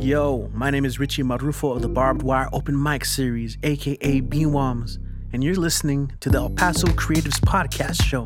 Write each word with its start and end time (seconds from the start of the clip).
Yo, 0.00 0.48
my 0.54 0.70
name 0.70 0.84
is 0.84 1.00
Richie 1.00 1.24
Marrufo 1.24 1.74
of 1.74 1.82
the 1.82 1.88
Barbed 1.88 2.22
Wire 2.22 2.48
Open 2.52 2.80
Mic 2.80 3.04
Series, 3.04 3.58
aka 3.64 4.20
BWOMS, 4.20 4.98
and 5.32 5.42
you're 5.42 5.56
listening 5.56 6.12
to 6.20 6.30
the 6.30 6.38
El 6.38 6.50
Paso 6.50 6.86
Creatives 6.86 7.40
Podcast 7.40 8.04
Show. 8.04 8.24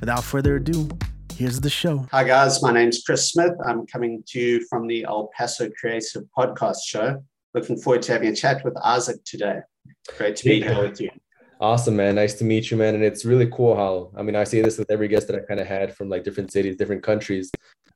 Without 0.00 0.24
further 0.24 0.56
ado, 0.56 0.88
here's 1.34 1.60
the 1.60 1.68
show. 1.68 2.06
Hi, 2.10 2.24
guys. 2.24 2.62
My 2.62 2.72
name's 2.72 3.02
Chris 3.04 3.30
Smith. 3.30 3.52
I'm 3.66 3.86
coming 3.86 4.24
to 4.28 4.40
you 4.40 4.66
from 4.66 4.86
the 4.86 5.04
El 5.04 5.28
Paso 5.36 5.68
Creative 5.78 6.22
Podcast 6.34 6.78
Show. 6.86 7.22
Looking 7.52 7.76
forward 7.76 8.00
to 8.02 8.12
having 8.12 8.30
a 8.30 8.34
chat 8.34 8.64
with 8.64 8.74
Isaac 8.82 9.22
today. 9.26 9.60
Great 10.16 10.36
to 10.36 10.44
be 10.46 10.54
yeah. 10.54 10.72
here 10.72 10.88
with 10.88 11.02
you. 11.02 11.10
Awesome, 11.60 11.94
man. 11.94 12.14
Nice 12.14 12.32
to 12.36 12.44
meet 12.44 12.70
you, 12.70 12.78
man. 12.78 12.94
And 12.94 13.04
it's 13.04 13.26
really 13.26 13.46
cool 13.52 13.76
how, 13.76 14.10
I 14.16 14.22
mean, 14.22 14.34
I 14.34 14.44
say 14.44 14.62
this 14.62 14.78
with 14.78 14.90
every 14.90 15.08
guest 15.08 15.26
that 15.26 15.36
I 15.36 15.40
kind 15.40 15.60
of 15.60 15.66
had 15.66 15.94
from 15.94 16.08
like 16.08 16.24
different 16.24 16.50
cities, 16.50 16.76
different 16.76 17.02
countries 17.02 17.50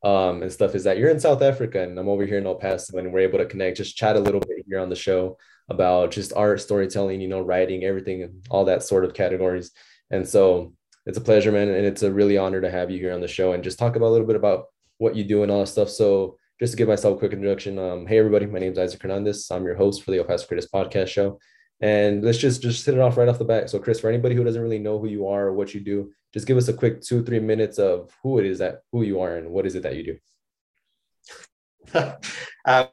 um, 0.05 0.43
and 0.43 0.52
stuff 0.52 0.75
is 0.75 0.84
that 0.84 0.98
you're 0.98 1.09
in 1.09 1.18
South 1.18 1.41
Africa 1.41 1.82
and 1.82 1.98
I'm 1.98 2.09
over 2.09 2.27
here 2.27 2.36
in 2.36 2.46
El 2.46 2.57
Paso 2.57 2.98
and 2.98 3.11
we're 3.11 3.21
able 3.21 3.39
to 3.39 3.46
connect, 3.46 3.79
just 3.79 3.96
chat 3.96 4.17
a 4.17 4.21
little 4.21 4.40
bit 4.40 4.64
here 4.68 4.79
on 4.79 4.90
the 4.90 4.95
show 4.95 5.39
about 5.71 6.11
just 6.11 6.35
art, 6.35 6.61
storytelling, 6.61 7.22
you 7.22 7.29
know, 7.29 7.40
writing, 7.40 7.85
everything, 7.85 8.43
all 8.50 8.67
that 8.67 8.82
sort 8.82 9.07
of 9.07 9.14
categories. 9.14 9.71
And 10.11 10.29
so 10.29 10.75
it's 11.07 11.17
a 11.17 11.22
pleasure, 11.22 11.50
man. 11.50 11.68
And 11.68 11.86
it's 11.86 12.03
a 12.03 12.12
really 12.12 12.36
honor 12.36 12.61
to 12.61 12.71
have 12.71 12.90
you 12.90 12.98
here 12.98 13.14
on 13.14 13.22
the 13.22 13.29
show 13.29 13.53
and 13.53 13.64
just 13.64 13.79
talk 13.79 13.96
about 13.96 14.09
a 14.09 14.14
little 14.14 14.26
bit 14.26 14.36
about 14.36 14.67
what 14.98 15.17
you 15.17 15.25
do 15.25 15.43
and 15.43 15.50
all 15.50 15.61
that 15.61 15.68
stuff. 15.68 15.89
So 15.89 16.36
just 16.61 16.75
to 16.75 16.76
give 16.76 16.89
myself 16.89 17.17
a 17.17 17.18
quick 17.18 17.32
introduction, 17.32 17.79
um, 17.79 18.07
hey 18.07 18.18
everybody, 18.18 18.45
my 18.45 18.59
name 18.59 18.73
is 18.73 18.79
Isaac 18.79 19.00
Hernandez. 19.00 19.48
I'm 19.50 19.64
your 19.64 19.75
host 19.75 20.03
for 20.03 20.11
the 20.11 20.18
El 20.18 20.25
Paso 20.25 20.46
Creatives 20.46 20.68
Podcast 20.71 21.09
Show. 21.09 21.39
And 21.81 22.23
let's 22.23 22.39
just 22.39 22.61
just 22.62 22.84
hit 22.84 22.95
it 22.95 23.00
off 23.00 23.17
right 23.17 23.29
off 23.29 23.39
the 23.39 23.45
bat. 23.45 23.71
So, 23.71 23.79
Chris, 23.79 24.00
for 24.00 24.09
anybody 24.09 24.34
who 24.34 24.45
doesn't 24.45 24.62
really 24.62 24.79
know 24.79 24.98
who 24.98 25.09
you 25.09 25.29
are 25.29 25.46
or 25.46 25.54
what 25.54 25.75
you 25.75 25.81
do, 25.81 26.12
just 26.35 26.49
give 26.49 26.57
us 26.57 26.67
a 26.67 26.73
quick 26.73 27.01
two 27.01 27.23
three 27.23 27.39
minutes 27.39 27.79
of 27.79 28.11
who 28.21 28.41
it 28.41 28.45
is 28.45 28.59
that 28.59 28.83
who 28.91 29.03
you 29.03 29.21
are 29.21 29.37
and 29.37 29.51
what 29.51 29.67
is 29.67 29.77
it 29.77 29.85
that 29.85 29.95
you 29.95 30.03
do. 30.11 30.17
um, 32.67 32.89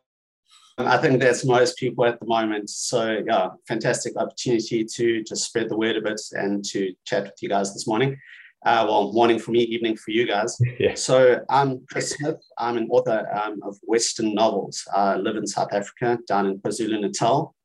I 0.77 0.97
think 0.97 1.19
that's 1.19 1.43
most 1.43 1.75
people 1.77 2.05
at 2.05 2.19
the 2.19 2.27
moment. 2.27 2.69
So, 2.69 3.23
yeah, 3.25 3.49
fantastic 3.67 4.15
opportunity 4.15 4.85
to 4.85 5.23
just 5.23 5.45
spread 5.45 5.69
the 5.69 5.77
word 5.77 5.97
a 5.97 6.01
bit 6.01 6.21
and 6.33 6.63
to 6.65 6.93
chat 7.03 7.23
with 7.23 7.41
you 7.41 7.49
guys 7.49 7.73
this 7.73 7.87
morning. 7.87 8.15
Uh, 8.63 8.85
well, 8.87 9.11
morning 9.11 9.39
for 9.39 9.49
me, 9.49 9.61
evening 9.61 9.97
for 9.97 10.11
you 10.11 10.27
guys. 10.27 10.55
Yeah. 10.79 10.93
So 10.93 11.39
I'm 11.49 11.83
Chris 11.91 12.11
Smith. 12.11 12.39
I'm 12.59 12.77
an 12.77 12.89
author 12.91 13.27
um, 13.33 13.59
of 13.63 13.79
Western 13.81 14.35
novels. 14.35 14.87
I 14.95 15.15
live 15.15 15.35
in 15.35 15.47
South 15.47 15.73
Africa, 15.73 16.19
down 16.27 16.45
in 16.45 16.59
KwaZulu 16.59 17.01
Natal. 17.01 17.55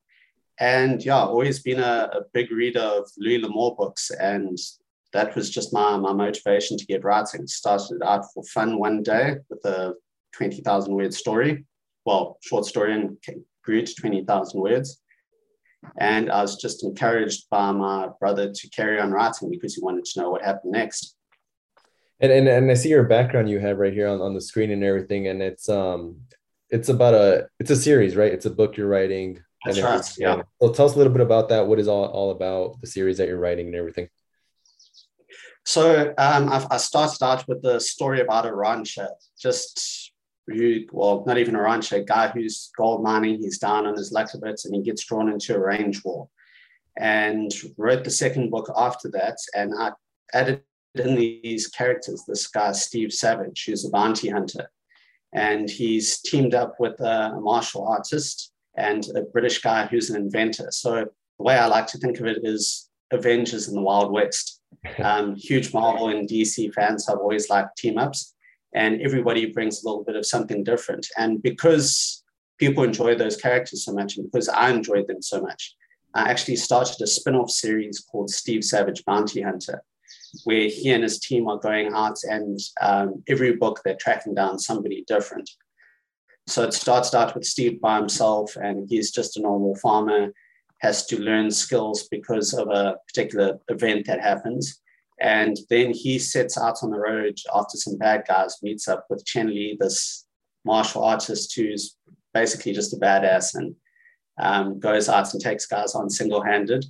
And 0.59 1.05
yeah, 1.05 1.19
always 1.19 1.59
been 1.59 1.79
a, 1.79 2.09
a 2.13 2.21
big 2.33 2.51
reader 2.51 2.79
of 2.79 3.11
Louis 3.19 3.37
L'Amour 3.37 3.75
books. 3.75 4.09
And 4.09 4.57
that 5.13 5.35
was 5.35 5.49
just 5.49 5.73
my, 5.73 5.97
my 5.97 6.13
motivation 6.13 6.77
to 6.77 6.85
get 6.85 7.03
writing. 7.03 7.47
Started 7.47 8.01
out 8.03 8.25
for 8.33 8.43
fun 8.43 8.79
one 8.79 9.03
day 9.03 9.35
with 9.49 9.63
a 9.65 9.93
20,000 10.33 10.93
word 10.93 11.13
story, 11.13 11.65
well, 12.05 12.37
short 12.41 12.65
story, 12.65 12.93
and 12.93 13.17
grew 13.63 13.85
to 13.85 13.95
20,000 13.95 14.59
words. 14.59 15.01
And 15.99 16.31
I 16.31 16.41
was 16.41 16.57
just 16.57 16.83
encouraged 16.83 17.49
by 17.49 17.71
my 17.71 18.09
brother 18.19 18.51
to 18.51 18.69
carry 18.69 18.99
on 18.99 19.11
writing 19.11 19.49
because 19.49 19.75
he 19.75 19.81
wanted 19.81 20.05
to 20.05 20.21
know 20.21 20.29
what 20.29 20.43
happened 20.43 20.73
next. 20.73 21.15
And, 22.19 22.31
and, 22.31 22.47
and 22.47 22.71
I 22.71 22.73
see 22.73 22.89
your 22.89 23.03
background 23.03 23.49
you 23.49 23.59
have 23.59 23.77
right 23.77 23.93
here 23.93 24.07
on, 24.07 24.21
on 24.21 24.33
the 24.33 24.41
screen 24.41 24.71
and 24.71 24.83
everything. 24.83 25.27
And 25.27 25.41
it's, 25.41 25.69
um, 25.69 26.21
it's 26.69 26.89
about 26.89 27.13
a, 27.13 27.47
it's 27.59 27.69
a 27.69 27.75
series, 27.75 28.15
right? 28.15 28.33
It's 28.33 28.47
a 28.47 28.49
book 28.49 28.75
you're 28.75 28.87
writing 28.87 29.39
that's 29.65 29.81
right. 29.81 30.17
Yeah. 30.17 30.41
So 30.61 30.71
tell 30.71 30.85
us 30.85 30.95
a 30.95 30.97
little 30.97 31.13
bit 31.13 31.21
about 31.21 31.49
that. 31.49 31.67
What 31.67 31.79
is 31.79 31.87
all, 31.87 32.05
all 32.05 32.31
about 32.31 32.79
the 32.81 32.87
series 32.87 33.17
that 33.17 33.27
you're 33.27 33.39
writing 33.39 33.67
and 33.67 33.75
everything? 33.75 34.09
So 35.67 36.13
um, 36.17 36.47
I, 36.71 36.77
started 36.77 37.21
out 37.21 37.45
with 37.45 37.61
the 37.61 37.77
story 37.81 38.21
about 38.21 38.45
a 38.45 38.55
rancher, 38.55 39.09
just 39.37 40.13
who, 40.47 40.83
well, 40.93 41.25
not 41.27 41.37
even 41.37 41.57
a 41.57 41.61
rancher, 41.61 41.97
a 41.97 42.05
guy 42.05 42.29
who's 42.29 42.71
gold 42.77 43.03
mining. 43.03 43.41
He's 43.41 43.57
down 43.57 43.85
on 43.85 43.97
his 43.97 44.13
luck 44.13 44.33
a 44.33 44.37
bit 44.37 44.61
and 44.63 44.73
he 44.73 44.81
gets 44.81 45.03
drawn 45.03 45.29
into 45.29 45.57
a 45.57 45.59
range 45.59 46.05
war. 46.05 46.29
And 46.97 47.51
wrote 47.77 48.05
the 48.05 48.09
second 48.09 48.49
book 48.49 48.71
after 48.77 49.11
that. 49.11 49.35
And 49.55 49.73
I 49.77 49.91
added 50.33 50.61
in 50.95 51.15
these 51.15 51.67
characters 51.67 52.23
this 52.25 52.47
guy, 52.47 52.71
Steve 52.71 53.11
Savage, 53.11 53.65
who's 53.65 53.83
a 53.83 53.89
bounty 53.89 54.29
hunter. 54.29 54.71
And 55.33 55.69
he's 55.69 56.21
teamed 56.21 56.55
up 56.55 56.77
with 56.79 56.97
a 57.01 57.41
martial 57.41 57.85
artist 57.85 58.53
and 58.77 59.05
a 59.17 59.23
British 59.23 59.61
guy 59.61 59.85
who's 59.87 60.09
an 60.09 60.15
inventor. 60.15 60.71
So 60.71 61.07
the 61.37 61.43
way 61.43 61.57
I 61.57 61.65
like 61.65 61.87
to 61.87 61.97
think 61.97 62.21
of 62.21 62.25
it 62.25 62.37
is 62.43 62.89
Avengers 63.11 63.67
in 63.67 63.75
the 63.75 63.81
Wild 63.81 64.13
West. 64.13 64.56
Um, 65.03 65.35
huge 65.35 65.73
Marvel 65.73 66.09
and 66.09 66.27
DC 66.27 66.73
fans 66.73 67.07
have 67.07 67.17
always 67.17 67.49
liked 67.49 67.77
team 67.77 67.97
ups, 67.97 68.33
and 68.73 69.01
everybody 69.01 69.47
brings 69.47 69.83
a 69.83 69.87
little 69.87 70.03
bit 70.03 70.15
of 70.15 70.25
something 70.25 70.63
different. 70.63 71.05
And 71.17 71.41
because 71.43 72.23
people 72.57 72.83
enjoy 72.83 73.15
those 73.15 73.37
characters 73.37 73.85
so 73.85 73.93
much, 73.93 74.17
and 74.17 74.31
because 74.31 74.49
I 74.49 74.69
enjoyed 74.69 75.07
them 75.07 75.21
so 75.21 75.41
much, 75.41 75.75
I 76.13 76.29
actually 76.29 76.55
started 76.55 77.01
a 77.01 77.07
spin 77.07 77.35
off 77.35 77.49
series 77.49 77.99
called 77.99 78.29
Steve 78.29 78.63
Savage 78.63 79.03
Bounty 79.05 79.41
Hunter, 79.41 79.83
where 80.45 80.67
he 80.67 80.91
and 80.91 81.03
his 81.03 81.19
team 81.19 81.47
are 81.47 81.59
going 81.59 81.93
out 81.93 82.17
and 82.23 82.59
um, 82.81 83.23
every 83.27 83.55
book 83.55 83.81
they're 83.83 83.97
tracking 83.99 84.33
down 84.33 84.57
somebody 84.57 85.03
different. 85.07 85.49
So 86.47 86.63
it 86.63 86.73
starts 86.73 87.13
out 87.13 87.35
with 87.35 87.45
Steve 87.45 87.81
by 87.81 87.97
himself, 87.97 88.55
and 88.55 88.87
he's 88.89 89.11
just 89.11 89.37
a 89.37 89.41
normal 89.41 89.75
farmer, 89.75 90.31
has 90.79 91.05
to 91.07 91.21
learn 91.21 91.51
skills 91.51 92.07
because 92.09 92.53
of 92.53 92.67
a 92.69 92.97
particular 93.07 93.59
event 93.69 94.05
that 94.05 94.21
happens. 94.21 94.81
And 95.19 95.57
then 95.69 95.91
he 95.93 96.19
sets 96.19 96.57
out 96.57 96.77
on 96.83 96.91
the 96.91 96.99
road 96.99 97.37
after 97.53 97.77
some 97.77 97.97
bad 97.97 98.25
guys, 98.27 98.57
meets 98.61 98.87
up 98.87 99.05
with 99.09 99.25
Chen 99.25 99.47
Li, 99.47 99.77
this 99.79 100.25
martial 100.63 101.03
artist 101.03 101.55
who's 101.55 101.95
basically 102.33 102.73
just 102.73 102.93
a 102.93 102.97
badass, 102.97 103.55
and 103.55 103.75
um, 104.39 104.79
goes 104.79 105.09
out 105.09 105.33
and 105.33 105.41
takes 105.41 105.65
guys 105.65 105.95
on 105.95 106.09
single 106.09 106.43
handed. 106.43 106.85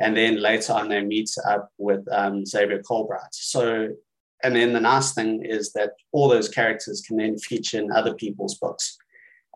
And 0.00 0.16
then 0.16 0.40
later 0.40 0.72
on, 0.72 0.88
they 0.88 1.02
meet 1.02 1.28
up 1.46 1.70
with 1.76 2.06
um, 2.10 2.46
Xavier 2.46 2.82
Colbright. 2.82 3.32
So 3.32 3.90
and 4.42 4.54
then 4.54 4.72
the 4.72 4.80
nice 4.80 5.12
thing 5.12 5.44
is 5.44 5.72
that 5.72 5.92
all 6.12 6.28
those 6.28 6.48
characters 6.48 7.02
can 7.06 7.16
then 7.16 7.38
feature 7.38 7.78
in 7.78 7.90
other 7.90 8.14
people's 8.14 8.56
books. 8.56 8.96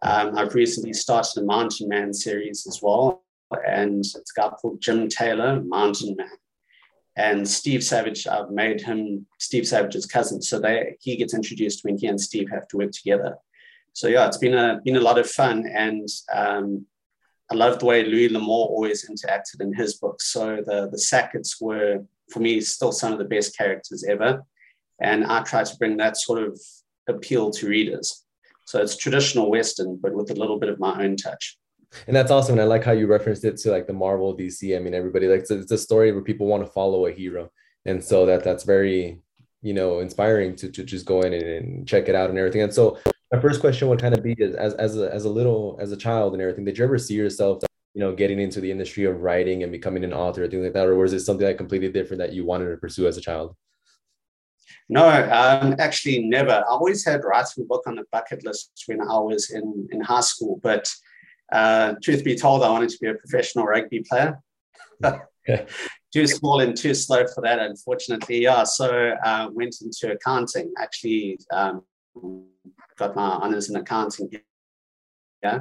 Um, 0.03 0.37
I've 0.37 0.55
recently 0.55 0.93
started 0.93 1.41
a 1.41 1.45
Mountain 1.45 1.89
Man 1.89 2.13
series 2.13 2.67
as 2.67 2.81
well, 2.83 3.22
and 3.67 4.01
it's 4.01 4.33
a 4.37 4.41
guy 4.41 4.49
called 4.51 4.81
Jim 4.81 5.09
Taylor, 5.09 5.63
Mountain 5.63 6.17
Man. 6.17 6.29
And 7.17 7.47
Steve 7.47 7.85
Savage, 7.85 8.27
I've 8.27 8.51
made 8.51 8.81
him 8.81 9.27
Steve 9.39 9.67
Savage's 9.67 10.07
cousin, 10.07 10.41
so 10.41 10.59
they 10.59 10.97
he 11.01 11.17
gets 11.17 11.35
introduced 11.35 11.85
when 11.85 11.99
he 11.99 12.07
and 12.07 12.21
Steve 12.21 12.49
have 12.51 12.67
to 12.69 12.79
work 12.79 12.93
together. 12.93 13.37
So 13.93 14.09
yeah, 14.09 14.27
it's 14.27 14.39
been 14.39 14.55
a 14.55 14.81
been 14.83 14.97
a 14.97 15.01
lot 15.01 15.19
of 15.19 15.29
fun, 15.29 15.67
and 15.67 16.09
um, 16.33 16.87
I 17.51 17.55
love 17.55 17.79
the 17.79 17.85
way 17.87 18.05
Louis 18.05 18.31
L'Amour 18.31 18.69
always 18.69 19.09
interacted 19.11 19.61
in 19.61 19.75
his 19.75 19.99
books. 19.99 20.33
So 20.33 20.63
the 20.65 20.89
the 20.91 20.97
Sacketts 20.97 21.61
were 21.61 22.03
for 22.31 22.41
me 22.41 22.61
still 22.63 22.93
some 22.93 23.13
of 23.13 23.19
the 23.19 23.25
best 23.27 23.57
characters 23.57 24.05
ever. 24.05 24.43
And 25.01 25.25
I 25.25 25.43
try 25.43 25.65
to 25.65 25.77
bring 25.77 25.97
that 25.99 26.17
sort 26.17 26.43
of 26.43 26.59
appeal 27.09 27.51
to 27.51 27.69
readers. 27.69 28.25
So 28.67 28.81
it's 28.81 28.97
traditional 28.97 29.51
Western, 29.51 29.97
but 29.97 30.15
with 30.15 30.31
a 30.31 30.35
little 30.35 30.59
bit 30.59 30.69
of 30.69 30.79
my 30.79 31.03
own 31.05 31.17
touch. 31.17 31.59
And 32.07 32.17
that's 32.17 32.31
awesome. 32.31 32.55
And 32.55 32.63
I 32.63 32.65
like 32.65 32.85
how 32.85 32.93
you 32.93 33.07
referenced 33.07 33.45
it 33.45 33.57
to 33.59 33.71
like 33.71 33.87
the 33.87 33.93
Marvel 33.93 34.37
DC. 34.37 34.77
I 34.77 34.81
mean, 34.81 34.95
everybody 34.95 35.29
likes 35.29 35.51
it. 35.51 35.61
It's 35.61 35.73
a 35.73 35.79
story 35.79 36.13
where 36.13 36.23
people 36.23 36.47
want 36.47 36.65
to 36.65 36.71
follow 36.71 37.07
a 37.07 37.13
hero. 37.13 37.51
And 37.85 38.03
so 38.03 38.27
that 38.27 38.45
that's 38.45 38.65
very, 38.65 39.21
you 39.61 39.75
know, 39.75 40.01
inspiring 40.01 40.57
to, 40.57 40.71
to 40.71 40.85
just 40.85 41.07
go 41.07 41.21
in 41.23 41.33
and, 41.33 41.43
and 41.43 41.89
check 41.89 42.09
it 42.09 42.15
out 42.15 42.31
and 42.31 42.39
everything. 42.39 42.63
And 42.63 42.73
so 42.73 42.99
my 43.33 43.41
first 43.41 43.61
question 43.61 43.89
would 43.89 44.01
kind 44.01 44.17
of 44.17 44.23
be 44.23 44.37
as, 44.43 44.75
as, 44.75 44.99
a, 44.99 45.13
as 45.13 45.25
a 45.25 45.31
little, 45.31 45.77
as 45.81 45.93
a 45.93 45.97
child 45.97 46.33
and 46.33 46.43
everything, 46.43 46.65
did 46.65 46.79
you 46.79 46.85
ever 46.85 46.99
see 46.99 47.15
yourself, 47.15 47.63
you 47.95 48.01
know, 48.01 48.15
getting 48.15 48.41
into 48.41 48.61
the 48.61 48.71
industry 48.71 49.05
of 49.05 49.21
writing 49.21 49.63
and 49.63 49.73
becoming 49.73 50.05
an 50.05 50.13
author 50.13 50.45
or 50.45 50.49
things 50.49 50.65
like 50.65 50.75
that? 50.75 50.87
Or 50.87 50.97
was 50.97 51.13
it 51.13 51.21
something 51.21 51.47
like 51.47 51.59
completely 51.59 51.91
different 51.91 52.21
that 52.21 52.33
you 52.33 52.45
wanted 52.45 52.71
to 52.71 52.77
pursue 52.77 53.07
as 53.07 53.17
a 53.17 53.21
child? 53.21 53.57
No, 54.89 55.09
um, 55.09 55.75
actually 55.79 56.23
never. 56.23 56.51
I 56.51 56.63
always 56.69 57.05
had 57.05 57.25
writing 57.25 57.65
a 57.65 57.67
book 57.67 57.85
on 57.87 57.97
the 57.97 58.05
bucket 58.13 58.45
list 58.45 58.71
when 58.87 59.01
I 59.01 59.19
was 59.19 59.51
in, 59.51 59.89
in 59.91 60.01
high 60.01 60.21
school, 60.21 60.61
but 60.63 60.93
uh, 61.53 61.95
truth 62.03 62.25
be 62.25 62.37
told, 62.37 62.63
I 62.63 62.71
wanted 62.71 62.91
to 62.91 62.99
be 63.01 63.09
a 63.09 63.15
professional 63.15 63.67
rugby 63.67 64.05
player. 64.09 64.41
too 66.13 66.27
small 66.27 66.61
and 66.61 66.77
too 66.77 66.95
slow 66.95 67.27
for 67.35 67.43
that, 67.43 67.59
unfortunately. 67.59 68.43
Yeah, 68.43 68.65
so 68.65 69.15
I 69.25 69.45
uh, 69.45 69.51
went 69.51 69.77
into 69.83 70.13
accounting. 70.13 70.73
Actually, 70.81 71.39
um, 71.53 71.83
got 72.97 73.15
my 73.17 73.23
honors 73.23 73.71
in 73.71 73.77
accounting 73.77 74.29
here 74.31 74.43
yeah, 75.43 75.61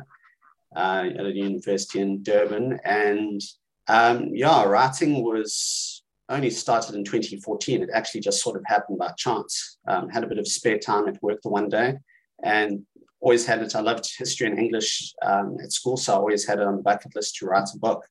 uh, 0.75 1.05
at 1.17 1.25
a 1.25 1.31
university 1.31 1.99
in 1.99 2.23
Durban, 2.23 2.79
and 2.83 3.41
um, 3.87 4.29
yeah, 4.33 4.63
writing 4.63 5.23
was 5.23 6.03
only 6.29 6.49
started 6.49 6.95
in 6.95 7.03
2014. 7.03 7.81
It 7.81 7.89
actually 7.93 8.21
just 8.21 8.41
sort 8.41 8.55
of 8.55 8.63
happened 8.65 8.99
by 8.99 9.11
chance. 9.17 9.77
Um, 9.87 10.07
had 10.09 10.23
a 10.23 10.27
bit 10.27 10.37
of 10.37 10.47
spare 10.47 10.79
time 10.79 11.07
at 11.09 11.21
work 11.21 11.41
the 11.41 11.49
one 11.49 11.67
day 11.67 11.97
and 12.43 12.85
always 13.21 13.45
had 13.45 13.61
it. 13.61 13.75
I 13.75 13.81
loved 13.81 14.11
history 14.17 14.47
and 14.47 14.59
English 14.59 15.13
um, 15.21 15.57
at 15.63 15.71
school, 15.71 15.95
so 15.95 16.13
I 16.13 16.17
always 16.17 16.45
had 16.45 16.59
it 16.59 16.67
on 16.67 16.77
the 16.77 16.81
bucket 16.81 17.15
list 17.15 17.35
to 17.37 17.45
write 17.45 17.69
a 17.73 17.79
book 17.79 18.05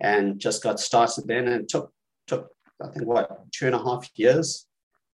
and 0.00 0.40
just 0.40 0.62
got 0.62 0.80
started 0.80 1.26
then 1.26 1.46
and 1.46 1.68
took, 1.68 1.92
took 2.26 2.48
I 2.82 2.88
think, 2.88 3.06
what, 3.06 3.52
two 3.52 3.66
and 3.66 3.74
a 3.74 3.78
half 3.78 4.08
years. 4.14 4.66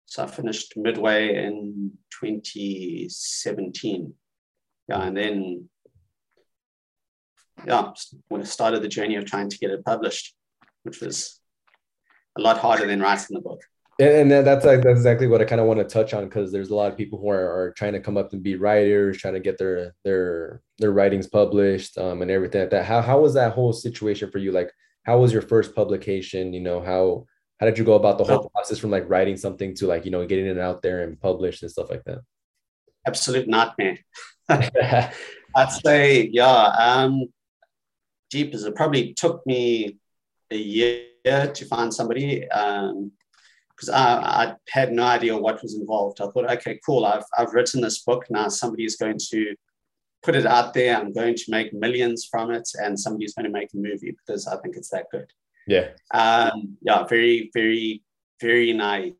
So 0.06 0.22
I 0.22 0.28
finished 0.28 0.74
midway 0.76 1.44
in 1.44 1.90
2017. 2.20 4.14
yeah, 4.88 5.02
and 5.02 5.16
then 5.16 5.68
yeah, 7.66 7.92
when 8.28 8.42
I 8.42 8.44
started 8.44 8.82
the 8.82 8.88
journey 8.88 9.16
of 9.16 9.24
trying 9.24 9.50
to 9.50 9.58
get 9.58 9.70
it 9.70 9.84
published, 9.84 10.34
which 10.84 11.00
was 11.00 11.40
a 12.38 12.40
lot 12.40 12.58
harder 12.58 12.86
than 12.86 13.00
writing 13.00 13.34
the 13.34 13.40
book. 13.40 13.62
And, 13.98 14.30
and 14.30 14.46
that's 14.46 14.64
like 14.66 14.82
that's 14.82 14.98
exactly 14.98 15.26
what 15.26 15.40
I 15.40 15.44
kind 15.44 15.60
of 15.60 15.66
want 15.66 15.80
to 15.80 15.84
touch 15.84 16.12
on 16.12 16.24
because 16.24 16.52
there's 16.52 16.68
a 16.68 16.74
lot 16.74 16.92
of 16.92 16.98
people 16.98 17.18
who 17.18 17.30
are, 17.30 17.50
are 17.50 17.70
trying 17.72 17.94
to 17.94 18.00
come 18.00 18.18
up 18.18 18.32
and 18.32 18.42
be 18.42 18.56
writers, 18.56 19.16
trying 19.16 19.34
to 19.34 19.40
get 19.40 19.56
their 19.56 19.94
their 20.04 20.60
their 20.78 20.92
writings 20.92 21.26
published, 21.26 21.96
um, 21.96 22.20
and 22.20 22.30
everything 22.30 22.60
like 22.60 22.70
that. 22.70 22.84
How 22.84 23.00
how 23.00 23.20
was 23.20 23.34
that 23.34 23.52
whole 23.52 23.72
situation 23.72 24.30
for 24.30 24.38
you? 24.38 24.52
Like, 24.52 24.70
how 25.04 25.18
was 25.18 25.32
your 25.32 25.40
first 25.40 25.74
publication? 25.74 26.52
You 26.52 26.60
know, 26.60 26.80
how 26.82 27.26
how 27.58 27.64
did 27.64 27.78
you 27.78 27.84
go 27.84 27.94
about 27.94 28.18
the 28.18 28.24
whole 28.24 28.50
process 28.50 28.78
from 28.78 28.90
like 28.90 29.08
writing 29.08 29.38
something 29.38 29.74
to 29.76 29.86
like 29.86 30.04
you 30.04 30.10
know 30.10 30.26
getting 30.26 30.46
it 30.46 30.58
out 30.58 30.82
there 30.82 31.02
and 31.02 31.18
published 31.18 31.62
and 31.62 31.70
stuff 31.70 31.88
like 31.88 32.04
that? 32.04 32.20
Absolute 33.06 33.48
nightmare. 33.48 33.98
I'd 34.48 35.72
say, 35.84 36.28
yeah. 36.32 36.66
Um, 36.78 37.28
Jeepers, 38.30 38.64
it 38.64 38.74
probably 38.74 39.14
took 39.14 39.46
me 39.46 39.98
a 40.50 40.56
year 40.56 41.06
to 41.24 41.64
find 41.64 41.94
somebody. 41.94 42.46
Um, 42.50 43.12
because 43.76 43.90
I, 43.90 44.44
I, 44.44 44.54
had 44.70 44.92
no 44.92 45.04
idea 45.04 45.36
what 45.36 45.62
was 45.62 45.74
involved. 45.74 46.20
I 46.20 46.28
thought, 46.28 46.50
okay, 46.50 46.80
cool. 46.84 47.04
I've, 47.04 47.24
I've 47.36 47.52
written 47.52 47.82
this 47.82 47.98
book. 47.98 48.24
Now 48.30 48.48
somebody 48.48 48.84
is 48.84 48.96
going 48.96 49.18
to 49.30 49.54
put 50.22 50.34
it 50.34 50.46
out 50.46 50.72
there. 50.72 50.96
I'm 50.96 51.12
going 51.12 51.34
to 51.34 51.44
make 51.50 51.74
millions 51.74 52.24
from 52.24 52.50
it, 52.50 52.68
and 52.82 52.98
somebody's 52.98 53.34
going 53.34 53.44
to 53.44 53.50
make 53.50 53.74
a 53.74 53.76
movie 53.76 54.16
because 54.26 54.46
I 54.46 54.56
think 54.58 54.76
it's 54.76 54.90
that 54.90 55.06
good. 55.10 55.30
Yeah. 55.66 55.88
Um, 56.14 56.76
yeah. 56.80 57.04
Very, 57.04 57.50
very, 57.52 58.02
very 58.40 58.72
naive. 58.72 59.14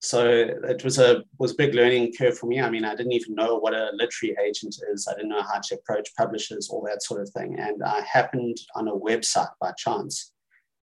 So 0.00 0.28
it 0.28 0.84
was 0.84 0.98
a 0.98 1.24
was 1.38 1.52
a 1.52 1.56
big 1.56 1.74
learning 1.74 2.12
curve 2.16 2.38
for 2.38 2.46
me. 2.46 2.60
I 2.60 2.70
mean, 2.70 2.84
I 2.84 2.94
didn't 2.94 3.12
even 3.12 3.34
know 3.34 3.56
what 3.56 3.74
a 3.74 3.90
literary 3.94 4.36
agent 4.46 4.76
is. 4.92 5.08
I 5.08 5.14
didn't 5.14 5.30
know 5.30 5.42
how 5.42 5.58
to 5.58 5.74
approach 5.74 6.14
publishers, 6.16 6.68
all 6.70 6.86
that 6.86 7.02
sort 7.02 7.20
of 7.20 7.28
thing. 7.30 7.58
And 7.58 7.82
I 7.82 8.02
happened 8.02 8.58
on 8.76 8.86
a 8.86 8.92
website 8.92 9.50
by 9.60 9.72
chance 9.72 10.32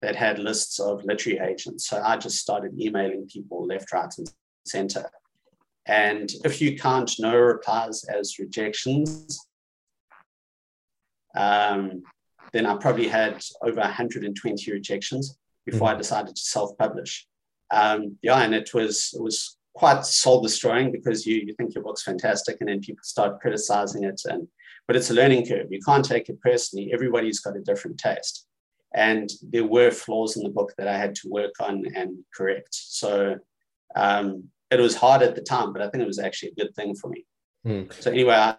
that 0.02 0.16
had 0.16 0.38
lists 0.38 0.78
of 0.78 1.04
literary 1.04 1.38
agents. 1.38 1.88
So 1.88 2.00
I 2.02 2.16
just 2.16 2.38
started 2.38 2.78
emailing 2.78 3.28
people 3.28 3.66
left, 3.66 3.92
right, 3.92 4.12
and 4.18 4.30
center. 4.66 5.08
And 5.86 6.30
if 6.44 6.60
you 6.60 6.78
count 6.78 7.12
no 7.18 7.36
replies 7.36 8.04
as 8.04 8.38
rejections, 8.38 9.38
um, 11.36 12.02
then 12.52 12.66
I 12.66 12.76
probably 12.76 13.08
had 13.08 13.42
over 13.62 13.80
120 13.80 14.72
rejections 14.72 15.38
before 15.64 15.88
mm-hmm. 15.88 15.96
I 15.96 15.98
decided 15.98 16.34
to 16.36 16.42
self-publish. 16.42 17.26
Um, 17.72 18.16
yeah, 18.22 18.42
and 18.42 18.54
it 18.54 18.72
was 18.72 19.12
it 19.14 19.22
was 19.22 19.58
quite 19.74 20.06
soul 20.06 20.40
destroying 20.40 20.92
because 20.92 21.26
you 21.26 21.36
you 21.36 21.54
think 21.54 21.74
your 21.74 21.84
book's 21.84 22.02
fantastic, 22.02 22.58
and 22.60 22.68
then 22.68 22.80
people 22.80 23.02
start 23.02 23.40
criticizing 23.40 24.04
it, 24.04 24.20
and 24.24 24.46
but 24.86 24.96
it's 24.96 25.10
a 25.10 25.14
learning 25.14 25.46
curve. 25.46 25.66
You 25.70 25.80
can't 25.84 26.04
take 26.04 26.28
it 26.28 26.40
personally. 26.40 26.92
Everybody's 26.92 27.40
got 27.40 27.56
a 27.56 27.60
different 27.60 27.98
taste. 27.98 28.46
And 28.96 29.30
there 29.42 29.66
were 29.66 29.90
flaws 29.90 30.36
in 30.36 30.42
the 30.42 30.48
book 30.48 30.72
that 30.78 30.88
I 30.88 30.96
had 30.96 31.14
to 31.16 31.28
work 31.28 31.52
on 31.60 31.84
and 31.94 32.24
correct. 32.34 32.70
So 32.70 33.36
um, 33.94 34.44
it 34.70 34.80
was 34.80 34.96
hard 34.96 35.22
at 35.22 35.34
the 35.34 35.42
time, 35.42 35.74
but 35.74 35.82
I 35.82 35.90
think 35.90 36.02
it 36.02 36.06
was 36.06 36.18
actually 36.18 36.52
a 36.52 36.64
good 36.64 36.74
thing 36.74 36.94
for 36.94 37.10
me. 37.10 37.26
Mm. 37.66 37.92
So 38.02 38.10
anyway, 38.10 38.34
I, 38.34 38.56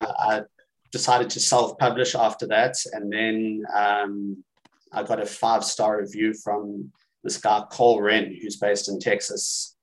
I, 0.00 0.42
decided 0.90 1.28
to 1.28 1.38
self-publish 1.38 2.14
after 2.14 2.46
that, 2.46 2.74
and 2.94 3.12
then 3.12 3.62
um, 3.76 4.42
I 4.90 5.02
got 5.02 5.20
a 5.20 5.26
five-star 5.26 6.00
review 6.00 6.32
from 6.32 6.90
this 7.22 7.36
guy 7.36 7.62
Cole 7.70 8.00
Wren, 8.00 8.34
who's 8.40 8.56
based 8.56 8.88
in 8.88 8.98
Texas, 8.98 9.76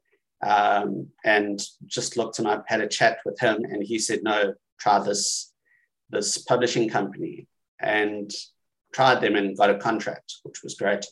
um, 0.44 1.08
and 1.24 1.62
just 1.86 2.18
looked 2.18 2.40
him 2.40 2.48
up, 2.48 2.66
had 2.68 2.82
a 2.82 2.88
chat 2.88 3.20
with 3.24 3.40
him, 3.40 3.66
and 3.66 3.84
he 3.84 4.00
said, 4.00 4.24
"No, 4.24 4.56
try 4.80 4.98
this 4.98 5.54
this 6.10 6.40
publishing 6.40 6.90
company." 6.90 7.48
And 7.80 8.32
tried 8.96 9.20
them 9.22 9.36
and 9.36 9.58
got 9.58 9.70
a 9.70 9.78
contract, 9.78 10.36
which 10.44 10.64
was 10.64 10.76
great. 10.76 11.06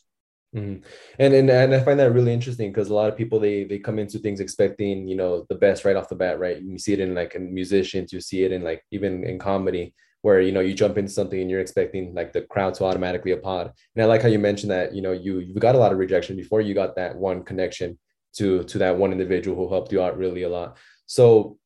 Mm-hmm. 0.56 0.86
And, 1.20 1.34
and 1.34 1.50
and 1.50 1.74
I 1.74 1.80
find 1.80 2.00
that 2.00 2.14
really 2.14 2.32
interesting 2.32 2.72
because 2.72 2.90
a 2.90 2.94
lot 2.94 3.10
of 3.10 3.18
people 3.18 3.40
they 3.40 3.64
they 3.64 3.80
come 3.80 3.98
into 3.98 4.20
things 4.20 4.40
expecting 4.40 5.08
you 5.08 5.16
know 5.16 5.46
the 5.50 5.56
best 5.56 5.84
right 5.84 5.96
off 5.96 6.10
the 6.10 6.16
bat, 6.16 6.40
right? 6.40 6.62
You 6.62 6.78
see 6.78 6.94
it 6.94 7.00
in 7.00 7.16
like 7.16 7.36
in 7.36 7.54
musicians, 7.54 8.14
you 8.14 8.22
see 8.22 8.44
it 8.44 8.52
in 8.52 8.62
like 8.64 8.84
even 8.92 9.24
in 9.24 9.40
comedy 9.40 9.96
where 10.22 10.40
you 10.40 10.52
know 10.52 10.62
you 10.62 10.74
jump 10.74 10.98
into 10.98 11.12
something 11.12 11.42
and 11.42 11.50
you're 11.50 11.60
expecting 11.60 12.14
like 12.14 12.32
the 12.32 12.44
crowd 12.44 12.76
to 12.76 12.86
automatically 12.86 13.32
applaud. 13.32 13.72
And 13.96 14.04
I 14.04 14.06
like 14.06 14.22
how 14.22 14.30
you 14.30 14.40
mentioned 14.40 14.72
that 14.72 14.94
you 14.94 15.02
know 15.02 15.12
you 15.12 15.40
you 15.40 15.56
got 15.56 15.76
a 15.76 15.80
lot 15.80 15.92
of 15.92 15.98
rejection 15.98 16.36
before 16.36 16.62
you 16.62 16.76
got 16.76 16.96
that 16.96 17.16
one 17.16 17.44
connection 17.44 17.98
to 18.38 18.64
to 18.64 18.78
that 18.78 18.96
one 18.96 19.12
individual 19.12 19.58
who 19.58 19.74
helped 19.74 19.92
you 19.92 20.04
out 20.04 20.18
really 20.18 20.44
a 20.44 20.50
lot. 20.50 20.78
So 21.08 21.58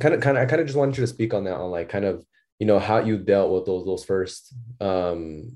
kind 0.00 0.14
of 0.14 0.20
kind 0.20 0.36
of 0.36 0.42
I 0.42 0.46
kind 0.46 0.60
of 0.60 0.66
just 0.66 0.78
wanted 0.78 0.98
you 0.98 1.06
to 1.06 1.14
speak 1.16 1.32
on 1.32 1.44
that 1.44 1.56
on 1.56 1.70
like 1.70 1.88
kind 1.88 2.04
of 2.04 2.24
you 2.58 2.66
know 2.66 2.78
how 2.78 2.98
you 2.98 3.18
dealt 3.18 3.52
with 3.52 3.66
those 3.66 3.84
those 3.84 4.04
first 4.04 4.54
um 4.80 5.52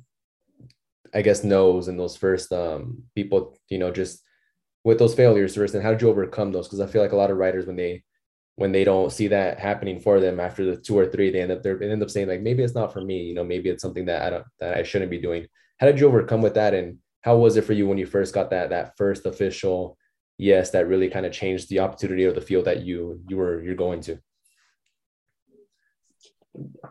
i 1.14 1.22
guess 1.22 1.44
no's 1.44 1.88
and 1.88 1.98
those 1.98 2.16
first 2.16 2.52
um 2.52 3.02
people 3.14 3.56
you 3.68 3.78
know 3.78 3.90
just 3.90 4.22
with 4.84 4.98
those 4.98 5.14
failures 5.14 5.54
first 5.54 5.74
and 5.74 5.82
how 5.82 5.90
did 5.90 6.02
you 6.02 6.08
overcome 6.08 6.52
those? 6.52 6.66
Because 6.66 6.80
i 6.80 6.86
feel 6.86 7.02
like 7.02 7.12
a 7.12 7.16
lot 7.16 7.30
of 7.30 7.36
writers 7.36 7.66
when 7.66 7.76
they 7.76 8.02
when 8.56 8.72
they 8.72 8.84
don't 8.84 9.12
see 9.12 9.28
that 9.28 9.58
happening 9.58 9.98
for 9.98 10.20
them 10.20 10.38
after 10.38 10.64
the 10.64 10.76
two 10.76 10.98
or 10.98 11.06
three 11.06 11.30
they 11.30 11.40
end 11.40 11.52
up 11.52 11.62
they 11.62 11.70
end 11.70 12.02
up 12.02 12.10
saying 12.10 12.28
like 12.28 12.42
maybe 12.42 12.62
it's 12.62 12.74
not 12.74 12.92
for 12.92 13.00
me 13.00 13.22
you 13.22 13.34
know 13.34 13.44
maybe 13.44 13.70
it's 13.70 13.82
something 13.82 14.04
that 14.06 14.22
i 14.22 14.30
don't 14.30 14.44
that 14.60 14.76
i 14.76 14.82
shouldn't 14.82 15.10
be 15.10 15.18
doing. 15.20 15.46
How 15.78 15.86
did 15.86 15.98
you 15.98 16.06
overcome 16.06 16.42
with 16.42 16.54
that 16.54 16.74
and 16.74 16.98
how 17.22 17.36
was 17.36 17.56
it 17.56 17.64
for 17.64 17.72
you 17.72 17.88
when 17.88 17.98
you 17.98 18.06
first 18.06 18.34
got 18.34 18.50
that 18.50 18.70
that 18.70 18.96
first 18.96 19.26
official 19.26 19.96
yes 20.38 20.70
that 20.70 20.88
really 20.88 21.08
kind 21.08 21.26
of 21.26 21.32
changed 21.32 21.68
the 21.68 21.80
opportunity 21.80 22.24
or 22.24 22.32
the 22.32 22.40
field 22.40 22.66
that 22.66 22.82
you 22.82 23.20
you 23.28 23.36
were 23.36 23.62
you're 23.62 23.74
going 23.74 24.00
to 24.02 24.18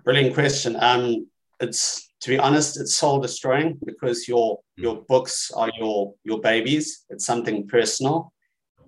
Brilliant 0.04 0.34
question. 0.34 0.76
Um, 0.80 1.28
it's 1.60 2.10
to 2.22 2.30
be 2.30 2.40
honest, 2.40 2.80
it's 2.80 2.96
soul 2.96 3.20
destroying 3.20 3.80
because 3.86 4.28
your 4.28 4.58
mm. 4.58 4.84
your 4.84 4.96
books 5.08 5.52
are 5.56 5.72
your 5.78 6.14
your 6.24 6.40
babies. 6.40 7.06
It's 7.10 7.26
something 7.26 7.68
personal, 7.68 8.34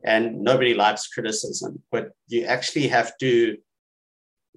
and 0.04 0.42
nobody 0.42 0.74
likes 0.74 1.08
criticism. 1.08 1.81
But 1.92 2.12
you 2.28 2.46
actually 2.46 2.88
have 2.88 3.18
to 3.20 3.58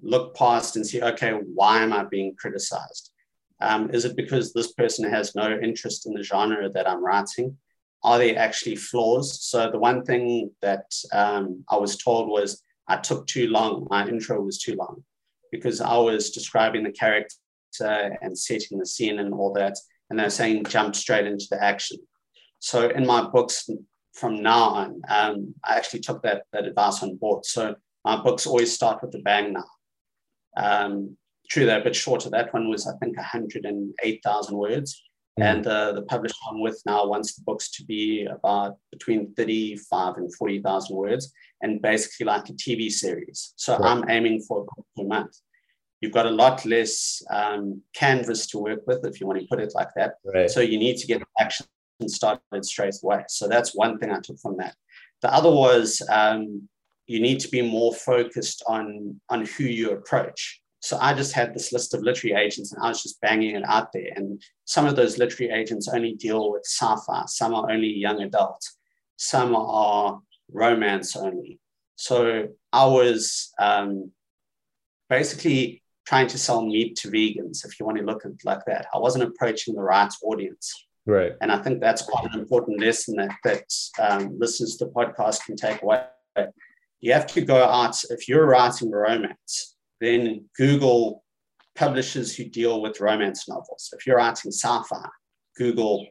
look 0.01 0.35
past 0.35 0.75
and 0.75 0.85
see, 0.85 1.01
okay, 1.01 1.31
why 1.31 1.81
am 1.81 1.93
I 1.93 2.03
being 2.03 2.35
criticized? 2.37 3.11
Um, 3.59 3.89
is 3.91 4.05
it 4.05 4.15
because 4.15 4.53
this 4.53 4.73
person 4.73 5.09
has 5.09 5.33
no 5.33 5.57
interest 5.59 6.05
in 6.05 6.13
the 6.13 6.21
genre 6.21 6.69
that 6.69 6.87
I'm 6.87 7.03
writing? 7.03 7.57
Are 8.03 8.19
there 8.19 8.37
actually 8.37 8.75
flaws? 8.75 9.41
So 9.41 9.71
the 9.71 9.79
one 9.79 10.03
thing 10.03 10.51
that 10.61 10.85
um, 11.11 11.63
I 11.67 11.77
was 11.77 11.97
told 11.97 12.29
was 12.29 12.61
I 12.87 12.97
took 12.97 13.25
too 13.25 13.47
long. 13.47 13.87
My 13.89 14.07
intro 14.07 14.39
was 14.39 14.59
too 14.59 14.75
long 14.75 15.03
because 15.51 15.81
I 15.81 15.97
was 15.97 16.31
describing 16.31 16.83
the 16.83 16.91
character 16.91 18.17
and 18.21 18.37
setting 18.37 18.77
the 18.77 18.85
scene 18.85 19.19
and 19.19 19.33
all 19.33 19.53
that, 19.53 19.77
and 20.09 20.19
they're 20.19 20.29
saying 20.29 20.65
jump 20.65 20.95
straight 20.95 21.27
into 21.27 21.45
the 21.49 21.63
action. 21.63 21.97
So 22.59 22.89
in 22.89 23.05
my 23.05 23.27
books 23.27 23.69
from 24.13 24.41
now 24.41 24.69
on, 24.69 25.01
um, 25.09 25.53
I 25.63 25.75
actually 25.75 25.99
took 25.99 26.23
that, 26.23 26.43
that 26.53 26.65
advice 26.65 27.03
on 27.03 27.17
board. 27.17 27.45
So 27.45 27.75
my 28.03 28.21
books 28.21 28.47
always 28.47 28.73
start 28.73 29.01
with 29.01 29.13
a 29.15 29.19
bang 29.19 29.53
now. 29.53 29.65
Um, 30.55 31.17
true, 31.49 31.65
they're 31.65 31.81
a 31.81 31.83
bit 31.83 31.95
shorter. 31.95 32.29
That 32.29 32.53
one 32.53 32.69
was, 32.69 32.87
I 32.87 32.97
think, 32.97 33.15
108,000 33.17 34.57
words. 34.57 35.03
Mm. 35.39 35.43
And 35.43 35.67
uh, 35.67 35.91
the 35.93 36.01
published 36.03 36.37
one 36.49 36.61
with 36.61 36.81
now 36.85 37.05
wants 37.05 37.35
the 37.35 37.43
books 37.43 37.69
to 37.71 37.85
be 37.85 38.25
about 38.25 38.77
between 38.91 39.33
35 39.35 40.17
and 40.17 40.33
40,000 40.35 40.95
words 40.95 41.31
and 41.61 41.81
basically 41.81 42.25
like 42.25 42.49
a 42.49 42.53
TV 42.53 42.91
series. 42.91 43.53
So 43.55 43.77
right. 43.77 43.91
I'm 43.91 44.09
aiming 44.09 44.41
for 44.41 44.61
a 44.61 44.63
book 44.63 44.85
per 44.95 45.03
month. 45.03 45.37
You've 46.01 46.13
got 46.13 46.27
a 46.27 46.31
lot 46.31 46.65
less 46.65 47.23
um, 47.31 47.81
canvas 47.93 48.45
to 48.47 48.59
work 48.59 48.81
with, 48.85 49.05
if 49.05 49.19
you 49.19 49.27
want 49.27 49.39
to 49.39 49.47
put 49.47 49.59
it 49.59 49.73
like 49.73 49.89
that. 49.95 50.15
Right. 50.23 50.49
So 50.49 50.59
you 50.59 50.77
need 50.77 50.97
to 50.97 51.07
get 51.07 51.23
action 51.39 51.65
started 52.05 52.63
straight 52.63 52.93
away. 53.03 53.23
So 53.27 53.47
that's 53.47 53.75
one 53.75 53.97
thing 53.97 54.11
I 54.11 54.19
took 54.19 54.39
from 54.39 54.57
that. 54.57 54.75
The 55.23 55.33
other 55.33 55.49
was 55.49 56.01
um, 56.11 56.69
you 57.07 57.19
need 57.19 57.39
to 57.39 57.49
be 57.49 57.63
more 57.63 57.93
focused 57.93 58.63
on, 58.67 59.19
on 59.29 59.45
who 59.45 59.63
you 59.63 59.91
approach. 59.91 60.61
So 60.87 60.97
I 61.01 61.13
just 61.13 61.33
had 61.33 61.53
this 61.53 61.73
list 61.73 61.93
of 61.93 62.01
literary 62.01 62.41
agents 62.41 62.71
and 62.71 62.81
I 62.81 62.87
was 62.87 63.03
just 63.03 63.19
banging 63.19 63.57
it 63.57 63.65
out 63.65 63.91
there. 63.91 64.09
And 64.15 64.41
some 64.63 64.85
of 64.85 64.95
those 64.95 65.17
literary 65.17 65.51
agents 65.51 65.89
only 65.89 66.13
deal 66.13 66.49
with 66.49 66.63
sci 66.65 66.95
fi, 67.05 67.23
some 67.25 67.53
are 67.53 67.69
only 67.69 67.89
young 67.89 68.21
adult, 68.21 68.65
some 69.17 69.53
are 69.53 70.21
romance 70.49 71.17
only. 71.17 71.59
So 71.97 72.47
I 72.71 72.85
was 72.85 73.51
um, 73.59 74.11
basically 75.09 75.83
trying 76.05 76.27
to 76.27 76.37
sell 76.37 76.65
meat 76.65 76.95
to 76.99 77.09
vegans, 77.09 77.65
if 77.65 77.77
you 77.77 77.85
want 77.85 77.97
to 77.97 78.05
look 78.05 78.23
at 78.23 78.31
it 78.31 78.45
like 78.45 78.63
that. 78.67 78.85
I 78.93 78.97
wasn't 78.97 79.25
approaching 79.25 79.75
the 79.75 79.81
right 79.81 80.13
audience. 80.23 80.73
Right. 81.05 81.33
And 81.41 81.51
I 81.51 81.61
think 81.61 81.81
that's 81.81 82.01
quite 82.01 82.33
an 82.33 82.39
important 82.39 82.79
lesson 82.79 83.17
that, 83.17 83.35
that 83.43 83.65
um, 83.99 84.39
listeners 84.39 84.77
to 84.77 84.85
the 84.85 84.91
podcast 84.91 85.43
can 85.45 85.57
take 85.57 85.81
away. 85.81 86.05
You 87.01 87.11
have 87.11 87.27
to 87.27 87.41
go 87.41 87.61
out, 87.61 88.01
if 88.09 88.29
you're 88.29 88.45
writing 88.45 88.89
romance, 88.89 89.73
then 90.01 90.45
Google 90.55 91.23
publishers 91.75 92.35
who 92.35 92.45
deal 92.45 92.81
with 92.81 92.99
romance 92.99 93.47
novels. 93.47 93.93
If 93.93 94.07
you're 94.07 94.17
writing 94.17 94.51
sci 94.51 94.83
fi, 94.89 95.07
Google 95.57 96.07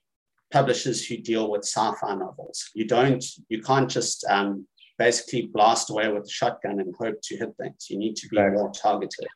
publishers 0.53 1.05
who 1.07 1.17
deal 1.17 1.51
with 1.51 1.63
sci-fi 1.63 2.15
novels. 2.15 2.71
You 2.75 2.87
don't, 2.87 3.25
you 3.49 3.63
can't 3.63 3.91
just 3.91 4.25
um, 4.29 4.67
basically 4.99 5.51
blast 5.53 5.91
away 5.91 6.09
with 6.09 6.25
a 6.25 6.31
shotgun 6.31 6.81
and 6.81 6.95
hope 6.97 7.21
to 7.25 7.37
hit 7.37 7.51
things. 7.61 7.87
You 7.91 7.99
need 7.99 8.17
to 8.17 8.29
be 8.29 8.37
more 8.37 8.71
targeted. 8.71 9.27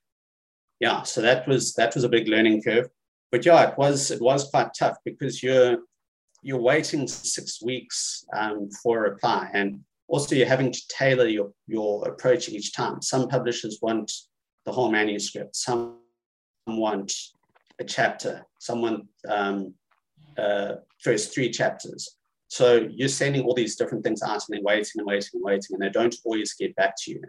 Yeah, 0.79 1.03
so 1.03 1.21
that 1.21 1.47
was 1.47 1.75
that 1.75 1.95
was 1.95 2.05
a 2.05 2.09
big 2.09 2.27
learning 2.27 2.63
curve. 2.63 2.89
But 3.31 3.45
yeah, 3.45 3.69
it 3.69 3.77
was 3.77 4.11
it 4.11 4.21
was 4.21 4.49
quite 4.51 4.71
tough 4.79 4.97
because 5.05 5.43
you're 5.43 5.79
you're 6.43 6.61
waiting 6.61 7.07
six 7.07 7.63
weeks 7.63 8.25
um, 8.35 8.71
for 8.83 9.05
a 9.05 9.11
reply, 9.11 9.51
and 9.53 9.81
also 10.09 10.35
you're 10.35 10.47
having 10.47 10.73
to 10.73 10.83
tailor 10.89 11.27
your 11.27 11.53
your 11.67 12.09
approach 12.09 12.49
each 12.49 12.73
time. 12.73 13.03
Some 13.03 13.29
publishers 13.29 13.79
want 13.83 14.11
the 14.71 14.77
whole 14.77 14.91
manuscript. 14.91 15.57
Some 15.57 15.97
want 16.67 17.13
a 17.81 17.85
chapter. 17.85 18.47
Someone 18.61 19.09
um, 19.29 19.75
uh, 20.39 20.75
first 21.03 21.35
three 21.35 21.51
chapters. 21.51 22.17
So 22.47 22.89
you're 22.91 23.09
sending 23.09 23.43
all 23.43 23.55
these 23.55 23.75
different 23.75 24.05
things 24.05 24.23
out 24.23 24.43
and 24.49 24.57
then 24.57 24.63
waiting 24.63 24.99
and 24.99 25.07
waiting 25.07 25.31
and 25.35 25.43
waiting, 25.43 25.73
and 25.73 25.83
they 25.83 25.89
don't 25.89 26.15
always 26.25 26.55
get 26.55 26.75
back 26.77 26.95
to 27.01 27.11
you. 27.13 27.23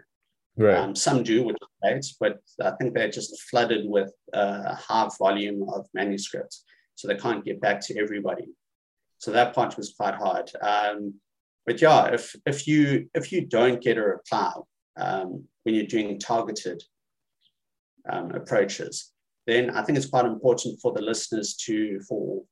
Right. 0.56 0.76
Um, 0.76 0.94
some 0.94 1.22
do, 1.22 1.42
which 1.42 1.56
is 1.60 1.68
great, 1.82 2.06
but 2.20 2.38
I 2.64 2.76
think 2.76 2.94
they're 2.94 3.10
just 3.10 3.40
flooded 3.50 3.88
with 3.88 4.12
a 4.32 4.74
high 4.74 5.08
volume 5.18 5.68
of 5.68 5.86
manuscripts, 5.94 6.64
so 6.94 7.08
they 7.08 7.16
can't 7.16 7.44
get 7.44 7.60
back 7.60 7.80
to 7.86 7.98
everybody. 7.98 8.48
So 9.18 9.32
that 9.32 9.54
part 9.54 9.76
was 9.76 9.94
quite 9.98 10.14
hard. 10.14 10.50
Um, 10.60 11.14
but 11.66 11.80
yeah, 11.80 12.06
if 12.12 12.36
if 12.46 12.68
you 12.68 13.08
if 13.14 13.32
you 13.32 13.46
don't 13.46 13.80
get 13.82 13.98
a 13.98 14.02
reply 14.02 14.52
um, 14.96 15.44
when 15.62 15.74
you're 15.74 15.86
doing 15.86 16.18
targeted 16.18 16.82
um, 18.10 18.32
approaches, 18.32 19.12
then 19.46 19.70
I 19.70 19.82
think 19.82 19.98
it's 19.98 20.08
quite 20.08 20.24
important 20.24 20.80
for 20.80 20.92
the 20.92 21.02
listeners 21.02 21.54
to 21.66 22.00
for 22.08 22.42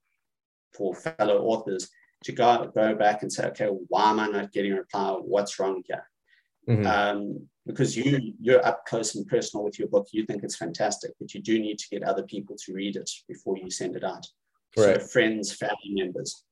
for 0.77 0.95
fellow 0.95 1.43
authors 1.45 1.89
to 2.25 2.33
go, 2.33 2.71
go 2.75 2.95
back 2.95 3.23
and 3.23 3.33
say, 3.33 3.47
okay, 3.47 3.67
why 3.89 4.11
am 4.11 4.21
I 4.21 4.29
not 4.29 4.53
getting 4.53 4.73
a 4.73 4.77
reply? 4.77 5.13
What's 5.13 5.59
wrong 5.59 5.83
here? 5.87 6.05
Mm-hmm. 6.69 6.87
Um, 6.87 7.49
because 7.67 7.97
you 7.97 8.35
you're 8.41 8.65
up 8.65 8.85
close 8.87 9.15
and 9.15 9.27
personal 9.27 9.65
with 9.65 9.79
your 9.79 9.89
book, 9.89 10.09
you 10.13 10.27
think 10.27 10.43
it's 10.43 10.57
fantastic, 10.57 11.13
but 11.19 11.35
you 11.35 11.41
do 11.41 11.59
need 11.59 11.79
to 11.79 11.89
get 11.91 12.03
other 12.03 12.23
people 12.25 12.57
to 12.65 12.73
read 12.73 12.97
it 12.97 13.11
before 13.29 13.57
you 13.57 13.71
send 13.71 13.97
it 13.97 14.05
out. 14.05 14.27
Right. 14.77 15.01
So 15.01 15.07
friends, 15.07 15.53
family 15.53 15.91
members. 15.91 16.45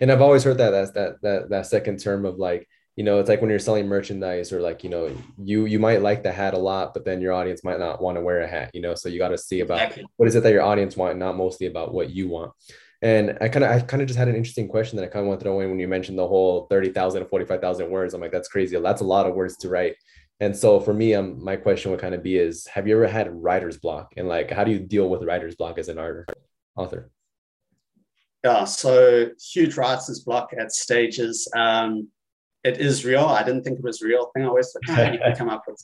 And 0.00 0.12
I've 0.12 0.22
always 0.22 0.44
heard 0.44 0.58
that 0.58 0.70
that's 0.70 0.90
that 0.92 1.20
that 1.22 1.50
that 1.50 1.66
second 1.66 1.98
term 1.98 2.24
of 2.24 2.38
like, 2.38 2.68
you 3.00 3.04
know, 3.04 3.18
it's 3.18 3.30
like 3.30 3.40
when 3.40 3.48
you're 3.48 3.58
selling 3.58 3.88
merchandise 3.88 4.52
or 4.52 4.60
like, 4.60 4.84
you 4.84 4.90
know, 4.90 5.10
you 5.38 5.64
you 5.64 5.78
might 5.78 6.02
like 6.02 6.22
the 6.22 6.30
hat 6.30 6.52
a 6.52 6.58
lot, 6.58 6.92
but 6.92 7.02
then 7.02 7.22
your 7.22 7.32
audience 7.32 7.64
might 7.64 7.78
not 7.78 8.02
want 8.02 8.18
to 8.18 8.20
wear 8.20 8.42
a 8.42 8.46
hat, 8.46 8.72
you 8.74 8.82
know. 8.82 8.94
So 8.94 9.08
you 9.08 9.18
got 9.18 9.28
to 9.28 9.38
see 9.38 9.60
about 9.60 9.78
exactly. 9.78 10.04
what 10.18 10.28
is 10.28 10.34
it 10.34 10.42
that 10.42 10.52
your 10.52 10.60
audience 10.60 10.98
want, 10.98 11.16
not 11.16 11.34
mostly 11.34 11.66
about 11.66 11.94
what 11.94 12.10
you 12.10 12.28
want. 12.28 12.52
And 13.00 13.38
I 13.40 13.48
kind 13.48 13.64
of, 13.64 13.70
I 13.70 13.80
kind 13.80 14.02
of 14.02 14.06
just 14.06 14.18
had 14.18 14.28
an 14.28 14.36
interesting 14.36 14.68
question 14.68 14.98
that 14.98 15.04
I 15.04 15.06
kind 15.06 15.22
of 15.22 15.28
want 15.28 15.40
to 15.40 15.44
throw 15.44 15.60
in 15.60 15.70
when 15.70 15.78
you 15.78 15.88
mentioned 15.88 16.18
the 16.18 16.28
whole 16.28 16.66
30,000 16.66 17.22
to 17.22 17.26
45,000 17.30 17.88
words. 17.88 18.12
I'm 18.12 18.20
like, 18.20 18.32
that's 18.32 18.48
crazy. 18.48 18.78
That's 18.78 19.00
a 19.00 19.06
lot 19.06 19.24
of 19.24 19.34
words 19.34 19.56
to 19.60 19.70
write. 19.70 19.96
And 20.40 20.54
so 20.54 20.78
for 20.78 20.92
me, 20.92 21.14
um, 21.14 21.42
my 21.42 21.56
question 21.56 21.92
would 21.92 22.00
kind 22.00 22.14
of 22.14 22.22
be 22.22 22.36
is, 22.36 22.66
have 22.66 22.86
you 22.86 22.96
ever 22.96 23.08
had 23.08 23.32
writer's 23.32 23.78
block? 23.78 24.12
And 24.18 24.28
like, 24.28 24.50
how 24.50 24.62
do 24.62 24.72
you 24.72 24.78
deal 24.78 25.08
with 25.08 25.22
writer's 25.22 25.56
block 25.56 25.78
as 25.78 25.88
an 25.88 25.98
art, 25.98 26.28
author? 26.76 27.10
Yeah, 28.44 28.64
so 28.64 29.30
huge 29.40 29.78
writer's 29.78 30.20
block 30.20 30.50
at 30.58 30.70
stages. 30.70 31.50
Um, 31.56 32.08
it 32.62 32.78
is 32.78 33.04
real. 33.04 33.24
I 33.24 33.42
didn't 33.42 33.62
think 33.62 33.78
it 33.78 33.84
was 33.84 34.02
real 34.02 34.30
thing. 34.34 34.44
I 34.44 34.48
always 34.48 34.72
thought, 34.72 34.98
oh, 34.98 35.12
you 35.12 35.18
can 35.18 35.36
come 35.36 35.48
up 35.48 35.64
with. 35.66 35.82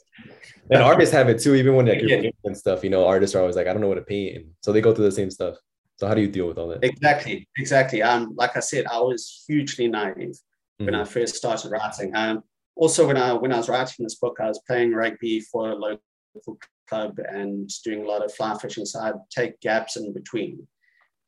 and 0.70 0.82
artists 0.82 1.14
have 1.14 1.28
it 1.28 1.40
too. 1.40 1.54
Even 1.54 1.74
when 1.74 1.86
they're 1.86 2.04
yeah. 2.04 2.30
and 2.44 2.56
stuff, 2.56 2.84
you 2.84 2.90
know, 2.90 3.06
artists 3.06 3.34
are 3.34 3.40
always 3.40 3.56
like, 3.56 3.66
I 3.66 3.72
don't 3.72 3.80
know 3.80 3.88
what 3.88 3.94
to 3.96 4.02
paint, 4.02 4.36
and 4.36 4.46
so 4.62 4.72
they 4.72 4.80
go 4.80 4.94
through 4.94 5.06
the 5.06 5.12
same 5.12 5.30
stuff. 5.30 5.56
So 5.96 6.06
how 6.06 6.14
do 6.14 6.20
you 6.20 6.28
deal 6.28 6.46
with 6.46 6.58
all 6.58 6.68
that? 6.68 6.84
Exactly, 6.84 7.48
exactly. 7.56 8.02
Um, 8.02 8.34
like 8.36 8.56
I 8.56 8.60
said, 8.60 8.86
I 8.86 8.98
was 9.00 9.44
hugely 9.46 9.88
naive 9.88 10.14
mm-hmm. 10.16 10.84
when 10.84 10.94
I 10.94 11.04
first 11.04 11.36
started 11.36 11.70
writing. 11.70 12.14
Um, 12.14 12.42
also 12.74 13.06
when 13.06 13.16
I 13.16 13.32
when 13.32 13.52
I 13.52 13.56
was 13.56 13.68
writing 13.68 14.04
this 14.04 14.16
book, 14.16 14.38
I 14.40 14.48
was 14.48 14.60
playing 14.66 14.92
rugby 14.92 15.40
for 15.40 15.70
a 15.70 15.74
local 15.74 16.58
club 16.88 17.18
and 17.18 17.70
doing 17.82 18.04
a 18.04 18.06
lot 18.06 18.24
of 18.24 18.32
fly 18.34 18.56
fishing. 18.58 18.84
So 18.84 19.00
I'd 19.00 19.14
take 19.30 19.60
gaps 19.60 19.96
in 19.96 20.12
between. 20.12 20.66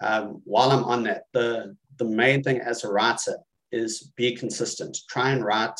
Um, 0.00 0.43
while 0.45 0.71
I'm 0.71 0.85
on 0.85 1.05
that, 1.05 1.25
the 1.33 1.76
the 1.99 2.05
main 2.05 2.43
thing 2.43 2.61
as 2.61 2.85
a 2.85 2.93
writer 2.93 3.37
is 3.73 4.13
be 4.17 4.35
consistent. 4.35 4.97
Try 5.09 5.31
and 5.31 5.45
write. 5.45 5.79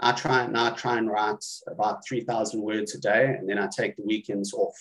I 0.00 0.12
try 0.12 0.46
now 0.46 0.70
try 0.70 0.98
and 0.98 1.08
write 1.10 1.44
about 1.68 2.06
three 2.06 2.22
thousand 2.22 2.60
words 2.62 2.94
a 2.94 3.00
day, 3.00 3.36
and 3.38 3.48
then 3.48 3.58
I 3.58 3.68
take 3.68 3.96
the 3.96 4.02
weekends 4.02 4.52
off. 4.52 4.74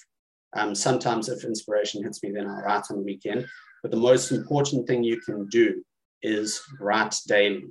Um, 0.55 0.75
sometimes 0.75 1.29
if 1.29 1.43
inspiration 1.43 2.03
hits 2.03 2.21
me, 2.21 2.31
then 2.31 2.47
I'll 2.47 2.61
write 2.61 2.83
on 2.89 2.97
the 2.97 3.03
weekend. 3.03 3.47
But 3.81 3.91
the 3.91 3.97
most 3.97 4.31
important 4.31 4.87
thing 4.87 5.03
you 5.03 5.19
can 5.19 5.47
do 5.47 5.83
is 6.21 6.61
write 6.79 7.15
daily. 7.27 7.65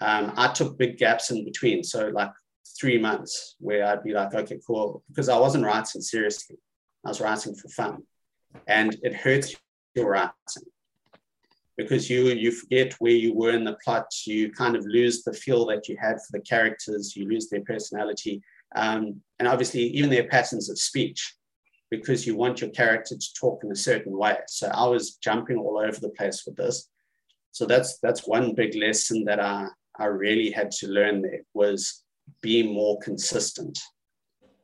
Um, 0.00 0.32
I 0.36 0.48
took 0.48 0.78
big 0.78 0.96
gaps 0.96 1.30
in 1.30 1.44
between. 1.44 1.82
So 1.82 2.08
like 2.08 2.30
three 2.78 2.98
months 2.98 3.56
where 3.58 3.84
I'd 3.86 4.04
be 4.04 4.12
like, 4.12 4.34
okay, 4.34 4.58
cool. 4.66 5.02
Because 5.08 5.28
I 5.28 5.38
wasn't 5.38 5.64
writing 5.64 6.00
seriously. 6.00 6.56
I 7.04 7.08
was 7.08 7.20
writing 7.20 7.54
for 7.54 7.68
fun. 7.68 8.02
And 8.66 8.96
it 9.02 9.14
hurts 9.14 9.54
your 9.94 10.10
writing 10.10 10.32
because 11.80 12.10
you 12.10 12.28
you 12.28 12.50
forget 12.52 12.92
where 12.98 13.12
you 13.12 13.34
were 13.34 13.50
in 13.50 13.64
the 13.64 13.78
plot. 13.84 14.06
You 14.26 14.52
kind 14.52 14.76
of 14.76 14.84
lose 14.86 15.22
the 15.22 15.32
feel 15.32 15.66
that 15.66 15.88
you 15.88 15.96
had 16.00 16.16
for 16.16 16.32
the 16.32 16.40
characters. 16.40 17.16
You 17.16 17.28
lose 17.28 17.48
their 17.48 17.62
personality. 17.62 18.42
Um, 18.76 19.20
and 19.38 19.48
obviously 19.48 19.82
even 19.82 20.10
their 20.10 20.28
patterns 20.28 20.70
of 20.70 20.78
speech 20.78 21.34
because 21.90 22.26
you 22.26 22.36
want 22.36 22.60
your 22.60 22.70
character 22.70 23.16
to 23.16 23.34
talk 23.34 23.64
in 23.64 23.72
a 23.72 23.76
certain 23.76 24.16
way. 24.16 24.36
So 24.46 24.68
I 24.72 24.86
was 24.86 25.16
jumping 25.16 25.58
all 25.58 25.78
over 25.78 25.98
the 26.00 26.10
place 26.10 26.44
with 26.46 26.56
this. 26.56 26.88
So 27.50 27.66
that's 27.66 27.98
that's 27.98 28.28
one 28.28 28.54
big 28.54 28.74
lesson 28.76 29.24
that 29.24 29.40
I, 29.40 29.66
I 29.98 30.04
really 30.04 30.50
had 30.50 30.70
to 30.72 30.86
learn 30.86 31.22
there 31.22 31.42
was 31.54 32.04
be 32.42 32.62
more 32.62 32.98
consistent. 33.00 33.78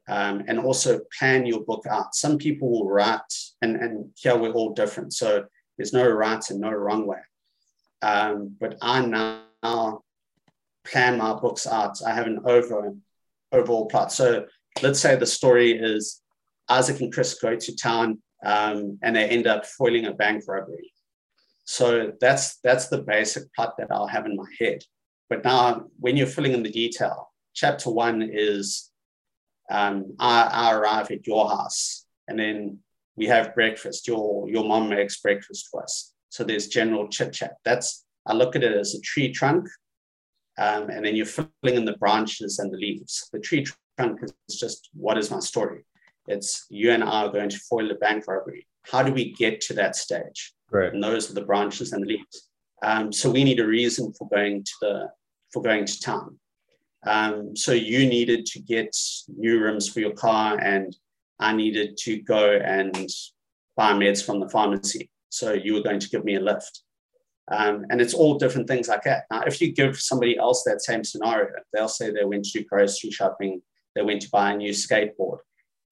Um, 0.09 0.45
and 0.47 0.61
also 0.61 1.01
plan 1.19 1.47
your 1.47 1.65
book 1.65 1.85
out. 1.91 2.15
Some 2.15 2.39
people 2.39 2.71
will 2.71 2.89
write, 2.89 3.33
and, 3.61 3.75
and 3.75 4.11
here 4.17 4.37
we're 4.37 4.53
all 4.53 4.73
different. 4.73 5.13
So 5.13 5.47
there's 5.77 5.93
no 5.93 6.09
right 6.09 6.43
and 6.51 6.61
no 6.61 6.71
wrong 6.71 7.07
way. 7.07 7.19
Um, 8.03 8.57
but 8.61 8.77
I 8.83 9.05
now 9.05 10.03
plan 10.87 11.19
my 11.19 11.35
books 11.35 11.67
out. 11.67 11.99
I 12.07 12.13
have 12.15 12.27
an 12.27 12.41
over, 12.45 12.95
overall 13.53 13.87
plot. 13.87 14.13
So 14.13 14.47
let's 14.83 15.01
say 15.01 15.17
the 15.17 15.27
story 15.27 15.73
is 15.73 16.23
Isaac 16.69 17.01
and 17.01 17.13
Chris 17.13 17.35
go 17.35 17.57
to 17.57 17.77
town 17.77 18.23
um, 18.45 18.99
and 19.03 19.17
they 19.17 19.29
end 19.29 19.47
up 19.47 19.67
foiling 19.67 20.07
a 20.07 20.13
bank 20.13 20.45
robbery. 20.47 20.93
So 21.65 22.13
that's 22.21 22.59
that's 22.59 22.89
the 22.89 23.03
basic 23.03 23.53
plot 23.55 23.75
that 23.79 23.89
I'll 23.91 24.07
have 24.07 24.27
in 24.27 24.37
my 24.37 24.47
head. 24.61 24.83
But 25.29 25.45
now, 25.45 25.87
when 25.99 26.17
you're 26.17 26.29
filling 26.29 26.53
in 26.53 26.63
the 26.63 26.71
detail, 26.71 27.33
chapter 27.55 27.91
one 27.91 28.23
is 28.23 28.91
um, 29.69 30.15
I, 30.21 30.43
I 30.43 30.75
arrive 30.75 31.11
at 31.11 31.27
your 31.27 31.49
house, 31.49 32.07
and 32.29 32.39
then 32.39 32.79
we 33.17 33.27
have 33.27 33.55
breakfast. 33.55 34.07
Your 34.07 34.49
your 34.49 34.65
mom 34.65 34.89
makes 34.89 35.21
breakfast 35.21 35.69
for 35.71 35.83
us. 35.83 36.13
So 36.29 36.45
there's 36.45 36.69
general 36.69 37.09
chit 37.09 37.33
chat. 37.33 37.55
That's 37.65 38.05
I 38.27 38.35
look 38.35 38.57
at 38.57 38.65
it 38.65 38.77
as 38.77 38.95
a 38.95 39.01
tree 39.01 39.33
trunk, 39.33 39.69
um, 40.59 40.91
and 40.91 41.05
then 41.05 41.17
you're 41.17 41.27
filling 41.27 41.77
in 41.77 41.85
the 41.85 41.97
branches 41.97 42.59
and 42.59 42.73
the 42.73 42.79
leaves. 42.79 43.29
The 43.33 43.41
tree 43.41 43.65
trunk 43.99 44.21
is 44.23 44.59
just 44.59 44.91
what 44.93 45.19
is 45.19 45.31
my 45.31 45.41
story. 45.41 45.85
It's 46.29 46.67
you 46.71 46.91
and 46.91 47.05
I 47.05 47.25
are 47.25 47.33
going 47.33 47.49
to 47.51 47.59
foil 47.59 47.89
the 47.89 47.95
bank 47.95 48.25
robbery. 48.27 48.67
How 48.83 49.03
do 49.03 49.13
we 49.13 49.33
get 49.33 49.61
to 49.63 49.75
that 49.75 49.97
stage? 49.97 50.53
Right. 50.71 50.93
And 50.93 51.03
those 51.03 51.31
are 51.31 51.35
the 51.35 51.45
branches 51.45 51.93
and 51.93 52.03
the 52.03 52.09
leaves. 52.09 52.49
Um, 52.83 53.13
so 53.13 53.31
we 53.31 53.45
need 53.45 53.61
a 53.61 53.67
reason 53.67 54.13
for 54.13 54.29
going 54.29 54.65
to 54.65 54.73
the 54.81 55.09
for 55.53 55.63
going 55.63 55.87
to 55.87 56.01
town. 56.01 56.39
Um, 57.07 57.57
so 57.57 57.73
you 57.73 58.07
needed 58.07 58.47
to 58.47 58.61
get 58.61 58.95
new 59.29 59.63
rims 59.63 59.89
for 59.89 60.01
your 60.01 60.13
car, 60.13 60.59
and 60.59 60.95
I 61.39 61.53
needed 61.53 61.97
to 61.99 62.21
go 62.23 62.53
and 62.53 62.97
buy 63.77 63.93
meds 63.93 64.25
from 64.25 64.41
the 64.41 64.49
pharmacy. 64.49 65.11
So 65.29 65.53
you 65.53 65.75
were 65.75 65.83
going 65.83 66.01
to 66.01 66.09
give 66.09 66.25
me 66.25 66.37
a 66.37 66.41
lift. 66.41 66.83
Um, 67.51 67.85
and 67.91 68.01
it's 68.01 68.15
all 68.15 68.39
different 68.39 68.69
things 68.69 68.89
like 68.89 69.03
that. 69.05 69.25
Now, 69.31 69.43
if 69.43 69.61
you 69.61 69.73
give 69.73 70.01
somebody 70.01 70.37
else 70.37 70.65
that 70.65 70.83
same 70.83 71.05
scenario, 71.05 71.51
they'll 71.73 71.89
say 71.89 72.11
they 72.11 72.25
went 72.25 72.45
to 72.47 72.65
grocery 72.65 73.11
shopping, 73.11 73.63
they 73.95 74.03
went 74.03 74.23
to 74.23 74.31
buy 74.31 74.53
a 74.53 74.57
new 74.57 74.73
skateboard 74.73 75.39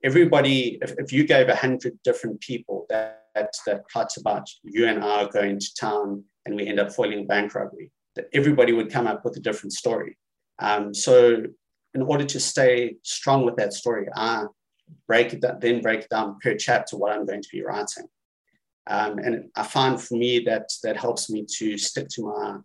everybody, 0.05 0.79
if, 0.83 0.95
if 0.99 1.13
you 1.13 1.25
gave 1.25 1.49
a 1.49 1.57
hundred 1.57 1.99
different 2.05 2.41
people 2.41 2.87
that, 2.91 3.23
that 3.35 3.55
that 3.67 3.83
about 4.19 4.49
you 4.63 4.87
and 4.87 5.03
I 5.03 5.25
are 5.25 5.29
going 5.29 5.59
to 5.59 5.75
town 5.81 6.23
and 6.45 6.55
we 6.55 6.69
end 6.69 6.79
up 6.79 6.93
foiling 6.93 7.27
bank 7.27 7.55
robbery, 7.55 7.91
that 8.15 8.27
everybody 8.35 8.73
would 8.73 8.93
come 8.93 9.07
up 9.07 9.25
with 9.25 9.37
a 9.39 9.41
different 9.41 9.73
story. 9.73 10.17
Um, 10.61 10.95
so 10.95 11.43
in 11.95 12.03
order 12.03 12.25
to 12.25 12.39
stay 12.39 12.97
strong 13.03 13.45
with 13.45 13.57
that 13.57 13.73
story, 13.73 14.07
I 14.15 14.45
break 15.07 15.33
it 15.33 15.45
then 15.61 15.81
break 15.81 16.01
it 16.01 16.11
down 16.11 16.39
per 16.43 16.55
chapter 16.55 16.97
what 16.97 17.13
I'm 17.13 17.27
going 17.27 17.43
to 17.43 17.49
be 17.51 17.63
writing. 17.63 18.07
Um, 18.87 19.19
and 19.19 19.51
I 19.57 19.63
find 19.63 20.01
for 20.01 20.17
me 20.17 20.41
that 20.41 20.71
that 20.83 20.97
helps 20.97 21.31
me 21.31 21.47
to 21.59 21.79
stick 21.79 22.09
to 22.11 22.23
my 22.23 22.59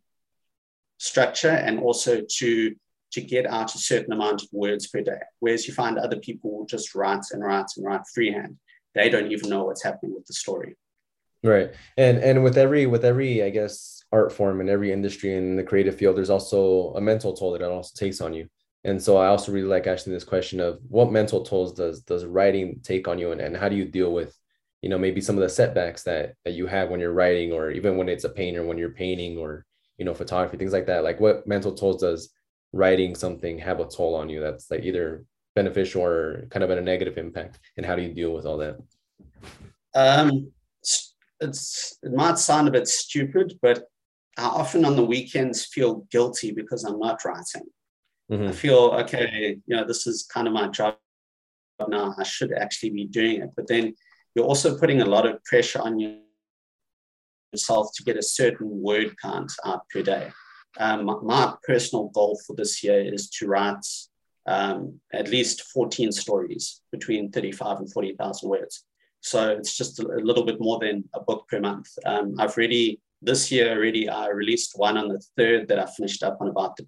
structure 0.97 1.49
and 1.49 1.79
also 1.79 2.21
to 2.37 2.75
to 3.11 3.21
get 3.21 3.47
out 3.47 3.73
a 3.73 3.79
certain 3.79 4.13
amount 4.13 4.43
of 4.43 4.49
words 4.51 4.87
per 4.87 5.01
day. 5.01 5.19
Whereas 5.39 5.67
you 5.67 5.73
find 5.73 5.97
other 5.97 6.17
people 6.17 6.65
just 6.69 6.93
write 6.93 7.23
and 7.31 7.43
write 7.43 7.65
and 7.75 7.85
write 7.85 8.01
freehand. 8.13 8.57
They 8.93 9.09
don't 9.09 9.31
even 9.31 9.49
know 9.49 9.63
what's 9.63 9.83
happening 9.83 10.13
with 10.13 10.25
the 10.25 10.33
story. 10.33 10.75
Right. 11.43 11.73
And 11.97 12.17
and 12.19 12.43
with 12.43 12.57
every 12.57 12.85
with 12.85 13.05
every, 13.05 13.43
I 13.43 13.49
guess, 13.49 14.03
art 14.11 14.33
form 14.33 14.59
and 14.59 14.69
every 14.69 14.91
industry 14.91 15.35
in 15.35 15.55
the 15.55 15.63
creative 15.63 15.95
field, 15.95 16.17
there's 16.17 16.29
also 16.29 16.93
a 16.95 17.01
mental 17.01 17.33
toll 17.33 17.53
that 17.53 17.61
it 17.61 17.65
also 17.65 17.93
takes 17.95 18.21
on 18.21 18.33
you. 18.33 18.47
And 18.83 19.01
so 19.01 19.17
I 19.17 19.27
also 19.27 19.51
really 19.51 19.67
like 19.67 19.87
asking 19.87 20.13
this 20.13 20.23
question 20.23 20.59
of 20.59 20.79
what 20.87 21.11
mental 21.11 21.43
tolls 21.43 21.73
does 21.73 22.01
does 22.01 22.25
writing 22.25 22.79
take 22.81 23.07
on 23.07 23.19
you 23.19 23.31
and, 23.31 23.41
and 23.41 23.55
how 23.55 23.67
do 23.67 23.75
you 23.75 23.85
deal 23.85 24.13
with, 24.13 24.37
you 24.81 24.89
know, 24.89 24.97
maybe 24.97 25.19
some 25.19 25.35
of 25.35 25.41
the 25.41 25.49
setbacks 25.49 26.03
that 26.03 26.35
that 26.45 26.53
you 26.53 26.65
have 26.67 26.89
when 26.89 26.99
you're 26.99 27.13
writing 27.13 27.51
or 27.51 27.71
even 27.71 27.97
when 27.97 28.07
it's 28.07 28.23
a 28.23 28.29
painter, 28.29 28.65
when 28.65 28.77
you're 28.77 28.91
painting 28.91 29.37
or, 29.37 29.65
you 29.97 30.05
know, 30.05 30.13
photography, 30.13 30.57
things 30.57 30.73
like 30.73 30.85
that. 30.85 31.03
Like 31.03 31.19
what 31.19 31.45
mental 31.45 31.73
tolls 31.73 32.01
does 32.01 32.29
writing 32.71 33.15
something 33.15 33.57
have 33.59 33.79
a 33.79 33.85
toll 33.85 34.15
on 34.15 34.29
you 34.29 34.39
that's 34.39 34.71
like 34.71 34.83
either 34.83 35.25
beneficial 35.55 36.03
or 36.03 36.47
kind 36.49 36.63
of 36.63 36.69
a 36.69 36.79
negative 36.79 37.17
impact? 37.17 37.59
And 37.75 37.85
how 37.85 37.95
do 37.95 38.01
you 38.01 38.13
deal 38.13 38.33
with 38.33 38.45
all 38.45 38.57
that? 38.57 38.77
Um 39.93 40.51
it's 41.41 41.97
it 42.03 42.13
might 42.13 42.37
sound 42.37 42.67
a 42.67 42.71
bit 42.71 42.87
stupid, 42.87 43.57
but 43.61 43.83
I 44.37 44.43
often 44.43 44.85
on 44.85 44.95
the 44.95 45.05
weekends 45.05 45.65
feel 45.65 46.07
guilty 46.11 46.51
because 46.51 46.83
I'm 46.85 46.99
not 46.99 47.23
writing. 47.25 47.67
Mm-hmm. 48.31 48.47
I 48.47 48.51
feel 48.51 48.77
okay, 49.01 49.57
you 49.65 49.75
know, 49.75 49.85
this 49.85 50.05
is 50.05 50.27
kind 50.31 50.47
of 50.47 50.53
my 50.53 50.67
job 50.67 50.95
now. 51.87 52.13
I 52.17 52.23
should 52.23 52.53
actually 52.53 52.91
be 52.91 53.05
doing 53.05 53.41
it. 53.41 53.49
But 53.55 53.67
then 53.67 53.95
you're 54.35 54.45
also 54.45 54.77
putting 54.77 55.01
a 55.01 55.05
lot 55.05 55.25
of 55.25 55.43
pressure 55.45 55.81
on 55.81 56.21
yourself 57.51 57.89
to 57.95 58.03
get 58.03 58.17
a 58.17 58.23
certain 58.23 58.81
word 58.81 59.15
count 59.21 59.51
out 59.65 59.81
per 59.89 60.01
day. 60.01 60.31
Um, 60.79 61.05
my, 61.23 61.53
personal 61.65 62.09
goal 62.09 62.39
for 62.45 62.55
this 62.55 62.83
year 62.83 63.01
is 63.01 63.29
to 63.31 63.47
write 63.47 63.85
um, 64.45 64.99
at 65.13 65.29
least 65.29 65.63
14 65.63 66.11
stories 66.11 66.81
between 66.91 67.31
35 67.31 67.79
and 67.79 67.91
40,000 67.91 68.49
words. 68.49 68.85
So 69.21 69.49
it's 69.49 69.75
just 69.75 69.99
a, 69.99 70.07
a, 70.07 70.21
little 70.21 70.45
bit 70.45 70.61
more 70.61 70.79
than 70.79 71.09
a 71.13 71.19
book 71.19 71.47
per 71.49 71.59
month. 71.59 71.87
Um, 72.05 72.35
I've 72.39 72.55
already, 72.55 73.01
this 73.21 73.51
year 73.51 73.73
already, 73.73 74.07
I 74.07 74.29
released 74.29 74.73
one 74.75 74.97
on 74.97 75.09
the 75.09 75.21
3rd 75.37 75.67
that 75.67 75.79
I 75.79 75.85
finished 75.87 76.23
up 76.23 76.37
on 76.39 76.47
about 76.47 76.77
the 76.77 76.85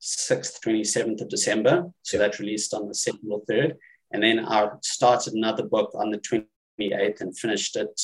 26th, 0.00 0.60
27th 0.64 1.20
of 1.22 1.28
December. 1.28 1.86
So 2.02 2.18
that 2.18 2.38
released 2.38 2.74
on 2.74 2.88
the 2.88 2.94
2nd 2.94 3.30
or 3.30 3.42
3rd. 3.50 3.74
And 4.12 4.22
then 4.22 4.44
I 4.46 4.68
started 4.82 5.34
another 5.34 5.64
book 5.64 5.90
on 5.94 6.10
the 6.10 6.18
28th 6.18 7.20
and 7.20 7.36
finished 7.36 7.76
it. 7.76 8.00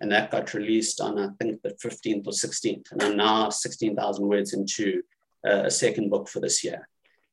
And 0.00 0.10
that 0.10 0.30
got 0.30 0.54
released 0.54 1.00
on, 1.00 1.18
I 1.18 1.28
think, 1.40 1.62
the 1.62 1.76
15th 1.82 2.26
or 2.26 2.32
16th. 2.32 2.92
And 2.92 3.02
I'm 3.02 3.16
now 3.16 3.50
16,000 3.50 4.26
words 4.26 4.52
into 4.52 5.02
uh, 5.46 5.64
a 5.64 5.70
second 5.70 6.10
book 6.10 6.28
for 6.28 6.40
this 6.40 6.64
year. 6.64 6.88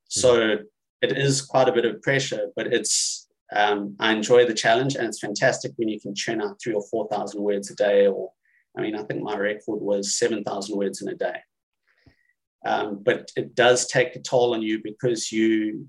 So 0.08 0.58
it 1.02 1.16
is 1.16 1.42
quite 1.42 1.68
a 1.68 1.72
bit 1.72 1.84
of 1.84 2.02
pressure, 2.02 2.48
but 2.56 2.66
it's 2.68 3.28
um, 3.52 3.96
I 3.98 4.12
enjoy 4.12 4.46
the 4.46 4.54
challenge, 4.54 4.94
and 4.94 5.06
it's 5.06 5.18
fantastic 5.18 5.72
when 5.76 5.88
you 5.88 6.00
can 6.00 6.14
churn 6.14 6.40
out 6.40 6.60
three 6.62 6.74
or 6.74 6.84
four 6.88 7.08
thousand 7.08 7.42
words 7.42 7.70
a 7.70 7.74
day. 7.74 8.06
Or, 8.06 8.30
I 8.76 8.80
mean, 8.80 8.94
I 8.94 9.02
think 9.02 9.22
my 9.22 9.36
record 9.36 9.80
was 9.80 10.14
seven 10.16 10.44
thousand 10.44 10.76
words 10.76 11.02
in 11.02 11.08
a 11.08 11.14
day. 11.14 11.40
Um, 12.64 13.02
but 13.02 13.30
it 13.36 13.54
does 13.54 13.86
take 13.86 14.16
a 14.16 14.20
toll 14.20 14.54
on 14.54 14.62
you 14.62 14.80
because 14.82 15.32
you 15.32 15.88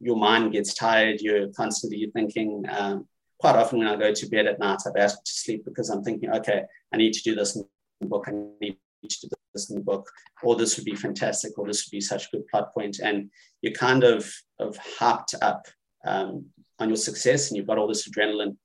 your 0.00 0.16
mind 0.16 0.52
gets 0.52 0.74
tired. 0.74 1.20
You're 1.20 1.48
constantly 1.48 2.10
thinking. 2.14 2.64
Um, 2.70 3.06
quite 3.38 3.56
often, 3.56 3.78
when 3.78 3.88
I 3.88 3.96
go 3.96 4.12
to 4.12 4.26
bed 4.28 4.46
at 4.46 4.58
night, 4.58 4.82
I've 4.86 5.02
asked 5.02 5.24
to 5.26 5.32
sleep 5.32 5.64
because 5.64 5.88
I'm 5.88 6.02
thinking, 6.02 6.30
okay, 6.30 6.62
I 6.92 6.96
need 6.96 7.12
to 7.14 7.22
do 7.22 7.34
this 7.34 7.56
in 7.56 7.64
the 8.00 8.06
book. 8.06 8.24
I 8.28 8.32
need 8.60 8.76
to 9.08 9.28
do 9.28 9.34
this 9.54 9.70
in 9.70 9.76
the 9.76 9.82
book, 9.82 10.10
or 10.42 10.56
this 10.56 10.76
would 10.76 10.84
be 10.84 10.94
fantastic, 10.94 11.58
or 11.58 11.66
this 11.66 11.86
would 11.86 11.96
be 11.96 12.00
such 12.00 12.26
a 12.26 12.36
good 12.36 12.46
plot 12.48 12.72
point, 12.72 12.98
and 13.00 13.30
you're 13.62 13.72
kind 13.72 14.04
of 14.04 14.30
of 14.58 14.78
hyped 14.98 15.34
up 15.42 15.66
um, 16.04 16.46
on 16.78 16.88
your 16.88 16.96
success 16.96 17.48
and 17.48 17.56
you've 17.56 17.66
got 17.66 17.78
all 17.78 17.88
this 17.88 18.08
adrenaline. 18.08 18.56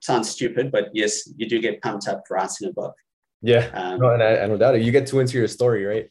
sounds 0.00 0.28
stupid, 0.28 0.70
but 0.70 0.90
yes, 0.92 1.28
you 1.36 1.48
do 1.48 1.60
get 1.60 1.82
pumped 1.82 2.08
up 2.08 2.22
for 2.26 2.34
writing 2.34 2.68
a 2.68 2.72
book. 2.72 2.94
Yeah, 3.46 3.70
um, 3.74 4.00
no, 4.00 4.10
and 4.10 4.22
I, 4.22 4.38
I 4.38 4.46
no 4.46 4.56
doubt 4.56 4.74
it. 4.74 4.82
You 4.82 4.90
get 4.90 5.06
too 5.06 5.20
into 5.20 5.38
your 5.38 5.46
story, 5.46 5.84
right? 5.84 6.10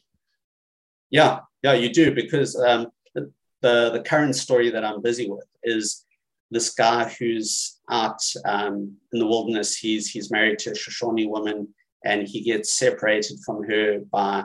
Yeah, 1.10 1.40
yeah, 1.62 1.74
you 1.74 1.92
do 1.92 2.14
because 2.14 2.56
um, 2.56 2.88
the, 3.14 3.30
the, 3.60 3.90
the 3.90 4.00
current 4.00 4.34
story 4.34 4.70
that 4.70 4.84
I'm 4.84 5.02
busy 5.02 5.28
with 5.28 5.46
is 5.62 6.06
this 6.50 6.70
guy 6.72 7.14
who's 7.18 7.78
out 7.90 8.22
um, 8.46 8.96
in 9.12 9.18
the 9.18 9.26
wilderness. 9.26 9.76
He's 9.76 10.08
he's 10.08 10.30
married 10.30 10.58
to 10.60 10.70
a 10.70 10.74
Shoshone 10.74 11.26
woman, 11.26 11.68
and 12.06 12.26
he 12.26 12.40
gets 12.42 12.72
separated 12.72 13.38
from 13.44 13.64
her 13.64 14.00
by 14.10 14.44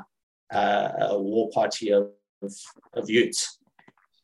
uh, 0.53 0.89
a 0.99 1.17
war 1.17 1.49
party 1.53 1.91
of, 1.91 2.09
of, 2.41 2.53
of 2.93 3.09
Utes. 3.09 3.57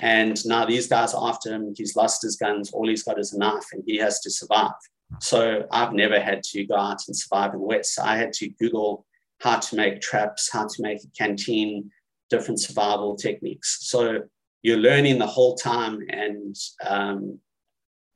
And 0.01 0.45
now 0.45 0.65
these 0.65 0.87
guys 0.87 1.13
are 1.13 1.29
after 1.29 1.53
him. 1.53 1.73
He's 1.75 1.95
lost 1.95 2.21
his 2.21 2.35
guns. 2.35 2.71
All 2.71 2.87
he's 2.89 3.03
got 3.03 3.17
is 3.17 3.31
a 3.31 3.39
knife 3.39 3.65
and 3.71 3.81
he 3.87 3.97
has 3.97 4.19
to 4.19 4.29
survive. 4.29 4.71
So 5.19 5.65
I've 5.71 5.93
never 5.93 6.19
had 6.19 6.43
to 6.43 6.65
go 6.65 6.75
out 6.75 7.01
and 7.07 7.15
survive 7.15 7.53
in 7.53 7.59
the 7.59 7.65
West. 7.65 7.99
I 7.99 8.17
had 8.17 8.33
to 8.33 8.49
Google 8.49 9.05
how 9.39 9.59
to 9.59 9.75
make 9.75 10.01
traps, 10.01 10.51
how 10.51 10.67
to 10.67 10.81
make 10.81 11.03
a 11.03 11.07
canteen, 11.17 11.91
different 12.29 12.59
survival 12.59 13.15
techniques. 13.15 13.77
So 13.81 14.23
you're 14.63 14.77
learning 14.77 15.19
the 15.19 15.27
whole 15.27 15.55
time. 15.55 15.99
And 16.09 16.55
um, 16.85 17.39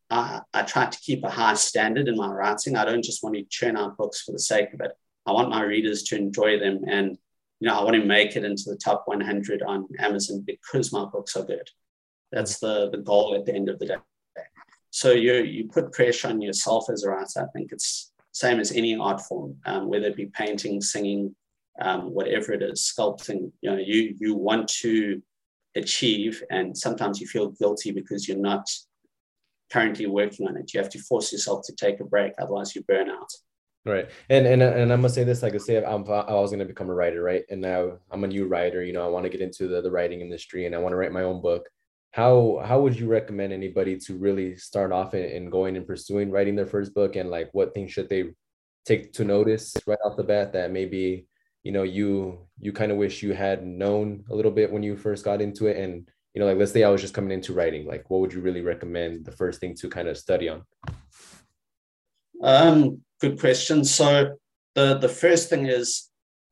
I, 0.09 0.41
I 0.53 0.63
try 0.63 0.87
to 0.87 0.99
keep 0.99 1.23
a 1.23 1.29
high 1.29 1.53
standard 1.53 2.07
in 2.07 2.17
my 2.17 2.27
writing. 2.27 2.75
I 2.75 2.85
don't 2.85 3.03
just 3.03 3.23
want 3.23 3.35
to 3.35 3.43
churn 3.49 3.77
out 3.77 3.97
books 3.97 4.21
for 4.21 4.31
the 4.31 4.39
sake 4.39 4.73
of 4.73 4.81
it. 4.81 4.91
I 5.25 5.31
want 5.31 5.49
my 5.49 5.63
readers 5.63 6.03
to 6.03 6.17
enjoy 6.17 6.59
them 6.59 6.81
and 6.87 7.17
you 7.61 7.67
know, 7.67 7.79
I 7.79 7.83
want 7.83 7.95
to 7.95 8.03
make 8.03 8.35
it 8.35 8.43
into 8.43 8.63
the 8.65 8.75
top 8.75 9.03
100 9.05 9.61
on 9.61 9.87
Amazon 9.99 10.43
because 10.45 10.91
my 10.91 11.05
books 11.05 11.35
are 11.35 11.45
good. 11.45 11.69
That's 12.31 12.59
the, 12.59 12.89
the 12.89 12.97
goal 12.97 13.35
at 13.35 13.45
the 13.45 13.53
end 13.53 13.69
of 13.69 13.77
the 13.77 13.85
day. 13.85 13.95
So 14.91 15.11
you, 15.11 15.35
you 15.43 15.67
put 15.67 15.91
pressure 15.91 16.27
on 16.27 16.41
yourself 16.41 16.89
as 16.91 17.03
a 17.03 17.09
writer. 17.09 17.41
I 17.41 17.45
think 17.53 17.71
it's 17.71 18.11
same 18.33 18.59
as 18.59 18.71
any 18.71 18.95
art 18.95 19.21
form, 19.21 19.57
um, 19.65 19.87
whether 19.87 20.07
it 20.07 20.15
be 20.15 20.27
painting, 20.27 20.81
singing, 20.81 21.35
um, 21.81 22.13
whatever 22.13 22.53
it 22.53 22.61
is, 22.61 22.81
sculpting. 22.81 23.51
You 23.61 23.71
know, 23.71 23.77
you 23.77 24.15
you 24.19 24.35
want 24.35 24.67
to 24.81 25.21
achieve, 25.75 26.43
and 26.49 26.77
sometimes 26.77 27.19
you 27.19 27.27
feel 27.27 27.49
guilty 27.51 27.91
because 27.91 28.27
you're 28.27 28.37
not 28.37 28.69
currently 29.71 30.07
working 30.07 30.47
on 30.47 30.57
it. 30.57 30.73
You 30.73 30.79
have 30.79 30.89
to 30.89 30.99
force 30.99 31.31
yourself 31.31 31.65
to 31.65 31.75
take 31.75 31.99
a 31.99 32.05
break, 32.05 32.33
otherwise 32.37 32.75
you 32.75 32.83
burn 32.83 33.09
out. 33.09 33.31
Right. 33.85 34.09
And 34.29 34.45
and 34.45 34.61
and 34.61 34.93
I'm 34.93 34.99
gonna 34.99 35.09
say 35.09 35.23
this, 35.23 35.41
like 35.41 35.55
I 35.55 35.57
say 35.57 35.83
I'm 35.83 36.07
I 36.07 36.33
was 36.33 36.51
gonna 36.51 36.65
become 36.65 36.89
a 36.89 36.93
writer, 36.93 37.23
right? 37.23 37.43
And 37.49 37.61
now 37.61 37.97
I'm 38.11 38.23
a 38.23 38.27
new 38.27 38.45
writer, 38.45 38.83
you 38.83 38.93
know, 38.93 39.03
I 39.03 39.09
want 39.09 39.23
to 39.23 39.29
get 39.29 39.41
into 39.41 39.67
the, 39.67 39.81
the 39.81 39.89
writing 39.89 40.21
industry 40.21 40.65
and 40.65 40.75
I 40.75 40.77
want 40.77 40.93
to 40.93 40.97
write 40.97 41.11
my 41.11 41.23
own 41.23 41.41
book. 41.41 41.67
How 42.11 42.61
how 42.65 42.81
would 42.81 42.99
you 42.99 43.07
recommend 43.07 43.53
anybody 43.53 43.97
to 43.97 44.17
really 44.17 44.57
start 44.57 44.91
off 44.91 45.13
in, 45.13 45.23
in 45.23 45.49
going 45.49 45.77
and 45.77 45.87
pursuing 45.87 46.29
writing 46.29 46.55
their 46.55 46.65
first 46.65 46.93
book 46.93 47.15
and 47.15 47.29
like 47.29 47.49
what 47.53 47.73
things 47.73 47.91
should 47.91 48.09
they 48.09 48.31
take 48.85 49.13
to 49.13 49.23
notice 49.23 49.75
right 49.85 49.99
off 50.03 50.17
the 50.17 50.23
bat 50.23 50.53
that 50.53 50.71
maybe 50.71 51.27
you 51.63 51.71
know 51.71 51.83
you 51.83 52.47
you 52.59 52.73
kind 52.73 52.91
of 52.91 52.97
wish 52.97 53.23
you 53.23 53.33
had 53.33 53.65
known 53.65 54.25
a 54.29 54.35
little 54.35 54.51
bit 54.51 54.71
when 54.71 54.83
you 54.83 54.97
first 54.97 55.23
got 55.23 55.41
into 55.41 55.67
it 55.67 55.77
and 55.77 56.09
you 56.33 56.41
know 56.41 56.47
like 56.47 56.57
let's 56.57 56.71
say 56.71 56.83
I 56.83 56.89
was 56.89 57.01
just 57.01 57.13
coming 57.13 57.31
into 57.31 57.53
writing 57.53 57.85
like 57.85 58.09
what 58.09 58.21
would 58.21 58.33
you 58.33 58.41
really 58.41 58.61
recommend 58.61 59.23
the 59.23 59.31
first 59.31 59.59
thing 59.59 59.75
to 59.75 59.89
kind 59.89 60.07
of 60.07 60.17
study 60.17 60.49
on? 60.49 60.63
Um 62.43 63.01
good 63.21 63.39
question. 63.39 63.85
So 63.85 64.37
the, 64.73 64.97
the 64.97 65.09
first 65.09 65.49
thing 65.49 65.67
is 65.67 66.09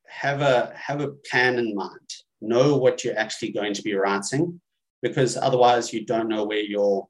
have 0.07 0.41
a 0.41 0.73
have 0.75 1.01
a 1.01 1.09
plan 1.29 1.57
in 1.57 1.73
mind. 1.75 2.09
Know 2.41 2.77
what 2.77 3.03
you're 3.03 3.17
actually 3.17 3.51
going 3.51 3.73
to 3.73 3.81
be 3.81 3.95
writing, 3.95 4.61
because 5.01 5.37
otherwise 5.37 5.93
you 5.93 6.05
don't 6.05 6.27
know 6.27 6.43
where 6.45 6.59
you're. 6.59 7.07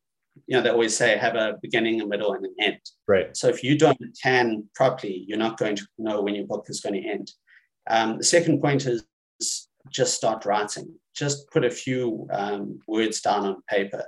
You 0.47 0.55
know, 0.55 0.63
they 0.63 0.69
always 0.69 0.95
say 0.95 1.17
have 1.17 1.35
a 1.35 1.57
beginning, 1.61 1.99
a 1.99 2.07
middle, 2.07 2.33
and 2.33 2.45
an 2.45 2.55
end. 2.61 2.79
Right. 3.07 3.35
So 3.35 3.49
if 3.49 3.61
you 3.61 3.77
don't 3.77 3.99
plan 4.21 4.63
properly, 4.73 5.25
you're 5.27 5.37
not 5.37 5.57
going 5.57 5.75
to 5.75 5.85
know 5.97 6.21
when 6.21 6.33
your 6.35 6.47
book 6.47 6.67
is 6.69 6.79
going 6.79 7.01
to 7.01 7.09
end. 7.09 7.31
Um, 7.89 8.19
the 8.19 8.23
second 8.23 8.61
point 8.61 8.85
is 8.85 9.03
just 9.89 10.13
start 10.13 10.45
writing. 10.45 10.95
Just 11.13 11.51
put 11.51 11.65
a 11.65 11.69
few 11.69 12.25
um, 12.31 12.79
words 12.87 13.19
down 13.19 13.45
on 13.45 13.61
paper 13.67 14.05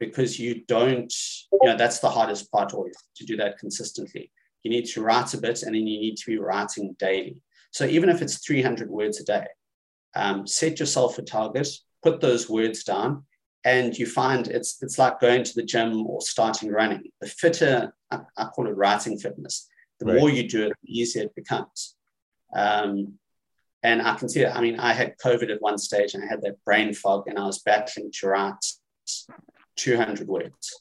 because 0.00 0.40
you 0.40 0.64
don't, 0.66 1.12
you 1.52 1.68
know, 1.68 1.76
that's 1.76 1.98
the 1.98 2.08
hardest 2.08 2.50
part 2.50 2.72
always 2.72 2.96
to 3.16 3.26
do 3.26 3.36
that 3.36 3.58
consistently 3.58 4.30
you 4.66 4.70
need 4.70 4.86
to 4.86 5.00
write 5.00 5.32
a 5.32 5.38
bit 5.38 5.62
and 5.62 5.76
then 5.76 5.86
you 5.86 6.00
need 6.00 6.16
to 6.16 6.26
be 6.26 6.38
writing 6.38 6.96
daily. 6.98 7.40
So 7.70 7.84
even 7.84 8.08
if 8.08 8.20
it's 8.20 8.44
300 8.44 8.90
words 8.90 9.20
a 9.20 9.24
day, 9.24 9.46
um, 10.16 10.44
set 10.44 10.80
yourself 10.80 11.18
a 11.18 11.22
target, 11.22 11.68
put 12.06 12.20
those 12.20 12.48
words 12.48 12.84
down, 12.84 13.24
and 13.64 13.96
you 13.98 14.06
find 14.06 14.46
it's 14.46 14.82
it's 14.82 14.98
like 14.98 15.18
going 15.18 15.42
to 15.42 15.54
the 15.54 15.64
gym 15.64 16.06
or 16.06 16.20
starting 16.20 16.70
running. 16.70 17.10
The 17.20 17.26
fitter, 17.26 17.92
I, 18.12 18.20
I 18.36 18.44
call 18.46 18.68
it 18.68 18.76
writing 18.76 19.18
fitness. 19.18 19.68
The 19.98 20.06
right. 20.06 20.18
more 20.18 20.30
you 20.30 20.48
do 20.48 20.66
it, 20.66 20.72
the 20.82 21.00
easier 21.00 21.24
it 21.24 21.34
becomes. 21.34 21.96
Um, 22.54 23.14
and 23.82 24.02
I 24.02 24.14
can 24.14 24.28
see 24.28 24.42
it. 24.42 24.54
I 24.54 24.60
mean, 24.60 24.78
I 24.78 24.92
had 24.92 25.18
COVID 25.18 25.50
at 25.50 25.62
one 25.62 25.78
stage 25.78 26.14
and 26.14 26.22
I 26.22 26.28
had 26.28 26.42
that 26.42 26.64
brain 26.64 26.94
fog, 26.94 27.24
and 27.26 27.38
I 27.38 27.46
was 27.46 27.58
battling 27.58 28.12
to 28.20 28.28
write 28.28 28.64
200 29.76 30.28
words. 30.28 30.80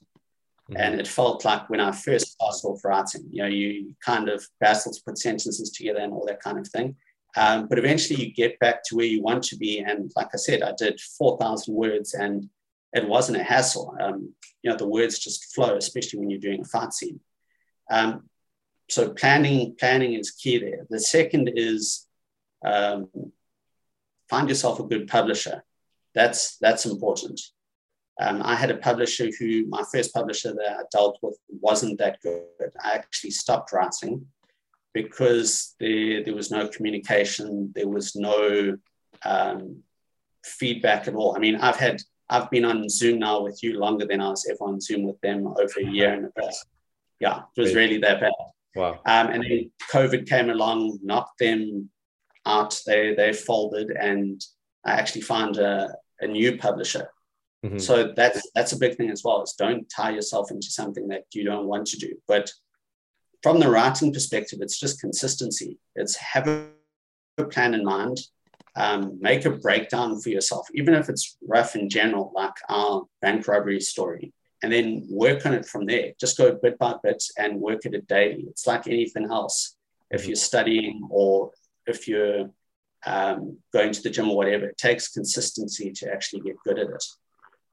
Mm-hmm. 0.70 0.82
And 0.82 1.00
it 1.00 1.08
felt 1.08 1.46
like 1.46 1.70
when 1.70 1.80
I 1.80 1.92
first 1.92 2.34
started 2.34 2.68
off 2.68 2.86
writing, 2.86 3.26
you 3.32 3.44
know, 3.44 3.50
you 3.50 3.96
kind 4.04 4.30
of 4.30 4.46
battle 4.60 4.92
to 4.92 5.02
put 5.06 5.18
sentences 5.18 5.72
together 5.72 6.00
and 6.00 6.14
all 6.14 6.26
that 6.28 6.42
kind 6.42 6.60
of 6.60 6.68
thing. 6.68 6.96
Um, 7.36 7.68
but 7.68 7.78
eventually 7.78 8.24
you 8.24 8.34
get 8.34 8.60
back 8.60 8.84
to 8.86 8.96
where 8.96 9.06
you 9.06 9.22
want 9.22 9.44
to 9.46 9.58
be. 9.58 9.80
And 9.80 10.12
like 10.16 10.30
I 10.34 10.38
said, 10.38 10.62
I 10.62 10.74
did 10.78 11.00
4,000 11.00 11.74
words 11.74 12.14
and 12.14 12.50
it 12.94 13.08
wasn't 13.08 13.40
a 13.40 13.44
hassle. 13.44 13.96
Um, 14.00 14.34
you 14.62 14.72
know, 14.72 14.78
the 14.78 14.88
words 14.88 15.20
just 15.20 15.54
flow, 15.54 15.76
especially 15.76 16.20
when 16.20 16.30
you're 16.30 16.40
doing 16.40 16.62
a 16.62 16.66
fight 16.66 16.94
scene. 16.94 17.20
Um, 17.92 18.30
so 18.90 19.12
planning, 19.12 19.76
planning 19.78 20.14
is 20.14 20.32
key 20.32 20.60
there. 20.60 20.86
The 20.90 21.00
second 21.00 21.52
is 21.56 22.08
um, 22.64 23.10
find 24.30 24.48
yourself 24.48 24.80
a 24.80 24.84
good 24.84 25.08
publisher. 25.08 25.64
That's 26.14 26.58
that's 26.58 26.86
important. 26.86 27.42
Um, 28.20 28.42
I 28.44 28.56
had 28.56 28.72
a 28.72 28.78
publisher 28.78 29.30
who 29.38 29.66
my 29.68 29.84
first 29.92 30.14
publisher 30.14 30.54
that 30.54 30.78
I 30.80 30.84
dealt 30.90 31.20
with 31.22 31.38
wasn't 31.50 32.00
that 32.00 32.22
good. 32.22 32.46
I 32.82 32.94
actually 32.94 33.32
stopped 33.32 33.74
writing 33.74 34.26
because 34.96 35.76
there, 35.78 36.24
there 36.24 36.34
was 36.34 36.50
no 36.50 36.70
communication, 36.70 37.72
there 37.76 37.90
was 37.90 38.16
no 38.16 38.78
um, 39.26 39.84
feedback 40.44 41.08
at 41.10 41.16
all. 41.16 41.36
I 41.36 41.40
mean, 41.40 41.58
I've 41.58 41.76
had 41.76 42.02
I've 42.30 42.50
been 42.50 42.66
on 42.66 42.90
Zoom 42.90 43.20
now 43.20 43.42
with 43.42 43.62
you 43.62 43.78
longer 43.78 44.08
than 44.08 44.22
I 44.22 44.30
was 44.30 44.48
ever 44.50 44.64
on 44.64 44.80
Zoom 44.80 45.04
with 45.04 45.20
them 45.20 45.46
over 45.48 45.80
a 45.80 45.86
year 45.86 46.14
and 46.14 46.26
a 46.26 46.32
bit. 46.34 46.56
Yeah, 47.20 47.42
it 47.56 47.62
was 47.62 47.76
really 47.76 47.98
that 48.00 48.22
bad. 48.22 48.32
Wow. 48.76 48.94
Um, 49.06 49.28
and 49.28 49.44
then 49.44 49.72
COVID 49.92 50.28
came 50.28 50.50
along, 50.50 51.00
knocked 51.04 51.40
them 51.40 51.90
out. 52.46 52.80
They 52.88 53.14
they 53.16 53.34
folded, 53.34 53.92
and 53.92 54.42
I 54.86 54.94
actually 54.94 55.22
found 55.22 55.58
a, 55.58 55.94
a 56.22 56.28
new 56.28 56.58
publisher. 56.58 57.10
Mm-hmm. 57.66 57.80
So 57.80 58.14
that's 58.16 58.50
that's 58.56 58.72
a 58.72 58.80
big 58.80 58.96
thing 58.96 59.10
as 59.10 59.24
well. 59.26 59.44
Is 59.44 59.56
don't 59.60 59.90
tie 59.90 60.12
yourself 60.12 60.52
into 60.52 60.68
something 60.68 61.10
that 61.10 61.26
you 61.34 61.44
don't 61.44 61.68
want 61.68 61.88
to 61.88 61.98
do. 61.98 62.16
But 62.28 62.50
from 63.46 63.60
the 63.60 63.70
writing 63.70 64.12
perspective, 64.12 64.58
it's 64.60 64.80
just 64.80 65.00
consistency. 65.00 65.78
It's 65.96 66.16
have 66.16 66.48
a 66.48 66.66
plan 67.52 67.76
in 67.76 67.86
mind, 67.86 68.18
um, 68.76 69.20
make 69.22 69.46
a 69.46 69.52
breakdown 69.52 70.20
for 70.20 70.30
yourself, 70.30 70.68
even 70.74 70.96
if 70.96 71.10
it's 71.10 71.38
rough 71.48 71.76
in 71.76 71.88
general, 71.88 72.32
like 72.34 72.56
our 72.70 73.04
bank 73.22 73.48
robbery 73.48 73.80
story, 73.82 74.34
and 74.64 74.74
then 74.74 75.06
work 75.12 75.46
on 75.46 75.54
it 75.54 75.64
from 75.64 75.86
there. 75.86 76.14
Just 76.20 76.40
go 76.40 76.58
bit 76.60 76.80
by 76.80 76.96
bit 77.04 77.24
and 77.38 77.62
work 77.62 77.86
at 77.86 77.94
it 77.94 78.08
daily. 78.08 78.46
It's 78.50 78.66
like 78.66 78.88
anything 78.88 79.30
else. 79.30 79.76
If 80.10 80.22
mm-hmm. 80.22 80.30
you're 80.30 80.38
studying 80.38 81.08
or 81.12 81.52
if 81.86 82.08
you're 82.08 82.50
um, 83.06 83.60
going 83.72 83.92
to 83.92 84.02
the 84.02 84.10
gym 84.10 84.32
or 84.32 84.38
whatever, 84.38 84.70
it 84.70 84.80
takes 84.80 85.10
consistency 85.10 85.92
to 85.98 86.12
actually 86.12 86.42
get 86.42 86.56
good 86.64 86.80
at 86.80 86.90
it. 86.90 87.06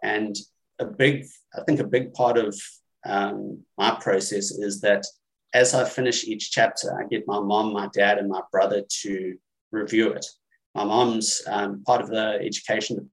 And 0.02 0.36
a 0.78 0.84
big, 0.84 1.24
I 1.58 1.62
think 1.62 1.80
a 1.80 1.84
big 1.96 2.12
part 2.12 2.36
of 2.36 2.60
um, 3.06 3.62
my 3.78 3.92
process 3.92 4.50
is 4.50 4.82
that 4.82 5.06
as 5.54 5.74
I 5.74 5.84
finish 5.84 6.24
each 6.24 6.50
chapter, 6.50 6.98
I 6.98 7.06
get 7.06 7.26
my 7.26 7.40
mom, 7.40 7.72
my 7.72 7.88
dad, 7.92 8.18
and 8.18 8.28
my 8.28 8.40
brother 8.50 8.82
to 9.02 9.36
review 9.70 10.12
it. 10.12 10.26
My 10.74 10.84
mom's 10.84 11.42
um, 11.46 11.82
part 11.84 12.00
of 12.00 12.08
the 12.08 12.38
education 12.40 13.10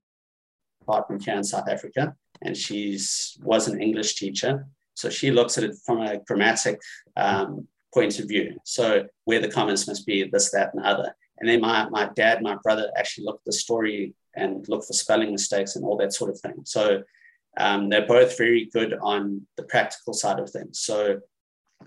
department 0.80 1.26
here 1.26 1.36
in 1.36 1.44
South 1.44 1.68
Africa, 1.68 2.16
and 2.42 2.56
she's 2.56 3.38
was 3.44 3.68
an 3.68 3.82
English 3.82 4.16
teacher. 4.16 4.66
So 4.94 5.10
she 5.10 5.32
looks 5.32 5.58
at 5.58 5.64
it 5.64 5.76
from 5.86 6.02
a 6.02 6.20
grammatic 6.20 6.80
um, 7.16 7.68
point 7.94 8.20
of 8.20 8.28
view. 8.28 8.58
So 8.64 9.06
where 9.26 9.40
the 9.40 9.52
comments 9.52 9.88
must 9.88 10.06
be 10.06 10.30
this, 10.30 10.52
that, 10.52 10.74
and 10.74 10.86
other. 10.86 11.16
And 11.40 11.50
then 11.50 11.62
my, 11.62 11.88
my 11.90 12.10
dad, 12.16 12.42
my 12.42 12.58
brother 12.62 12.92
actually 12.98 13.26
looked 13.26 13.42
at 13.42 13.46
the 13.46 13.54
story 13.54 14.14
and 14.36 14.68
look 14.68 14.84
for 14.84 14.94
spelling 14.94 15.32
mistakes 15.32 15.76
and 15.76 15.86
all 15.86 15.98
that 15.98 16.14
sort 16.14 16.30
of 16.30 16.40
thing. 16.40 16.56
So 16.66 17.04
um, 17.58 17.90
they're 17.90 18.06
both 18.06 18.38
very 18.38 18.70
good 18.74 18.94
on 19.02 19.48
the 19.58 19.64
practical 19.64 20.14
side 20.14 20.40
of 20.40 20.50
things. 20.50 20.80
So 20.80 21.20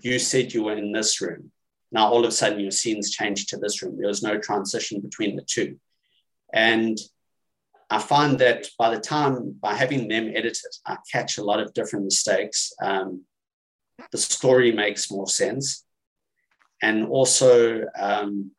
you 0.01 0.19
said 0.19 0.53
you 0.53 0.63
were 0.63 0.77
in 0.77 0.91
this 0.91 1.21
room. 1.21 1.51
Now 1.91 2.07
all 2.07 2.23
of 2.23 2.29
a 2.29 2.31
sudden 2.31 2.59
your 2.59 2.71
scenes 2.71 3.11
changed 3.11 3.49
to 3.49 3.57
this 3.57 3.81
room. 3.81 3.97
There 3.97 4.07
was 4.07 4.23
no 4.23 4.37
transition 4.37 4.99
between 4.99 5.35
the 5.35 5.43
two. 5.43 5.79
And 6.53 6.97
I 7.89 7.99
find 7.99 8.39
that 8.39 8.67
by 8.79 8.93
the 8.93 8.99
time, 8.99 9.55
by 9.61 9.75
having 9.75 10.07
them 10.07 10.29
edit 10.29 10.57
it, 10.63 10.75
I 10.85 10.97
catch 11.11 11.37
a 11.37 11.43
lot 11.43 11.59
of 11.59 11.73
different 11.73 12.05
mistakes. 12.05 12.73
Um, 12.81 13.23
the 14.11 14.17
story 14.17 14.71
makes 14.71 15.11
more 15.11 15.27
sense. 15.27 15.85
And 16.81 17.07
also, 17.07 17.85
um, 17.99 18.51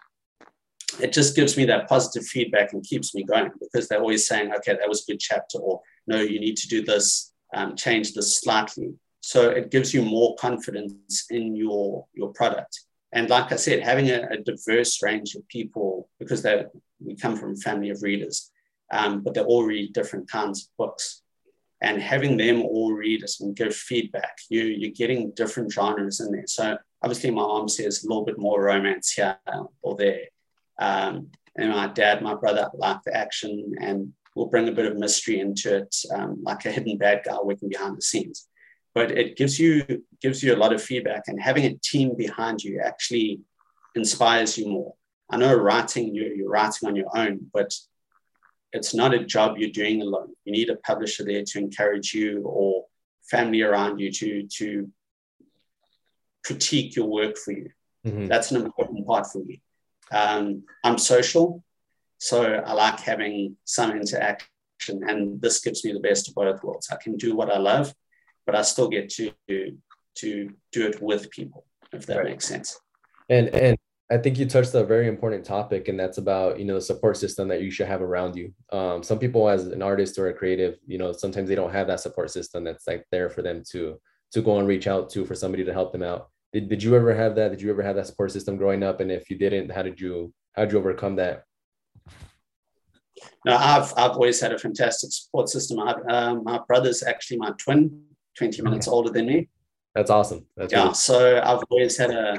it 1.01 1.13
just 1.13 1.35
gives 1.35 1.57
me 1.57 1.65
that 1.67 1.89
positive 1.89 2.27
feedback 2.27 2.73
and 2.73 2.85
keeps 2.85 3.15
me 3.15 3.25
going 3.25 3.51
because 3.61 3.89
they're 3.89 4.01
always 4.01 4.27
saying, 4.27 4.53
okay, 4.55 4.75
that 4.75 4.89
was 4.89 5.03
a 5.03 5.13
good 5.13 5.21
chapter, 5.21 5.59
or 5.59 5.81
no, 6.07 6.21
you 6.21 6.39
need 6.41 6.57
to 6.59 6.69
do 6.69 6.85
this, 6.85 7.33
um, 7.55 7.75
change 7.77 8.13
this 8.13 8.39
slightly. 8.39 8.95
So 9.27 9.49
it 9.49 9.71
gives 9.71 9.95
you 9.95 10.03
more 10.03 10.37
confidence 10.37 11.25
in 11.31 11.57
your, 11.57 12.07
your 12.13 12.31
product. 12.35 12.83
And 13.11 13.31
like 13.31 13.53
I 13.53 13.57
said, 13.57 13.83
having 13.83 14.11
a, 14.11 14.29
a 14.31 14.37
diverse 14.37 15.03
range 15.03 15.35
of 15.35 15.49
people, 15.49 16.11
because 16.19 16.43
they 16.43 16.67
we 17.03 17.17
come 17.17 17.35
from 17.35 17.53
a 17.53 17.57
family 17.57 17.89
of 17.89 18.03
readers, 18.03 18.51
um, 18.93 19.23
but 19.23 19.33
they 19.33 19.41
all 19.41 19.65
read 19.65 19.95
different 19.95 20.31
kinds 20.31 20.65
of 20.65 20.77
books. 20.77 21.23
And 21.81 22.03
having 22.03 22.37
them 22.37 22.61
all 22.61 22.93
read 22.93 23.25
us 23.25 23.41
and 23.41 23.57
give 23.57 23.75
feedback, 23.75 24.37
you, 24.51 24.63
you're 24.65 24.91
getting 24.91 25.31
different 25.31 25.73
genres 25.73 26.21
in 26.21 26.31
there. 26.31 26.47
So 26.47 26.77
obviously 27.03 27.31
my 27.31 27.43
mom 27.43 27.69
says 27.71 28.05
a 28.05 28.09
little 28.09 28.27
bit 28.27 28.39
more 28.39 28.63
romance 28.63 29.13
here 29.13 29.39
or 29.81 29.97
there. 29.97 30.25
Um, 30.79 31.29
and 31.57 31.71
my 31.71 31.87
dad, 31.87 32.21
my 32.21 32.35
brother 32.35 32.69
like 32.75 32.99
the 33.07 33.17
action 33.17 33.73
and 33.81 34.13
we'll 34.37 34.47
bring 34.47 34.69
a 34.69 34.73
bit 34.73 34.87
of 34.87 34.99
mystery 34.99 35.41
into 35.41 35.77
it, 35.77 35.97
um, 36.15 36.43
like 36.43 36.67
a 36.67 36.71
hidden 36.71 36.99
bad 36.99 37.23
guy 37.25 37.39
working 37.43 37.71
behind 37.71 37.97
the 37.97 38.03
scenes 38.03 38.49
but 38.95 39.11
it 39.11 39.37
gives 39.37 39.59
you 39.59 40.03
gives 40.23 40.43
you 40.43 40.55
a 40.55 40.57
lot 40.57 40.73
of 40.73 40.83
feedback 40.83 41.25
and 41.27 41.41
having 41.41 41.65
a 41.65 41.75
team 41.83 42.17
behind 42.17 42.63
you 42.63 42.81
actually 42.81 43.41
inspires 43.95 44.57
you 44.57 44.69
more. 44.69 44.95
I 45.31 45.37
know 45.37 45.55
writing 45.55 46.15
you're, 46.15 46.33
you're 46.33 46.49
writing 46.49 46.89
on 46.89 46.97
your 46.97 47.17
own 47.17 47.51
but 47.53 47.75
it's 48.73 48.95
not 48.95 49.15
a 49.15 49.25
job 49.25 49.57
you're 49.59 49.71
doing 49.71 50.03
alone. 50.03 50.33
You 50.45 50.53
need 50.53 50.71
a 50.71 50.77
publisher 50.77 51.25
there 51.25 51.45
to 51.45 51.59
encourage 51.59 52.13
you 52.13 52.43
or 52.45 52.85
family 53.31 53.63
around 53.63 53.99
you 53.99 54.11
to 54.13 54.47
to 54.59 54.91
critique 56.45 56.95
your 56.95 57.07
work 57.07 57.37
for 57.37 57.53
you. 57.53 57.71
Mm-hmm. 58.07 58.27
that's 58.27 58.51
an 58.51 58.63
important 58.63 59.07
part 59.07 59.27
for 59.27 59.39
me. 59.39 59.61
Um, 60.13 60.65
i'm 60.85 60.99
social 60.99 61.65
so 62.19 62.45
i 62.45 62.73
like 62.75 63.01
having 63.01 63.57
some 63.65 63.93
interaction 63.93 64.49
and 65.09 65.41
this 65.41 65.61
gives 65.61 65.83
me 65.85 65.93
the 65.93 66.01
best 66.09 66.29
of 66.29 66.35
both 66.35 66.63
worlds. 66.63 66.89
I 66.93 66.97
can 66.97 67.17
do 67.17 67.35
what 67.35 67.51
i 67.51 67.59
love 67.59 67.95
but 68.47 68.55
I 68.55 68.63
still 68.63 68.89
get 68.89 69.09
to 69.11 69.33
to 70.17 70.51
do 70.73 70.87
it 70.87 71.03
with 71.03 71.31
people, 71.31 71.67
if 71.93 72.07
that 72.07 72.19
right. 72.19 72.27
makes 72.27 72.47
sense. 72.47 72.79
And 73.29 73.49
and 73.49 73.77
I 74.11 74.19
think 74.19 74.39
you 74.39 74.47
touched 74.47 74.75
a 74.75 74.85
very 74.85 75.09
important 75.09 75.45
topic, 75.45 75.89
and 75.89 75.99
that's 75.99 76.19
about 76.19 76.59
you 76.59 76.65
know 76.65 76.75
the 76.75 76.81
support 76.81 77.17
system 77.17 77.49
that 77.49 77.63
you 77.63 77.71
should 77.71 77.87
have 77.87 78.03
around 78.03 78.37
you. 78.37 78.53
Um, 78.71 79.03
some 79.03 79.19
people, 79.19 79.49
as 79.49 79.67
an 79.67 79.83
artist 79.83 80.19
or 80.19 80.29
a 80.29 80.35
creative, 80.35 80.79
you 80.87 80.99
know, 80.99 81.13
sometimes 81.13 81.49
they 81.49 81.55
don't 81.55 81.73
have 81.73 81.87
that 81.87 82.01
support 82.01 82.31
system 82.31 82.65
that's 82.65 82.87
like 82.87 83.07
there 83.11 83.31
for 83.31 83.43
them 83.43 83.63
to 83.73 83.99
to 84.33 84.43
go 84.43 84.59
and 84.59 84.69
reach 84.69 84.87
out 84.87 85.11
to 85.11 85.25
for 85.25 85.35
somebody 85.35 85.65
to 85.65 85.73
help 85.73 85.93
them 85.93 86.03
out. 86.03 86.29
Did, 86.53 86.69
did 86.69 86.83
you 86.83 86.95
ever 86.95 87.15
have 87.15 87.35
that? 87.37 87.51
Did 87.51 87.63
you 87.63 87.71
ever 87.71 87.83
have 87.83 87.97
that 87.97 88.07
support 88.07 88.31
system 88.31 88.57
growing 88.57 88.83
up? 88.83 89.01
And 89.01 89.11
if 89.11 89.31
you 89.31 89.39
didn't, 89.39 89.71
how 89.71 89.83
did 89.83 90.01
you 90.01 90.33
how 90.53 90.63
did 90.63 90.73
you 90.73 90.79
overcome 90.79 91.17
that? 91.17 91.45
No, 93.47 93.57
I've 93.57 93.93
I've 93.97 94.13
always 94.13 94.41
had 94.41 94.53
a 94.53 94.59
fantastic 94.59 95.13
support 95.13 95.49
system. 95.49 95.81
I've, 95.81 96.03
um, 96.09 96.45
my 96.45 96.61
brother's 96.69 97.03
actually 97.03 97.39
my 97.39 97.53
twin 97.59 98.03
20 98.37 98.63
minutes 98.63 98.89
older 98.89 99.11
than 99.11 99.27
me. 99.27 99.49
That's 99.95 100.11
awesome. 100.11 100.47
That's 100.57 100.73
yeah. 100.73 100.83
Really- 100.83 100.95
so 100.95 101.41
I've 101.43 101.63
always 101.71 101.97
had 101.97 102.11
a, 102.11 102.37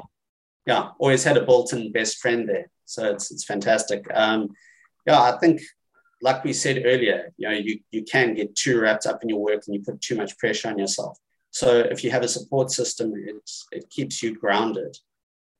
yeah, 0.65 0.89
always 0.99 1.23
had 1.23 1.37
a 1.37 1.45
built-in 1.45 1.91
best 1.91 2.17
friend 2.17 2.47
there. 2.47 2.69
So 2.85 3.11
it's, 3.11 3.31
it's 3.31 3.45
fantastic. 3.45 4.05
Um, 4.13 4.49
yeah, 5.05 5.21
I 5.21 5.37
think 5.37 5.61
like 6.21 6.43
we 6.43 6.53
said 6.53 6.83
earlier, 6.85 7.33
you 7.37 7.47
know, 7.47 7.55
you, 7.55 7.79
you 7.91 8.03
can 8.03 8.33
get 8.33 8.55
too 8.55 8.79
wrapped 8.79 9.05
up 9.05 9.21
in 9.21 9.29
your 9.29 9.39
work 9.39 9.63
and 9.65 9.75
you 9.75 9.81
put 9.81 10.01
too 10.01 10.15
much 10.15 10.37
pressure 10.37 10.69
on 10.69 10.79
yourself. 10.79 11.17
So 11.51 11.79
if 11.79 12.03
you 12.03 12.11
have 12.11 12.23
a 12.23 12.27
support 12.27 12.71
system, 12.71 13.13
it, 13.15 13.49
it 13.71 13.89
keeps 13.89 14.21
you 14.21 14.35
grounded 14.35 14.97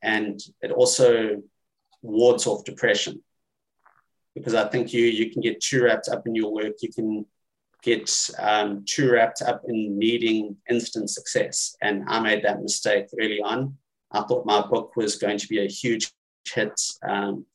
and 0.01 0.39
it 0.61 0.71
also 0.71 1.41
wards 2.01 2.45
off 2.47 2.63
depression 2.63 3.23
because 4.35 4.53
I 4.53 4.67
think 4.67 4.93
you 4.93 5.05
you 5.05 5.31
can 5.31 5.41
get 5.41 5.61
too 5.61 5.83
wrapped 5.83 6.09
up 6.09 6.27
in 6.27 6.35
your 6.35 6.51
work. 6.51 6.73
You 6.81 6.91
can 6.91 7.25
get 7.83 8.11
um, 8.39 8.83
too 8.87 9.11
wrapped 9.11 9.41
up 9.41 9.61
in 9.67 9.97
needing 9.97 10.57
instant 10.69 11.09
success. 11.09 11.75
And 11.81 12.03
I 12.07 12.19
made 12.19 12.43
that 12.43 12.61
mistake 12.61 13.07
early 13.19 13.41
on. 13.41 13.75
I 14.11 14.21
thought 14.23 14.45
my 14.45 14.61
book 14.61 14.95
was 14.95 15.17
going 15.17 15.37
to 15.37 15.47
be 15.47 15.63
a 15.63 15.67
huge 15.67 16.11
hit. 16.53 16.79
Um, 17.07 17.45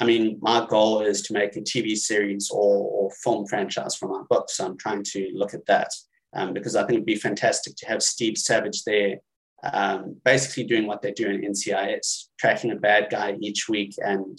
I 0.00 0.04
mean, 0.04 0.38
my 0.40 0.66
goal 0.66 1.02
is 1.02 1.22
to 1.22 1.34
make 1.34 1.56
a 1.56 1.60
TV 1.60 1.96
series 1.96 2.50
or, 2.50 2.88
or, 2.90 3.10
film 3.22 3.46
franchise 3.46 3.96
from 3.96 4.12
my 4.12 4.22
book. 4.30 4.48
So 4.48 4.64
I'm 4.64 4.78
trying 4.78 5.02
to 5.04 5.30
look 5.34 5.52
at 5.52 5.66
that 5.66 5.90
um, 6.34 6.54
because 6.54 6.74
I 6.74 6.82
think 6.82 6.92
it'd 6.94 7.06
be 7.06 7.16
fantastic 7.16 7.76
to 7.76 7.86
have 7.86 8.02
Steve 8.02 8.38
Savage 8.38 8.82
there, 8.84 9.16
um, 9.62 10.16
basically 10.24 10.64
doing 10.64 10.86
what 10.86 11.02
they 11.02 11.12
do 11.12 11.28
in 11.28 11.42
NCIS, 11.42 12.28
tracking 12.38 12.70
a 12.70 12.76
bad 12.76 13.10
guy 13.10 13.36
each 13.40 13.68
week 13.68 13.94
and 13.98 14.38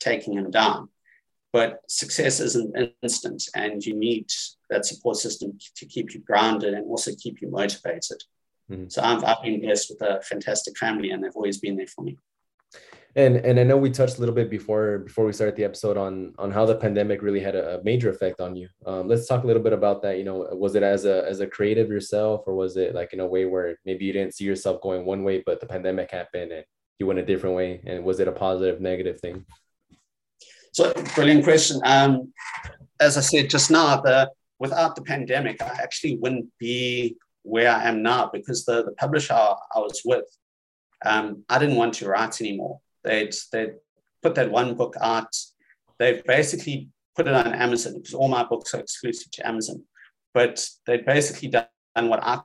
taking 0.00 0.34
him 0.34 0.50
down. 0.50 0.88
But 1.52 1.80
success 1.88 2.40
isn't 2.40 2.96
instant, 3.02 3.44
and 3.54 3.84
you 3.84 3.96
need 3.96 4.28
that 4.70 4.86
support 4.86 5.16
system 5.16 5.58
to 5.76 5.86
keep 5.86 6.14
you 6.14 6.20
grounded 6.20 6.74
and 6.74 6.86
also 6.86 7.12
keep 7.18 7.40
you 7.40 7.50
motivated. 7.50 8.22
Mm-hmm. 8.70 8.88
So 8.88 9.02
I've, 9.02 9.22
I've 9.24 9.42
been 9.42 9.60
blessed 9.60 9.90
with 9.90 10.02
a 10.02 10.20
fantastic 10.22 10.76
family, 10.76 11.10
and 11.10 11.22
they've 11.22 11.36
always 11.36 11.58
been 11.58 11.76
there 11.76 11.86
for 11.86 12.02
me. 12.02 12.18
And 13.14 13.36
and 13.36 13.58
I 13.58 13.62
know 13.62 13.78
we 13.78 13.90
touched 13.90 14.18
a 14.18 14.20
little 14.20 14.34
bit 14.34 14.50
before 14.50 14.98
before 14.98 15.24
we 15.24 15.32
started 15.32 15.56
the 15.56 15.64
episode 15.64 15.96
on 15.96 16.34
on 16.38 16.50
how 16.50 16.66
the 16.66 16.74
pandemic 16.74 17.22
really 17.22 17.40
had 17.40 17.54
a, 17.54 17.78
a 17.78 17.84
major 17.84 18.10
effect 18.10 18.40
on 18.40 18.54
you. 18.54 18.68
Um, 18.84 19.08
let's 19.08 19.26
talk 19.26 19.42
a 19.42 19.46
little 19.46 19.62
bit 19.62 19.72
about 19.72 20.02
that. 20.02 20.18
You 20.18 20.24
know, 20.24 20.46
was 20.52 20.74
it 20.74 20.82
as 20.82 21.06
a 21.06 21.26
as 21.26 21.40
a 21.40 21.46
creative 21.46 21.88
yourself, 21.88 22.42
or 22.46 22.54
was 22.54 22.76
it 22.76 22.94
like 22.94 23.14
in 23.14 23.20
a 23.20 23.26
way 23.26 23.46
where 23.46 23.78
maybe 23.86 24.04
you 24.04 24.12
didn't 24.12 24.34
see 24.34 24.44
yourself 24.44 24.82
going 24.82 25.06
one 25.06 25.24
way, 25.24 25.42
but 25.46 25.60
the 25.60 25.66
pandemic 25.66 26.10
happened 26.10 26.52
and 26.52 26.64
you 26.98 27.06
went 27.06 27.18
a 27.18 27.24
different 27.24 27.56
way? 27.56 27.80
And 27.86 28.04
was 28.04 28.20
it 28.20 28.28
a 28.28 28.32
positive, 28.32 28.82
negative 28.82 29.18
thing? 29.18 29.46
So, 30.72 30.92
brilliant 31.14 31.44
question. 31.44 31.80
Um, 31.84 32.34
as 33.00 33.16
I 33.16 33.22
said 33.22 33.48
just 33.48 33.70
now, 33.70 33.98
the 34.02 34.30
without 34.58 34.96
the 34.96 35.02
pandemic, 35.02 35.62
I 35.62 35.78
actually 35.82 36.16
wouldn't 36.16 36.50
be 36.58 37.16
where 37.42 37.70
I 37.70 37.84
am 37.84 38.02
now 38.02 38.30
because 38.32 38.64
the, 38.64 38.84
the 38.84 38.92
publisher 38.92 39.34
I 39.34 39.78
was 39.78 40.02
with, 40.04 40.24
um, 41.04 41.44
I 41.48 41.58
didn't 41.58 41.76
want 41.76 41.94
to 41.94 42.08
write 42.08 42.40
anymore. 42.40 42.80
They'd, 43.04 43.34
they'd 43.52 43.74
put 44.22 44.34
that 44.34 44.50
one 44.50 44.74
book 44.74 44.96
out. 45.00 45.34
They've 45.98 46.24
basically 46.24 46.88
put 47.14 47.28
it 47.28 47.34
on 47.34 47.54
Amazon 47.54 47.94
because 47.94 48.14
all 48.14 48.28
my 48.28 48.44
books 48.44 48.74
are 48.74 48.80
exclusive 48.80 49.30
to 49.32 49.46
Amazon. 49.46 49.84
But 50.34 50.68
they'd 50.86 51.06
basically 51.06 51.48
done 51.48 51.68
what 51.94 52.22
I 52.22 52.40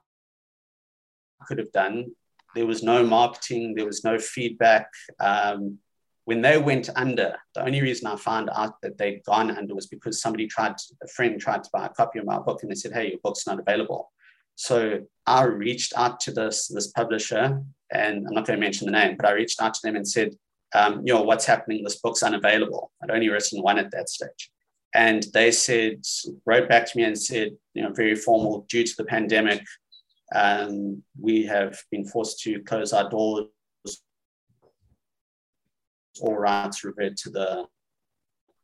could 1.47 1.58
have 1.58 1.71
done. 1.71 2.12
There 2.56 2.65
was 2.65 2.84
no 2.84 3.06
marketing, 3.06 3.76
there 3.76 3.86
was 3.86 4.04
no 4.04 4.19
feedback. 4.19 4.88
Um, 5.19 5.80
when 6.25 6.41
they 6.41 6.57
went 6.57 6.89
under, 6.95 7.36
the 7.55 7.65
only 7.65 7.81
reason 7.81 8.07
I 8.07 8.15
found 8.15 8.49
out 8.55 8.79
that 8.81 8.97
they'd 8.97 9.23
gone 9.23 9.51
under 9.51 9.73
was 9.73 9.88
because 9.88 10.21
somebody 10.21 10.47
tried, 10.47 10.75
a 11.03 11.07
friend 11.07 11.39
tried 11.39 11.63
to 11.63 11.69
buy 11.73 11.86
a 11.86 11.89
copy 11.89 12.19
of 12.19 12.25
my 12.25 12.39
book 12.39 12.62
and 12.62 12.71
they 12.71 12.75
said, 12.75 12.93
hey, 12.93 13.10
your 13.10 13.19
book's 13.23 13.47
not 13.47 13.60
available. 13.60 14.12
So 14.55 15.01
I 15.25 15.43
reached 15.43 15.93
out 15.97 16.19
to 16.21 16.31
this, 16.31 16.67
this 16.67 16.88
publisher, 16.88 17.62
and 17.91 18.27
I'm 18.27 18.34
not 18.34 18.45
going 18.45 18.60
to 18.60 18.65
mention 18.65 18.86
the 18.86 18.91
name, 18.91 19.15
but 19.17 19.25
I 19.25 19.31
reached 19.31 19.62
out 19.62 19.73
to 19.73 19.79
them 19.84 19.95
and 19.95 20.07
said, 20.07 20.36
um, 20.75 21.01
you 21.03 21.13
know, 21.13 21.23
what's 21.23 21.45
happening? 21.45 21.84
This 21.84 21.99
book's 21.99 22.23
unavailable. 22.23 22.91
I'd 23.03 23.12
only 23.12 23.29
written 23.29 23.62
one 23.62 23.79
at 23.79 23.91
that 23.91 24.10
stage. 24.10 24.51
And 24.93 25.25
they 25.34 25.51
said, 25.51 26.01
wrote 26.45 26.69
back 26.69 26.86
to 26.86 26.97
me 26.97 27.03
and 27.03 27.17
said, 27.17 27.51
you 27.73 27.81
know, 27.81 27.91
very 27.91 28.15
formal, 28.15 28.65
due 28.69 28.84
to 28.84 28.93
the 28.97 29.05
pandemic, 29.05 29.63
um, 30.36 31.01
we 31.19 31.43
have 31.45 31.81
been 31.91 32.05
forced 32.05 32.39
to 32.41 32.62
close 32.62 32.93
our 32.93 33.10
doors 33.10 33.45
all 36.19 36.36
rights 36.36 36.84
revert 36.84 37.17
to 37.17 37.30
the, 37.30 37.65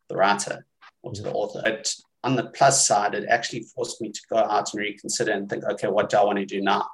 the 0.09 0.15
writer 0.15 0.65
or 1.01 1.13
to 1.13 1.21
the 1.21 1.31
author. 1.31 1.61
But 1.63 1.93
on 2.23 2.35
the 2.35 2.45
plus 2.45 2.85
side, 2.87 3.13
it 3.13 3.29
actually 3.29 3.63
forced 3.75 4.01
me 4.01 4.11
to 4.11 4.21
go 4.29 4.37
out 4.37 4.73
and 4.73 4.81
reconsider 4.81 5.31
and 5.31 5.49
think, 5.49 5.63
okay, 5.63 5.87
what 5.87 6.09
do 6.09 6.17
I 6.17 6.23
want 6.23 6.39
to 6.39 6.45
do 6.45 6.61
now? 6.61 6.87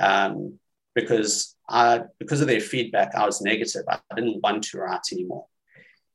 Um, 0.00 0.58
because 0.94 1.56
I, 1.68 2.02
because 2.18 2.40
of 2.40 2.48
their 2.48 2.60
feedback, 2.60 3.14
I 3.14 3.24
was 3.24 3.40
negative. 3.40 3.82
I 3.88 3.98
didn't 4.14 4.42
want 4.42 4.64
to 4.64 4.78
write 4.78 5.00
anymore. 5.12 5.46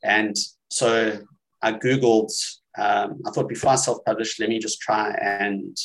And 0.04 0.36
so 0.70 1.20
I 1.62 1.74
Googled, 1.74 2.32
um, 2.78 3.22
I 3.26 3.32
thought 3.32 3.50
before 3.50 3.72
I 3.72 3.76
self 3.76 4.06
publish, 4.06 4.40
let 4.40 4.50
me 4.50 4.60
just 4.60 4.80
try 4.80 5.10
and 5.12 5.76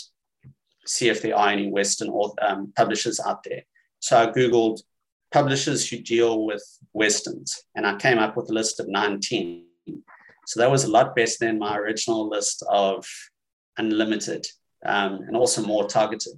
see 0.85 1.09
if 1.09 1.23
there 1.23 1.37
are 1.37 1.49
any 1.49 1.71
Western 1.71 2.09
author, 2.09 2.37
um, 2.42 2.73
publishers 2.77 3.18
out 3.21 3.42
there. 3.45 3.62
So 4.01 4.18
I 4.18 4.27
Googled 4.27 4.83
publishers 5.33 5.88
who 5.88 5.99
deal 5.99 6.45
with 6.45 6.62
Westerns, 6.92 7.64
and 7.75 7.87
I 7.87 7.97
came 7.97 8.18
up 8.18 8.37
with 8.37 8.51
a 8.51 8.53
list 8.53 8.81
of 8.81 8.88
19. 8.88 9.64
So 10.47 10.61
that 10.61 10.71
was 10.71 10.85
a 10.85 10.90
lot 10.90 11.16
better 11.16 11.33
than 11.40 11.59
my 11.59 11.77
original 11.77 12.29
list 12.29 12.62
of 12.68 13.07
unlimited 13.79 14.47
um, 14.85 15.21
and 15.27 15.37
also 15.37 15.62
more 15.62 15.87
targeted. 15.87 16.35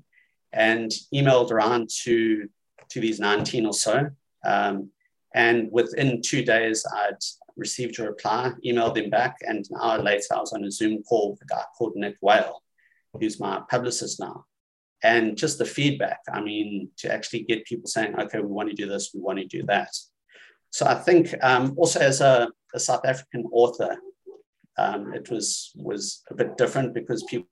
And 0.52 0.92
emailed 1.12 1.50
around 1.50 1.90
to, 2.04 2.48
to 2.90 3.00
these 3.00 3.18
19 3.18 3.66
or 3.66 3.72
so. 3.72 4.08
Um, 4.44 4.90
and 5.34 5.68
within 5.72 6.22
two 6.22 6.44
days, 6.44 6.86
I'd 6.94 7.16
received 7.56 7.98
a 7.98 8.04
reply, 8.04 8.52
emailed 8.64 8.94
them 8.94 9.10
back, 9.10 9.38
and 9.42 9.66
an 9.68 9.76
hour 9.82 9.98
later, 9.98 10.26
I 10.32 10.38
was 10.38 10.52
on 10.52 10.64
a 10.64 10.70
Zoom 10.70 11.02
call 11.02 11.32
with 11.32 11.42
a 11.42 11.46
guy 11.46 11.62
called 11.76 11.96
Nick 11.96 12.16
Whale, 12.20 12.62
who's 13.18 13.40
my 13.40 13.62
publicist 13.68 14.20
now 14.20 14.44
and 15.04 15.36
just 15.36 15.58
the 15.58 15.66
feedback. 15.66 16.20
I 16.32 16.40
mean, 16.40 16.88
to 16.96 17.12
actually 17.12 17.42
get 17.44 17.66
people 17.66 17.86
saying, 17.86 18.18
okay, 18.18 18.40
we 18.40 18.46
want 18.46 18.70
to 18.70 18.74
do 18.74 18.88
this, 18.88 19.12
we 19.14 19.20
want 19.20 19.38
to 19.38 19.44
do 19.44 19.62
that. 19.64 19.90
So 20.70 20.86
I 20.86 20.94
think 20.94 21.32
um, 21.42 21.74
also 21.76 22.00
as 22.00 22.20
a, 22.20 22.48
a, 22.74 22.80
South 22.80 23.04
African 23.04 23.44
author, 23.52 23.96
um, 24.76 25.12
it 25.14 25.30
was 25.30 25.70
was 25.76 26.22
a 26.30 26.34
bit 26.34 26.56
different 26.56 26.94
because 26.94 27.22
people 27.24 27.46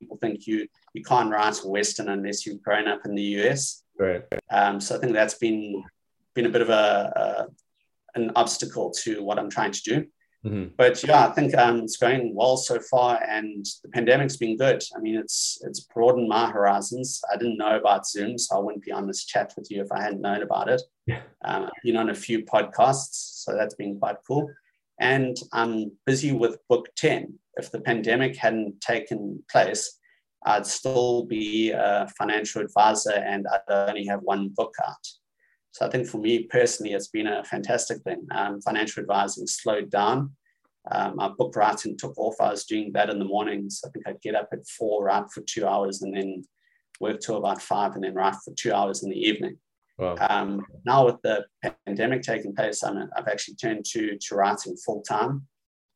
people 0.00 0.16
think 0.16 0.46
you 0.46 0.66
you 0.94 1.04
can't 1.04 1.30
write 1.30 1.58
Western 1.58 2.08
unless 2.08 2.44
you've 2.44 2.62
grown 2.62 2.88
up 2.88 3.02
in 3.04 3.14
the 3.14 3.28
US. 3.38 3.84
Right. 3.98 4.24
Um, 4.50 4.80
so 4.80 4.96
I 4.96 4.98
think 4.98 5.12
that's 5.12 5.34
been 5.34 5.84
been 6.34 6.46
a 6.46 6.54
bit 6.56 6.62
of 6.62 6.70
a, 6.70 7.12
a 8.14 8.18
an 8.18 8.32
obstacle 8.34 8.90
to 9.02 9.22
what 9.22 9.38
I'm 9.38 9.50
trying 9.50 9.72
to 9.72 9.82
do. 9.82 10.06
Mm-hmm. 10.44 10.68
But 10.78 11.02
yeah, 11.02 11.28
I 11.28 11.32
think 11.32 11.54
um, 11.54 11.80
it's 11.80 11.98
going 11.98 12.34
well 12.34 12.56
so 12.56 12.80
far, 12.80 13.22
and 13.22 13.66
the 13.82 13.90
pandemic's 13.90 14.38
been 14.38 14.56
good. 14.56 14.82
I 14.96 15.00
mean, 15.00 15.16
it's 15.16 15.58
it's 15.62 15.80
broadened 15.80 16.30
my 16.30 16.50
horizons. 16.50 17.20
I 17.30 17.36
didn't 17.36 17.58
know 17.58 17.76
about 17.76 18.08
Zoom, 18.08 18.38
so 18.38 18.56
I 18.56 18.60
wouldn't 18.60 18.84
be 18.84 18.92
on 18.92 19.06
this 19.06 19.26
chat 19.26 19.52
with 19.56 19.70
you 19.70 19.82
if 19.82 19.92
I 19.92 20.02
hadn't 20.02 20.22
known 20.22 20.42
about 20.42 20.70
it. 20.70 20.80
Yeah. 21.06 21.20
Um, 21.44 21.64
I've 21.64 21.82
been 21.84 21.98
on 21.98 22.08
a 22.08 22.14
few 22.14 22.42
podcasts, 22.44 23.42
so 23.44 23.54
that's 23.54 23.74
been 23.74 23.98
quite 23.98 24.16
cool. 24.26 24.50
And 24.98 25.36
I'm 25.52 25.92
busy 26.06 26.32
with 26.32 26.56
book 26.68 26.88
ten. 26.96 27.38
If 27.56 27.70
the 27.70 27.80
pandemic 27.80 28.36
hadn't 28.36 28.80
taken 28.80 29.42
place, 29.50 29.98
I'd 30.46 30.66
still 30.66 31.26
be 31.26 31.70
a 31.72 32.08
financial 32.16 32.62
advisor, 32.62 33.12
and 33.12 33.46
I'd 33.46 33.88
only 33.88 34.06
have 34.06 34.20
one 34.22 34.48
book 34.48 34.74
out. 34.82 35.06
So 35.72 35.86
I 35.86 35.90
think 35.90 36.06
for 36.08 36.18
me 36.18 36.44
personally, 36.44 36.92
it's 36.92 37.08
been 37.08 37.26
a 37.26 37.44
fantastic 37.44 38.02
thing. 38.02 38.26
Um, 38.32 38.60
financial 38.60 39.02
advising 39.02 39.46
slowed 39.46 39.90
down. 39.90 40.32
Um, 40.90 41.16
my 41.16 41.28
book 41.28 41.54
writing 41.56 41.96
took 41.96 42.18
off. 42.18 42.40
I 42.40 42.50
was 42.50 42.64
doing 42.64 42.90
that 42.94 43.10
in 43.10 43.18
the 43.18 43.24
mornings. 43.24 43.82
I 43.84 43.90
think 43.90 44.08
I'd 44.08 44.20
get 44.22 44.34
up 44.34 44.48
at 44.52 44.66
four, 44.66 45.04
write 45.04 45.30
for 45.30 45.42
two 45.42 45.66
hours, 45.66 46.02
and 46.02 46.16
then 46.16 46.44
work 47.00 47.20
till 47.20 47.36
about 47.36 47.62
five, 47.62 47.94
and 47.94 48.02
then 48.02 48.14
write 48.14 48.34
for 48.44 48.52
two 48.54 48.72
hours 48.72 49.02
in 49.02 49.10
the 49.10 49.16
evening. 49.16 49.58
Wow. 49.98 50.16
Um, 50.28 50.64
now 50.86 51.06
with 51.06 51.20
the 51.22 51.44
pandemic 51.86 52.22
taking 52.22 52.54
place, 52.54 52.82
i 52.82 52.88
have 52.92 53.28
actually 53.28 53.56
turned 53.56 53.84
to 53.90 54.16
to 54.16 54.34
writing 54.34 54.76
full 54.76 55.02
time, 55.02 55.46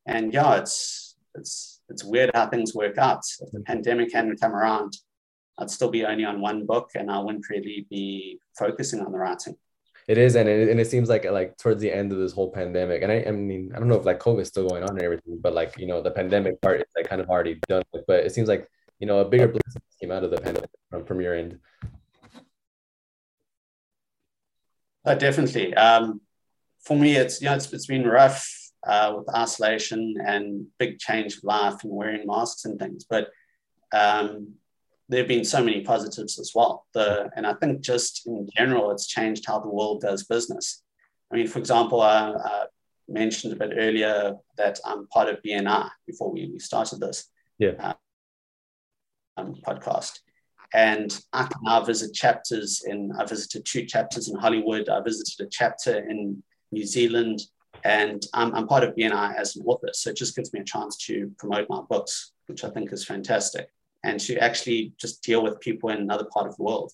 and 0.05 0.31
yeah, 0.31 0.57
it's 0.57 1.15
it's 1.33 1.81
it's 1.89 2.03
weird 2.03 2.31
how 2.33 2.47
things 2.47 2.75
work 2.75 2.97
out. 2.97 3.21
If 3.41 3.51
the 3.51 3.61
pandemic 3.61 4.13
hadn't 4.13 4.39
come 4.39 4.53
around, 4.53 4.95
I'd 5.57 5.71
still 5.71 5.89
be 5.89 6.05
only 6.05 6.25
on 6.25 6.39
one 6.39 6.65
book, 6.67 6.91
and 6.93 7.11
I 7.11 7.19
wouldn't 7.19 7.49
really 7.49 7.87
be 7.89 8.39
focusing 8.57 9.01
on 9.01 9.11
the 9.11 9.17
writing. 9.17 9.55
It 10.07 10.19
is, 10.19 10.35
and 10.35 10.47
it, 10.47 10.69
and 10.69 10.79
it 10.79 10.87
seems 10.87 11.09
like 11.09 11.25
like 11.25 11.57
towards 11.57 11.81
the 11.81 11.91
end 11.91 12.11
of 12.11 12.19
this 12.19 12.31
whole 12.31 12.51
pandemic, 12.51 13.01
and 13.01 13.11
I, 13.11 13.25
I 13.27 13.31
mean 13.31 13.71
I 13.73 13.79
don't 13.79 13.87
know 13.87 13.95
if 13.95 14.05
like 14.05 14.19
COVID 14.19 14.41
is 14.41 14.49
still 14.49 14.69
going 14.69 14.83
on 14.83 14.91
and 14.91 15.01
everything, 15.01 15.39
but 15.41 15.53
like 15.53 15.77
you 15.79 15.87
know 15.87 16.01
the 16.01 16.11
pandemic 16.11 16.61
part 16.61 16.81
is 16.81 16.85
like 16.95 17.09
kind 17.09 17.21
of 17.21 17.29
already 17.29 17.59
done 17.67 17.83
with. 17.91 18.05
But 18.05 18.23
it 18.23 18.31
seems 18.31 18.47
like 18.47 18.69
you 18.99 19.07
know 19.07 19.19
a 19.19 19.25
bigger 19.25 19.47
blessing 19.47 19.81
came 19.99 20.11
out 20.11 20.23
of 20.23 20.29
the 20.29 20.37
pandemic 20.37 20.69
from, 20.91 21.05
from 21.05 21.21
your 21.21 21.33
end. 21.33 21.59
Uh, 25.03 25.15
definitely. 25.15 25.73
Um, 25.73 26.21
for 26.81 26.95
me, 26.95 27.15
it's 27.15 27.41
you 27.41 27.47
know 27.47 27.55
it's, 27.55 27.73
it's 27.73 27.87
been 27.87 28.07
rough 28.07 28.47
uh, 28.85 29.13
with 29.17 29.35
isolation 29.35 30.15
and 30.23 30.67
big 30.77 30.99
change 30.99 31.37
of 31.37 31.43
life 31.43 31.83
and 31.83 31.91
wearing 31.91 32.27
masks 32.27 32.65
and 32.65 32.77
things, 32.77 33.05
but 33.09 33.29
um, 33.91 34.53
there 35.07 35.19
have 35.19 35.27
been 35.27 35.45
so 35.45 35.63
many 35.63 35.81
positives 35.81 36.39
as 36.39 36.51
well. 36.55 36.87
The, 36.93 37.29
and 37.35 37.45
I 37.45 37.53
think 37.53 37.81
just 37.81 38.25
in 38.25 38.49
general, 38.55 38.91
it's 38.91 39.07
changed 39.07 39.45
how 39.45 39.59
the 39.59 39.69
world 39.69 40.01
does 40.01 40.23
business. 40.23 40.83
I 41.31 41.35
mean, 41.35 41.47
for 41.47 41.59
example, 41.59 42.01
I, 42.01 42.31
I 42.31 42.65
mentioned 43.07 43.53
a 43.53 43.55
bit 43.55 43.73
earlier 43.77 44.35
that 44.57 44.79
I'm 44.85 45.07
part 45.07 45.29
of 45.29 45.41
BNI 45.43 45.89
before 46.07 46.31
we, 46.31 46.49
we 46.51 46.59
started 46.59 46.99
this 46.99 47.29
yeah. 47.59 47.73
uh, 47.79 47.93
um, 49.37 49.55
podcast. 49.65 50.19
And 50.73 51.17
I 51.31 51.43
can 51.43 51.61
now 51.63 51.83
visit 51.83 52.13
chapters 52.13 52.83
in, 52.85 53.11
I 53.17 53.25
visited 53.25 53.65
two 53.65 53.85
chapters 53.85 54.27
in 54.27 54.37
Hollywood. 54.37 54.89
I 54.89 55.01
visited 55.01 55.45
a 55.45 55.49
chapter 55.49 55.97
in 56.09 56.41
New 56.71 56.85
Zealand. 56.85 57.41
And 57.83 58.25
I'm, 58.33 58.53
I'm 58.55 58.67
part 58.67 58.83
of 58.83 58.95
BNI 58.95 59.35
as 59.35 59.55
an 59.55 59.63
author. 59.67 59.89
So 59.93 60.09
it 60.09 60.17
just 60.17 60.35
gives 60.35 60.51
me 60.51 60.61
a 60.61 60.65
chance 60.65 60.97
to 61.05 61.31
promote 61.37 61.69
my 61.69 61.81
books, 61.87 62.31
which 62.47 62.63
I 62.63 62.69
think 62.69 62.91
is 62.91 63.05
fantastic 63.05 63.69
and 64.05 64.19
to 64.19 64.37
actually 64.37 64.93
just 64.97 65.23
deal 65.23 65.43
with 65.43 65.59
people 65.59 65.89
in 65.89 65.97
another 65.97 66.27
part 66.31 66.47
of 66.47 66.55
the 66.55 66.63
world. 66.63 66.91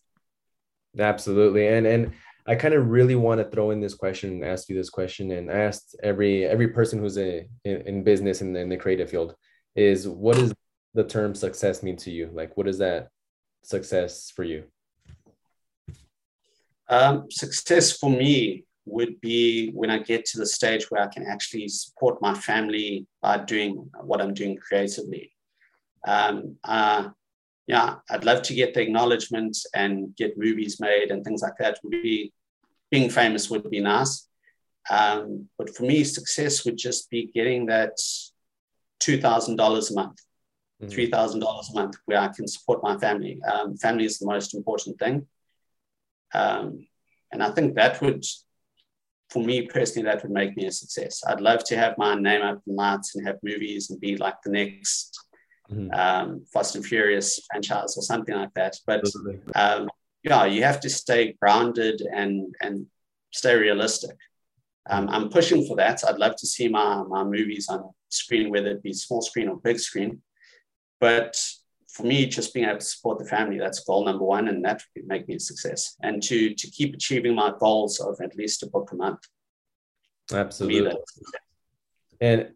Absolutely. 0.97 1.67
And 1.67 1.86
and 1.86 2.13
I 2.47 2.56
kind 2.56 2.74
of 2.74 2.88
really 2.88 3.15
want 3.15 3.39
to 3.39 3.50
throw 3.50 3.71
in 3.71 3.80
this 3.80 3.93
question 3.93 4.32
and 4.32 4.45
ask 4.45 4.67
you 4.69 4.76
this 4.76 4.89
question 4.89 5.32
and 5.32 5.52
ask 5.52 5.91
every 6.02 6.45
every 6.45 6.69
person 6.69 7.00
who's 7.00 7.17
a, 7.17 7.47
in, 7.63 7.82
in 7.82 8.04
business 8.04 8.41
and 8.41 8.56
in, 8.56 8.63
in 8.63 8.69
the 8.69 8.78
creative 8.78 9.10
field 9.10 9.36
is 9.76 10.08
what 10.08 10.38
does 10.38 10.54
the 10.93 11.04
term 11.04 11.36
success 11.36 11.84
mean 11.84 11.97
to 11.97 12.12
you? 12.12 12.30
Like 12.34 12.58
what 12.58 12.67
is 12.67 12.80
that 12.80 13.10
success 13.63 14.32
for 14.36 14.43
you? 14.43 14.63
Um, 16.89 17.28
success 17.30 17.97
for 17.97 18.10
me 18.10 18.65
would 18.86 19.21
be 19.21 19.69
when 19.71 19.89
I 19.89 20.00
get 20.00 20.26
to 20.26 20.39
the 20.39 20.45
stage 20.45 20.89
where 20.89 21.02
I 21.02 21.08
can 21.08 21.26
actually 21.26 21.67
support 21.67 22.21
my 22.21 22.34
family 22.34 23.06
by 23.21 23.38
doing 23.38 23.89
what 24.02 24.21
I'm 24.21 24.34
doing 24.34 24.58
creatively. 24.58 25.32
Um, 26.05 26.57
uh, 26.63 27.09
yeah, 27.67 27.97
I'd 28.09 28.25
love 28.25 28.41
to 28.43 28.53
get 28.53 28.73
the 28.73 28.81
acknowledgement 28.81 29.57
and 29.73 30.15
get 30.15 30.37
movies 30.37 30.79
made 30.79 31.11
and 31.11 31.23
things 31.23 31.41
like 31.41 31.57
that. 31.59 31.79
Would 31.83 31.91
be 31.91 32.33
being 32.89 33.09
famous 33.09 33.49
would 33.49 33.69
be 33.69 33.79
nice. 33.79 34.27
Um, 34.89 35.47
but 35.57 35.75
for 35.75 35.83
me, 35.83 36.03
success 36.03 36.65
would 36.65 36.77
just 36.77 37.09
be 37.09 37.31
getting 37.33 37.67
that 37.67 37.97
two 38.99 39.21
thousand 39.21 39.55
dollars 39.55 39.91
a 39.91 39.95
month, 39.95 40.19
mm-hmm. 40.81 40.89
three 40.89 41.09
thousand 41.09 41.39
dollars 41.39 41.69
a 41.71 41.75
month, 41.75 41.95
where 42.05 42.19
I 42.19 42.29
can 42.29 42.47
support 42.47 42.83
my 42.83 42.97
family. 42.97 43.39
Um, 43.43 43.77
family 43.77 44.05
is 44.05 44.19
the 44.19 44.25
most 44.25 44.53
important 44.53 44.97
thing, 44.99 45.27
um, 46.33 46.87
and 47.31 47.43
I 47.43 47.51
think 47.51 47.75
that 47.75 48.01
would 48.01 48.25
for 49.31 49.41
me 49.41 49.65
personally, 49.65 50.05
that 50.05 50.21
would 50.23 50.31
make 50.31 50.57
me 50.57 50.65
a 50.65 50.71
success. 50.71 51.23
I'd 51.25 51.39
love 51.39 51.63
to 51.65 51.77
have 51.77 51.97
my 51.97 52.15
name 52.15 52.41
up 52.41 52.61
in 52.67 52.75
lights 52.75 53.15
and 53.15 53.25
have 53.25 53.37
movies 53.41 53.89
and 53.89 53.99
be 53.99 54.17
like 54.17 54.35
the 54.43 54.51
next 54.51 55.17
mm-hmm. 55.71 55.91
um, 55.93 56.45
Fast 56.51 56.75
and 56.75 56.86
Furious 56.86 57.39
franchise 57.49 57.97
or 57.97 58.03
something 58.03 58.36
like 58.36 58.53
that. 58.55 58.75
But 58.86 59.03
um, 59.55 59.89
yeah, 60.23 60.45
you 60.45 60.63
have 60.63 60.79
to 60.81 60.89
stay 60.89 61.34
grounded 61.41 62.01
and 62.01 62.53
and 62.62 62.86
stay 63.31 63.55
realistic. 63.55 64.17
Um, 64.89 65.10
I'm 65.10 65.29
pushing 65.29 65.65
for 65.67 65.75
that. 65.77 66.03
I'd 66.07 66.17
love 66.17 66.36
to 66.38 66.47
see 66.47 66.67
my 66.67 67.03
my 67.03 67.23
movies 67.23 67.67
on 67.69 67.89
screen, 68.10 68.49
whether 68.49 68.71
it 68.71 68.84
be 68.84 68.93
small 68.93 69.21
screen 69.21 69.47
or 69.47 69.57
big 69.57 69.79
screen. 69.79 70.21
But 70.99 71.39
for 71.89 72.03
me, 72.03 72.25
just 72.25 72.53
being 72.53 72.67
able 72.67 72.79
to 72.79 72.86
support 72.86 73.19
the 73.19 73.25
family, 73.25 73.60
that's 73.60 73.84
goal 73.84 74.05
number 74.05 74.23
one, 74.23 74.47
and 74.47 74.63
that 74.63 74.81
would 74.95 75.07
make 75.07 75.27
me 75.27 75.36
a 75.36 75.39
success. 75.39 75.95
And 76.01 76.21
to 76.23 76.53
to 76.53 76.69
keep 76.69 76.93
achieving 76.93 77.36
my 77.36 77.53
goals 77.60 77.99
of 77.99 78.19
at 78.21 78.36
least 78.36 78.63
a 78.63 78.67
book 78.67 78.91
a 78.91 78.95
month. 78.95 79.19
Absolutely. 80.31 80.95
And 82.21 82.51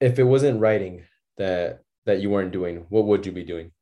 if 0.00 0.18
it 0.18 0.24
wasn't 0.24 0.60
writing 0.60 1.02
that 1.36 1.80
that 2.06 2.20
you 2.20 2.30
weren't 2.30 2.52
doing, 2.52 2.86
what 2.88 3.06
would 3.06 3.26
you 3.26 3.32
be 3.32 3.44
doing? 3.44 3.72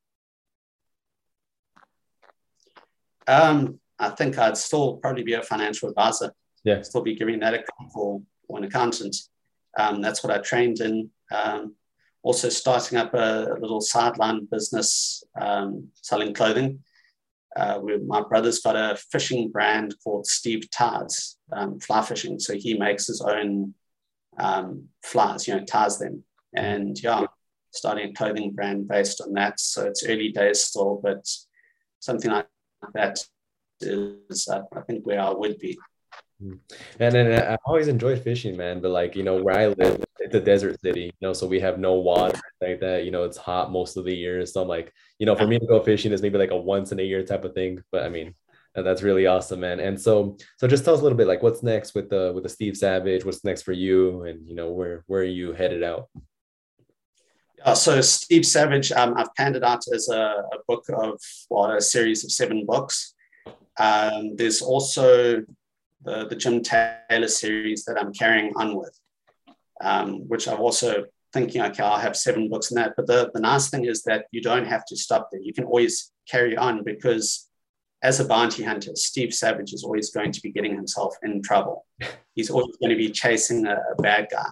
Um, 3.27 3.79
I 3.99 4.09
think 4.09 4.37
I'd 4.37 4.57
still 4.57 4.97
probably 4.97 5.23
be 5.23 5.33
a 5.33 5.43
financial 5.43 5.89
advisor. 5.89 6.33
Yeah. 6.63 6.81
Still 6.81 7.01
be 7.01 7.15
giving 7.15 7.39
that 7.39 7.53
account 7.53 7.91
for, 7.93 8.21
for 8.47 8.57
an 8.57 8.63
accountant. 8.63 9.15
Um, 9.77 10.01
that's 10.01 10.23
what 10.23 10.33
I 10.33 10.39
trained 10.39 10.79
in. 10.81 11.09
Um, 11.31 11.75
also 12.23 12.49
starting 12.49 12.97
up 12.97 13.13
a, 13.13 13.53
a 13.53 13.59
little 13.59 13.81
sideline 13.81 14.45
business 14.51 15.23
um, 15.39 15.89
selling 15.93 16.33
clothing. 16.33 16.83
Uh, 17.55 17.79
my 18.05 18.21
brother's 18.21 18.59
got 18.59 18.75
a 18.75 18.97
fishing 19.11 19.49
brand 19.49 19.95
called 20.03 20.25
Steve 20.27 20.69
Tides, 20.69 21.37
um, 21.51 21.79
fly 21.79 22.01
fishing. 22.01 22.39
So 22.39 22.55
he 22.55 22.77
makes 22.77 23.07
his 23.07 23.21
own 23.21 23.73
um, 24.37 24.85
flies, 25.03 25.47
you 25.47 25.55
know, 25.55 25.65
ties 25.65 25.97
them. 25.97 26.23
And 26.55 27.01
yeah, 27.01 27.25
starting 27.71 28.09
a 28.09 28.13
clothing 28.13 28.51
brand 28.51 28.87
based 28.87 29.21
on 29.21 29.33
that. 29.33 29.59
So 29.59 29.85
it's 29.85 30.05
early 30.05 30.31
days 30.31 30.61
still, 30.61 30.99
but 31.03 31.27
something 31.99 32.31
like 32.31 32.47
that 32.93 33.19
is, 33.81 34.47
uh, 34.51 34.61
I 34.75 34.81
think, 34.81 35.05
where 35.05 35.19
I 35.19 35.31
would 35.31 35.59
be. 35.59 35.77
Mm. 36.41 36.59
And 36.99 37.15
then 37.15 37.51
I 37.51 37.57
always 37.65 37.87
enjoyed 37.87 38.21
fishing, 38.23 38.55
man. 38.55 38.79
But 38.81 38.91
like 38.91 39.15
you 39.15 39.23
know, 39.23 39.41
where 39.41 39.57
I 39.57 39.67
live, 39.67 40.03
it's 40.19 40.35
a 40.35 40.39
desert 40.39 40.79
city, 40.81 41.05
you 41.05 41.27
know, 41.27 41.33
so 41.33 41.47
we 41.47 41.59
have 41.59 41.79
no 41.79 41.95
water 41.95 42.39
like 42.61 42.79
that. 42.79 43.03
You 43.03 43.11
know, 43.11 43.23
it's 43.23 43.37
hot 43.37 43.71
most 43.71 43.97
of 43.97 44.05
the 44.05 44.15
year. 44.15 44.45
So 44.45 44.61
I'm 44.61 44.67
like, 44.67 44.93
you 45.17 45.25
know, 45.25 45.35
for 45.35 45.47
me 45.47 45.59
to 45.59 45.65
go 45.65 45.81
fishing 45.81 46.11
is 46.11 46.21
maybe 46.21 46.37
like 46.37 46.51
a 46.51 46.57
once 46.57 46.91
in 46.91 46.99
a 46.99 47.03
year 47.03 47.23
type 47.23 47.43
of 47.43 47.53
thing. 47.53 47.83
But 47.91 48.03
I 48.03 48.09
mean, 48.09 48.35
that's 48.73 49.03
really 49.03 49.25
awesome, 49.25 49.59
man. 49.59 49.79
And 49.79 49.99
so, 49.99 50.37
so 50.57 50.67
just 50.67 50.85
tell 50.85 50.93
us 50.93 51.01
a 51.01 51.03
little 51.03 51.17
bit 51.17 51.27
like 51.27 51.43
what's 51.43 51.63
next 51.63 51.95
with 51.95 52.09
the 52.09 52.31
with 52.33 52.43
the 52.43 52.49
Steve 52.49 52.77
Savage. 52.77 53.25
What's 53.25 53.43
next 53.43 53.63
for 53.63 53.73
you, 53.73 54.23
and 54.23 54.47
you 54.47 54.55
know, 54.55 54.71
where 54.71 55.03
where 55.07 55.21
are 55.21 55.25
you 55.25 55.53
headed 55.53 55.83
out? 55.83 56.09
Uh, 57.63 57.75
so 57.75 58.01
Steve 58.01 58.45
Savage, 58.45 58.91
um, 58.91 59.15
I've 59.17 59.33
panned 59.35 59.55
it 59.55 59.63
out 59.63 59.83
as 59.93 60.09
a, 60.09 60.19
a 60.19 60.57
book 60.67 60.85
of 60.89 61.19
well, 61.49 61.71
a 61.71 61.81
series 61.81 62.23
of 62.23 62.31
seven 62.31 62.65
books. 62.65 63.13
Um, 63.77 64.35
there's 64.35 64.61
also 64.61 65.43
the, 66.03 66.27
the 66.27 66.35
Jim 66.35 66.61
Taylor 66.61 67.27
series 67.27 67.85
that 67.85 67.97
I'm 67.99 68.13
carrying 68.13 68.53
on 68.55 68.75
with, 68.75 68.97
um, 69.81 70.27
which 70.27 70.47
I'm 70.47 70.59
also 70.59 71.05
thinking, 71.33 71.61
okay, 71.61 71.83
I'll 71.83 71.99
have 71.99 72.17
seven 72.17 72.49
books 72.49 72.71
in 72.71 72.75
that. 72.75 72.93
But 72.95 73.07
the, 73.07 73.31
the 73.33 73.39
nice 73.39 73.69
thing 73.69 73.85
is 73.85 74.03
that 74.03 74.25
you 74.31 74.41
don't 74.41 74.65
have 74.65 74.85
to 74.85 74.97
stop 74.97 75.29
there. 75.31 75.41
You 75.41 75.53
can 75.53 75.65
always 75.65 76.11
carry 76.29 76.57
on 76.57 76.83
because 76.83 77.49
as 78.01 78.19
a 78.19 78.25
bounty 78.25 78.63
hunter, 78.63 78.91
Steve 78.95 79.33
Savage 79.33 79.73
is 79.73 79.83
always 79.83 80.09
going 80.09 80.31
to 80.31 80.41
be 80.41 80.51
getting 80.51 80.75
himself 80.75 81.15
in 81.23 81.41
trouble. 81.41 81.85
He's 82.35 82.49
always 82.49 82.75
going 82.77 82.91
to 82.91 82.95
be 82.95 83.09
chasing 83.09 83.65
a, 83.65 83.75
a 83.75 84.01
bad 84.01 84.29
guy. 84.31 84.47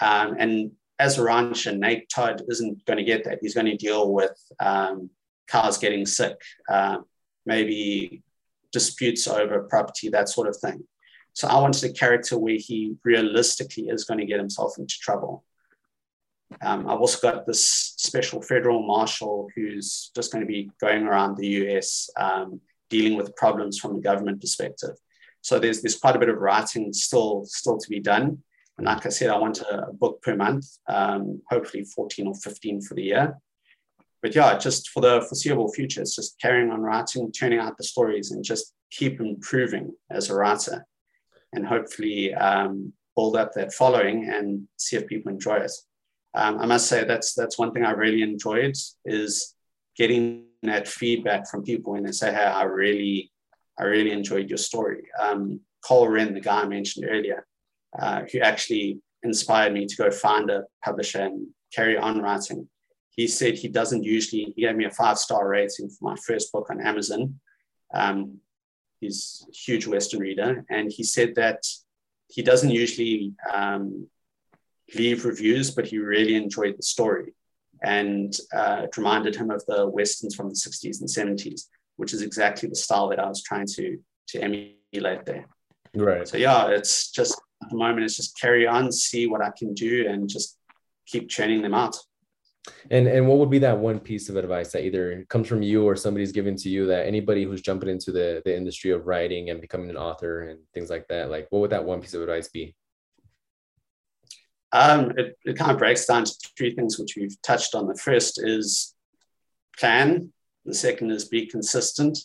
Um, 0.00 0.36
and 0.38 0.72
as 1.02 1.18
a 1.18 1.24
rancher, 1.24 1.76
Nate 1.76 2.08
Todd 2.08 2.42
isn't 2.48 2.84
going 2.84 2.96
to 2.96 3.04
get 3.04 3.24
that. 3.24 3.38
He's 3.42 3.54
going 3.54 3.66
to 3.66 3.76
deal 3.76 4.12
with 4.12 4.38
um, 4.60 5.10
cows 5.48 5.76
getting 5.76 6.06
sick, 6.06 6.40
uh, 6.70 6.98
maybe 7.44 8.22
disputes 8.70 9.26
over 9.26 9.64
property, 9.64 10.10
that 10.10 10.28
sort 10.28 10.46
of 10.46 10.56
thing. 10.56 10.84
So 11.32 11.48
I 11.48 11.58
wanted 11.58 11.90
a 11.90 11.92
character 11.92 12.38
where 12.38 12.56
he 12.56 12.94
realistically 13.04 13.88
is 13.88 14.04
going 14.04 14.20
to 14.20 14.26
get 14.26 14.38
himself 14.38 14.74
into 14.78 14.94
trouble. 15.00 15.44
Um, 16.60 16.88
I've 16.88 17.00
also 17.00 17.18
got 17.20 17.46
this 17.46 17.66
special 17.66 18.40
federal 18.40 18.86
marshal 18.86 19.48
who's 19.56 20.12
just 20.14 20.30
going 20.30 20.42
to 20.46 20.52
be 20.52 20.70
going 20.80 21.04
around 21.04 21.36
the 21.36 21.48
US 21.64 22.10
um, 22.16 22.60
dealing 22.90 23.16
with 23.16 23.34
problems 23.34 23.76
from 23.76 23.96
a 23.96 24.00
government 24.00 24.40
perspective. 24.40 24.96
So 25.40 25.58
there's 25.58 25.82
there's 25.82 25.98
quite 25.98 26.14
a 26.14 26.20
bit 26.20 26.28
of 26.28 26.38
writing 26.38 26.92
still 26.92 27.44
still 27.46 27.78
to 27.78 27.88
be 27.88 27.98
done. 27.98 28.42
And 28.78 28.86
like 28.86 29.06
I 29.06 29.10
said, 29.10 29.30
I 29.30 29.38
want 29.38 29.60
a, 29.60 29.88
a 29.88 29.92
book 29.92 30.22
per 30.22 30.34
month, 30.34 30.66
um, 30.88 31.42
hopefully 31.50 31.84
14 31.84 32.26
or 32.26 32.34
15 32.34 32.82
for 32.82 32.94
the 32.94 33.02
year 33.02 33.36
but 34.22 34.36
yeah, 34.36 34.56
just 34.56 34.90
for 34.90 35.00
the 35.00 35.20
foreseeable 35.28 35.70
future, 35.72 36.00
it's 36.00 36.14
just 36.14 36.40
carrying 36.40 36.70
on 36.70 36.80
writing, 36.80 37.32
turning 37.32 37.58
out 37.58 37.76
the 37.76 37.82
stories, 37.82 38.30
and 38.30 38.44
just 38.44 38.72
keep 38.90 39.20
improving 39.20 39.92
as 40.10 40.30
a 40.30 40.34
writer, 40.34 40.86
and 41.52 41.66
hopefully 41.66 42.32
um, 42.34 42.92
build 43.16 43.36
up 43.36 43.52
that 43.54 43.74
following 43.74 44.28
and 44.28 44.68
see 44.76 44.96
if 44.96 45.08
people 45.08 45.32
enjoy 45.32 45.56
it. 45.56 45.72
Um, 46.34 46.60
I 46.60 46.66
must 46.66 46.86
say 46.86 47.04
that's 47.04 47.34
that's 47.34 47.58
one 47.58 47.72
thing 47.72 47.84
I 47.84 47.90
really 47.90 48.22
enjoyed 48.22 48.76
is 49.04 49.54
getting 49.96 50.44
that 50.62 50.86
feedback 50.86 51.50
from 51.50 51.64
people 51.64 51.92
when 51.92 52.04
they 52.04 52.12
say, 52.12 52.32
"Hey, 52.32 52.44
I 52.44 52.62
really, 52.62 53.32
I 53.76 53.84
really 53.84 54.12
enjoyed 54.12 54.48
your 54.48 54.58
story." 54.58 55.02
Um, 55.20 55.60
Cole 55.84 56.08
Wren, 56.08 56.32
the 56.32 56.40
guy 56.40 56.60
I 56.60 56.68
mentioned 56.68 57.06
earlier, 57.10 57.44
uh, 57.98 58.22
who 58.30 58.40
actually 58.40 58.98
inspired 59.22 59.72
me 59.72 59.86
to 59.86 59.96
go 59.96 60.10
find 60.10 60.50
a 60.50 60.64
publisher 60.84 61.20
and 61.20 61.46
carry 61.72 61.96
on 61.96 62.20
writing 62.20 62.68
he 63.14 63.26
said 63.26 63.54
he 63.54 63.68
doesn't 63.68 64.04
usually, 64.04 64.52
he 64.56 64.62
gave 64.62 64.74
me 64.74 64.86
a 64.86 64.90
five 64.90 65.18
star 65.18 65.46
rating 65.46 65.88
for 65.90 66.10
my 66.10 66.16
first 66.26 66.50
book 66.50 66.68
on 66.70 66.80
Amazon. 66.80 67.38
Um, 67.92 68.38
he's 69.00 69.46
a 69.48 69.52
huge 69.54 69.86
Western 69.86 70.20
reader. 70.20 70.64
And 70.70 70.90
he 70.90 71.04
said 71.04 71.34
that 71.34 71.62
he 72.28 72.42
doesn't 72.42 72.70
usually 72.70 73.34
um, 73.52 74.08
leave 74.94 75.26
reviews, 75.26 75.70
but 75.70 75.86
he 75.86 75.98
really 75.98 76.36
enjoyed 76.36 76.78
the 76.78 76.82
story. 76.82 77.34
And 77.84 78.34
uh, 78.54 78.82
it 78.84 78.96
reminded 78.96 79.36
him 79.36 79.50
of 79.50 79.64
the 79.66 79.86
Westerns 79.86 80.34
from 80.34 80.48
the 80.48 80.54
60s 80.54 81.00
and 81.00 81.38
70s, 81.38 81.66
which 81.96 82.14
is 82.14 82.22
exactly 82.22 82.68
the 82.68 82.76
style 82.76 83.08
that 83.08 83.20
I 83.20 83.28
was 83.28 83.42
trying 83.42 83.66
to, 83.66 83.98
to 84.28 84.40
emulate 84.40 85.26
there. 85.26 85.46
Right. 85.94 86.26
So, 86.26 86.38
yeah, 86.38 86.68
it's 86.68 87.10
just 87.10 87.38
at 87.62 87.70
the 87.70 87.76
moment, 87.76 88.04
it's 88.04 88.16
just 88.16 88.38
carry 88.40 88.66
on, 88.66 88.90
see 88.92 89.26
what 89.26 89.42
I 89.42 89.50
can 89.56 89.74
do, 89.74 90.08
and 90.08 90.28
just 90.28 90.58
keep 91.06 91.28
churning 91.28 91.62
them 91.62 91.74
out. 91.74 91.96
And 92.90 93.08
and 93.08 93.26
what 93.26 93.38
would 93.38 93.50
be 93.50 93.58
that 93.60 93.78
one 93.78 93.98
piece 93.98 94.28
of 94.28 94.36
advice 94.36 94.70
that 94.72 94.84
either 94.84 95.24
comes 95.28 95.48
from 95.48 95.62
you 95.62 95.84
or 95.84 95.96
somebody's 95.96 96.30
given 96.30 96.54
to 96.56 96.68
you 96.68 96.86
that 96.86 97.06
anybody 97.06 97.42
who's 97.42 97.60
jumping 97.60 97.88
into 97.88 98.12
the 98.12 98.40
the 98.44 98.56
industry 98.56 98.92
of 98.92 99.06
writing 99.06 99.50
and 99.50 99.60
becoming 99.60 99.90
an 99.90 99.96
author 99.96 100.42
and 100.42 100.60
things 100.72 100.88
like 100.88 101.08
that, 101.08 101.28
like 101.28 101.48
what 101.50 101.60
would 101.60 101.70
that 101.70 101.84
one 101.84 102.00
piece 102.00 102.14
of 102.14 102.22
advice 102.22 102.48
be? 102.48 102.76
Um, 104.72 105.12
it, 105.18 105.36
it 105.44 105.58
kind 105.58 105.70
of 105.70 105.78
breaks 105.78 106.06
down 106.06 106.24
to 106.24 106.32
three 106.56 106.74
things 106.74 106.98
which 106.98 107.14
we've 107.16 107.36
touched 107.42 107.74
on. 107.74 107.88
The 107.88 107.96
first 107.96 108.40
is 108.42 108.94
plan. 109.78 110.32
The 110.64 110.74
second 110.74 111.10
is 111.10 111.24
be 111.24 111.46
consistent, 111.46 112.18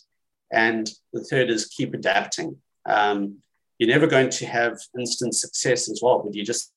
and 0.52 0.88
the 1.12 1.24
third 1.24 1.50
is 1.50 1.66
keep 1.66 1.94
adapting. 1.94 2.56
Um, 2.86 3.38
you're 3.78 3.88
never 3.88 4.06
going 4.06 4.30
to 4.30 4.46
have 4.46 4.78
instant 4.98 5.34
success 5.34 5.90
as 5.90 6.00
well, 6.02 6.22
but 6.24 6.34
you 6.34 6.44
just 6.44 6.72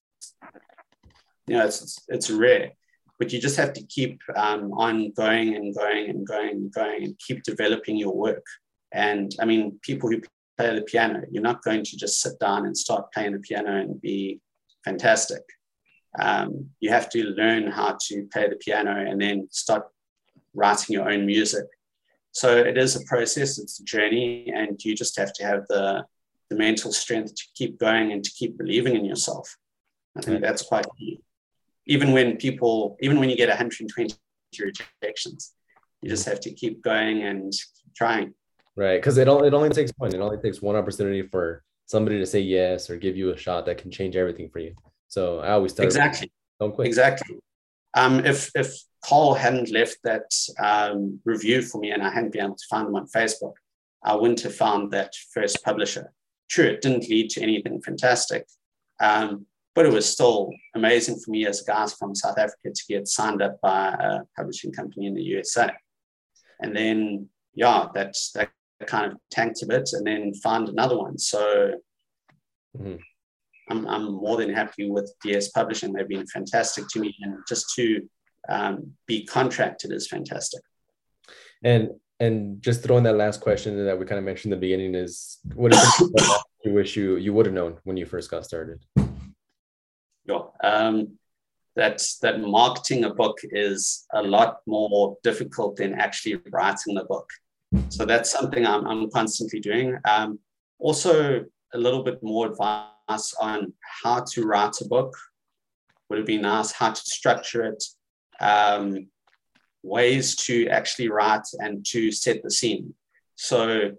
you 1.47 1.57
know 1.57 1.65
it's 1.65 1.99
it's 2.07 2.29
rare 2.29 2.71
but 3.21 3.31
you 3.31 3.39
just 3.39 3.55
have 3.55 3.71
to 3.71 3.83
keep 3.83 4.19
um, 4.35 4.73
on 4.73 5.11
going 5.11 5.53
and 5.55 5.75
going 5.75 6.09
and 6.09 6.25
going 6.25 6.49
and 6.49 6.73
going 6.73 7.03
and 7.03 7.19
keep 7.19 7.43
developing 7.43 7.95
your 7.95 8.15
work. 8.15 8.43
And 8.91 9.31
I 9.39 9.45
mean, 9.45 9.77
people 9.83 10.09
who 10.09 10.21
play 10.57 10.73
the 10.73 10.81
piano, 10.81 11.21
you're 11.29 11.43
not 11.43 11.61
going 11.61 11.83
to 11.83 11.97
just 11.97 12.19
sit 12.19 12.39
down 12.39 12.65
and 12.65 12.75
start 12.75 13.11
playing 13.13 13.33
the 13.33 13.39
piano 13.39 13.75
and 13.75 14.01
be 14.01 14.41
fantastic. 14.83 15.43
Um, 16.19 16.71
you 16.79 16.89
have 16.89 17.11
to 17.11 17.25
learn 17.25 17.67
how 17.67 17.95
to 18.07 18.27
play 18.33 18.49
the 18.49 18.55
piano 18.55 18.95
and 19.07 19.21
then 19.21 19.47
start 19.51 19.83
writing 20.55 20.95
your 20.95 21.07
own 21.07 21.27
music. 21.27 21.65
So 22.31 22.57
it 22.57 22.75
is 22.75 22.95
a 22.95 23.05
process, 23.05 23.59
it's 23.59 23.79
a 23.79 23.83
journey, 23.83 24.51
and 24.51 24.83
you 24.83 24.95
just 24.95 25.15
have 25.19 25.31
to 25.33 25.45
have 25.45 25.67
the, 25.69 26.05
the 26.51 26.57
mental 26.57 26.91
strength 26.91 27.33
to 27.33 27.43
keep 27.55 27.79
going 27.79 28.11
and 28.11 28.23
to 28.23 28.31
keep 28.39 28.57
believing 28.57 28.95
in 28.95 29.05
yourself. 29.05 29.57
I 30.17 30.21
think 30.21 30.41
that's 30.41 30.61
quite 30.61 30.85
key 30.97 31.21
even 31.85 32.11
when 32.11 32.37
people, 32.37 32.97
even 33.01 33.19
when 33.19 33.29
you 33.29 33.35
get 33.35 33.49
120 33.49 34.13
rejections, 34.59 35.53
you 36.01 36.09
just 36.09 36.25
have 36.25 36.39
to 36.41 36.53
keep 36.53 36.81
going 36.81 37.23
and 37.23 37.51
keep 37.51 37.93
trying. 37.95 38.33
Right. 38.75 38.97
Because 38.97 39.17
it, 39.17 39.27
only, 39.27 39.47
it 39.47 39.53
only 39.53 39.69
takes 39.69 39.91
one. 39.97 40.13
It 40.13 40.21
only 40.21 40.37
takes 40.37 40.61
one 40.61 40.75
opportunity 40.75 41.23
for 41.23 41.63
somebody 41.85 42.19
to 42.19 42.25
say 42.25 42.39
yes 42.39 42.89
or 42.89 42.97
give 42.97 43.17
you 43.17 43.31
a 43.31 43.37
shot 43.37 43.65
that 43.65 43.77
can 43.77 43.91
change 43.91 44.15
everything 44.15 44.49
for 44.49 44.59
you. 44.59 44.73
So 45.07 45.39
I 45.39 45.51
always 45.51 45.73
tell 45.73 45.85
exactly. 45.85 46.31
Don't 46.59 46.73
quit. 46.73 46.87
Exactly. 46.87 47.37
Um, 47.93 48.25
if 48.25 48.49
if 48.55 48.73
Cole 49.03 49.33
hadn't 49.33 49.69
left 49.69 49.97
that 50.05 50.31
um, 50.57 51.19
review 51.25 51.61
for 51.61 51.79
me 51.81 51.91
and 51.91 52.01
I 52.01 52.09
hadn't 52.09 52.31
been 52.31 52.45
able 52.45 52.55
to 52.55 52.65
find 52.69 52.87
them 52.87 52.95
on 52.95 53.07
Facebook, 53.07 53.55
I 54.01 54.15
wouldn't 54.15 54.39
have 54.41 54.55
found 54.55 54.91
that 54.91 55.11
first 55.33 55.61
publisher. 55.65 56.13
True, 56.51 56.65
it 56.65 56.81
didn't 56.81 57.09
lead 57.09 57.29
to 57.31 57.41
anything 57.41 57.81
fantastic. 57.81 58.45
Um, 58.99 59.45
but 59.73 59.85
it 59.85 59.93
was 59.93 60.05
still 60.05 60.51
amazing 60.75 61.17
for 61.17 61.31
me 61.31 61.47
as 61.47 61.61
a 61.61 61.65
guy 61.65 61.87
from 61.87 62.13
South 62.13 62.37
Africa 62.37 62.71
to 62.75 62.83
get 62.89 63.07
signed 63.07 63.41
up 63.41 63.59
by 63.61 63.89
a 63.89 64.19
publishing 64.37 64.73
company 64.73 65.07
in 65.07 65.13
the 65.13 65.23
USA. 65.23 65.71
And 66.61 66.75
then, 66.75 67.29
yeah, 67.55 67.87
that's 67.93 68.31
that 68.33 68.51
kind 68.85 69.11
of 69.11 69.17
tanked 69.31 69.63
a 69.63 69.65
bit 69.65 69.89
and 69.93 70.05
then 70.05 70.33
found 70.33 70.67
another 70.67 70.97
one. 70.97 71.17
So 71.17 71.73
mm-hmm. 72.77 72.95
I'm, 73.69 73.87
I'm 73.87 74.13
more 74.13 74.35
than 74.35 74.53
happy 74.53 74.89
with 74.89 75.13
DS 75.23 75.49
Publishing. 75.49 75.93
They've 75.93 76.07
been 76.07 76.27
fantastic 76.27 76.85
to 76.89 76.99
me. 76.99 77.15
And 77.21 77.37
just 77.47 77.73
to 77.75 78.01
um, 78.49 78.91
be 79.07 79.25
contracted 79.25 79.93
is 79.93 80.07
fantastic. 80.07 80.61
And 81.63 81.91
and 82.21 82.61
just 82.61 82.83
throwing 82.83 83.03
that 83.03 83.15
last 83.15 83.41
question 83.41 83.83
that 83.83 83.97
we 83.97 84.05
kind 84.05 84.19
of 84.19 84.23
mentioned 84.23 84.53
in 84.53 84.59
the 84.59 84.61
beginning 84.61 84.93
is 84.93 85.39
what 85.55 85.73
is 85.73 86.01
you 86.63 86.71
wish 86.71 86.95
you 86.95 87.17
you 87.17 87.33
would 87.33 87.47
have 87.47 87.55
known 87.55 87.77
when 87.83 87.97
you 87.97 88.05
first 88.05 88.29
got 88.29 88.45
started? 88.45 88.79
Yeah, 90.25 90.43
um, 90.63 91.17
that 91.75 92.03
that 92.21 92.39
marketing 92.39 93.05
a 93.05 93.13
book 93.13 93.39
is 93.43 94.05
a 94.13 94.21
lot 94.21 94.59
more 94.67 95.17
difficult 95.23 95.77
than 95.77 95.95
actually 95.95 96.39
writing 96.51 96.93
the 96.93 97.05
book. 97.05 97.27
So 97.89 98.05
that's 98.05 98.29
something 98.29 98.67
I'm, 98.67 98.85
I'm 98.85 99.09
constantly 99.09 99.59
doing. 99.59 99.97
Um, 100.05 100.39
also, 100.77 101.43
a 101.73 101.77
little 101.77 102.03
bit 102.03 102.21
more 102.21 102.51
advice 102.51 103.33
on 103.39 103.73
how 104.03 104.25
to 104.33 104.45
write 104.45 104.79
a 104.81 104.85
book 104.85 105.15
would 106.09 106.19
have 106.19 106.27
been 106.27 106.41
nice, 106.41 106.71
how 106.73 106.91
to 106.91 107.01
structure 107.01 107.63
it, 107.63 107.81
um, 108.41 109.07
ways 109.83 110.35
to 110.35 110.67
actually 110.67 111.09
write 111.09 111.47
and 111.59 111.85
to 111.87 112.11
set 112.11 112.43
the 112.43 112.51
scene. 112.51 112.93
So 113.35 113.91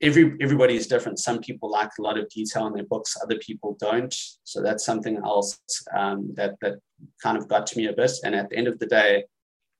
every 0.00 0.36
everybody 0.40 0.76
is 0.76 0.86
different. 0.86 1.18
Some 1.18 1.40
people 1.40 1.70
like 1.70 1.90
a 1.98 2.02
lot 2.02 2.18
of 2.18 2.28
detail 2.28 2.66
in 2.66 2.74
their 2.74 2.84
books, 2.84 3.16
other 3.22 3.38
people 3.38 3.76
don't. 3.80 4.14
So 4.44 4.62
that's 4.62 4.84
something 4.84 5.16
else 5.18 5.58
um, 5.96 6.32
that 6.34 6.56
that 6.60 6.78
kind 7.22 7.36
of 7.36 7.48
got 7.48 7.66
to 7.68 7.78
me 7.78 7.86
a 7.86 7.92
bit. 7.92 8.12
And 8.24 8.34
at 8.34 8.50
the 8.50 8.56
end 8.56 8.68
of 8.68 8.78
the 8.78 8.86
day, 8.86 9.24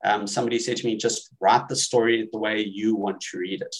um, 0.04 0.26
somebody 0.26 0.58
said 0.58 0.76
to 0.78 0.86
me, 0.86 0.96
just 0.96 1.30
write 1.40 1.68
the 1.68 1.76
story 1.76 2.28
the 2.32 2.38
way 2.38 2.60
you 2.60 2.94
want 2.94 3.20
to 3.22 3.38
read 3.38 3.62
it. 3.62 3.76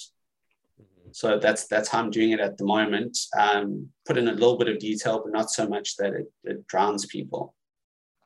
Mm-hmm. 0.80 1.11
So 1.12 1.38
that's 1.38 1.66
that's 1.66 1.88
how 1.88 2.01
I'm 2.01 2.11
doing 2.11 2.30
it 2.30 2.40
at 2.40 2.59
the 2.59 2.64
moment. 2.64 3.18
Um, 3.38 3.88
put 4.07 4.18
in 4.18 4.28
a 4.28 4.32
little 4.32 4.59
bit 4.59 4.68
of 4.68 4.78
detail, 4.78 5.22
but 5.22 5.32
not 5.32 5.51
so 5.51 5.68
much 5.68 5.97
that 5.97 6.12
it, 6.14 6.26
it 6.44 6.66
drowns 6.66 7.07
people. 7.07 7.55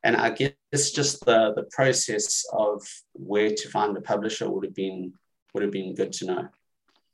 And 0.03 0.17
I 0.17 0.31
guess 0.31 0.91
just 0.93 1.25
the 1.27 1.53
the 1.55 1.65
process 1.71 2.45
of 2.53 2.83
where 3.13 3.51
to 3.51 3.69
find 3.69 3.97
a 3.97 4.01
publisher 4.01 4.51
would 4.51 4.65
have 4.65 4.75
been 4.75 5.13
would 5.53 5.63
have 5.63 5.73
been 5.73 5.95
good 5.95 6.13
to 6.15 6.27
know. 6.27 6.49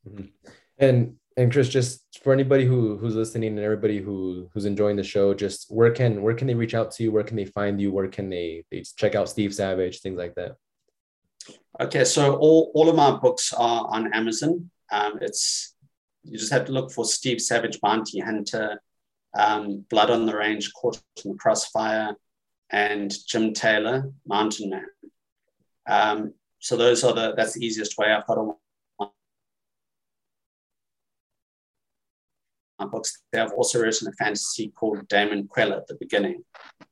Mm-hmm. 0.08 0.26
And 0.78 1.16
and 1.36 1.52
Chris, 1.52 1.68
just 1.68 2.02
for 2.22 2.32
anybody 2.32 2.64
who 2.64 2.96
who's 2.96 3.14
listening 3.14 3.50
and 3.50 3.58
everybody 3.58 3.98
who 4.00 4.48
who's 4.52 4.64
enjoying 4.64 4.96
the 4.96 5.02
show, 5.02 5.34
just 5.34 5.66
where 5.70 5.90
can 5.90 6.22
where 6.22 6.34
can 6.34 6.46
they 6.46 6.54
reach 6.54 6.74
out 6.74 6.90
to 6.92 7.02
you? 7.02 7.12
Where 7.12 7.24
can 7.24 7.36
they 7.36 7.44
find 7.44 7.80
you? 7.80 7.92
Where 7.92 8.08
can 8.08 8.30
they 8.30 8.64
they 8.70 8.84
check 8.96 9.14
out 9.14 9.28
Steve 9.28 9.54
Savage, 9.54 10.00
things 10.00 10.18
like 10.18 10.34
that? 10.36 10.56
Okay, 11.78 12.04
so 12.04 12.36
all, 12.36 12.70
all 12.74 12.88
of 12.88 12.96
my 12.96 13.10
books 13.18 13.52
are 13.52 13.86
on 13.88 14.12
Amazon. 14.14 14.70
Um, 14.90 15.18
it's 15.20 15.74
you 16.24 16.38
just 16.38 16.52
have 16.52 16.64
to 16.66 16.72
look 16.72 16.90
for 16.90 17.04
Steve 17.04 17.40
Savage, 17.40 17.80
Bounty 17.80 18.18
Hunter, 18.20 18.80
um, 19.38 19.84
Blood 19.90 20.10
on 20.10 20.26
the 20.26 20.36
Range, 20.36 20.72
Caught 20.72 21.02
in 21.24 21.32
the 21.32 21.36
Crossfire, 21.36 22.16
and 22.70 23.12
Jim 23.26 23.52
Taylor, 23.52 24.10
Mountain 24.26 24.70
Man. 24.70 24.86
Um, 25.88 26.34
so 26.58 26.76
those 26.76 27.04
are 27.04 27.12
the 27.12 27.34
that's 27.36 27.54
the 27.54 27.64
easiest 27.64 27.96
way. 27.98 28.12
I've 28.12 28.26
got 28.26 28.38
a 28.38 29.06
books. 32.84 33.22
They 33.32 33.38
have 33.38 33.52
also 33.52 33.80
written 33.80 34.08
a 34.08 34.12
fantasy 34.12 34.68
called 34.68 35.08
Damon 35.08 35.48
Queller 35.48 35.76
at 35.76 35.86
the 35.86 35.96
beginning, 35.98 36.42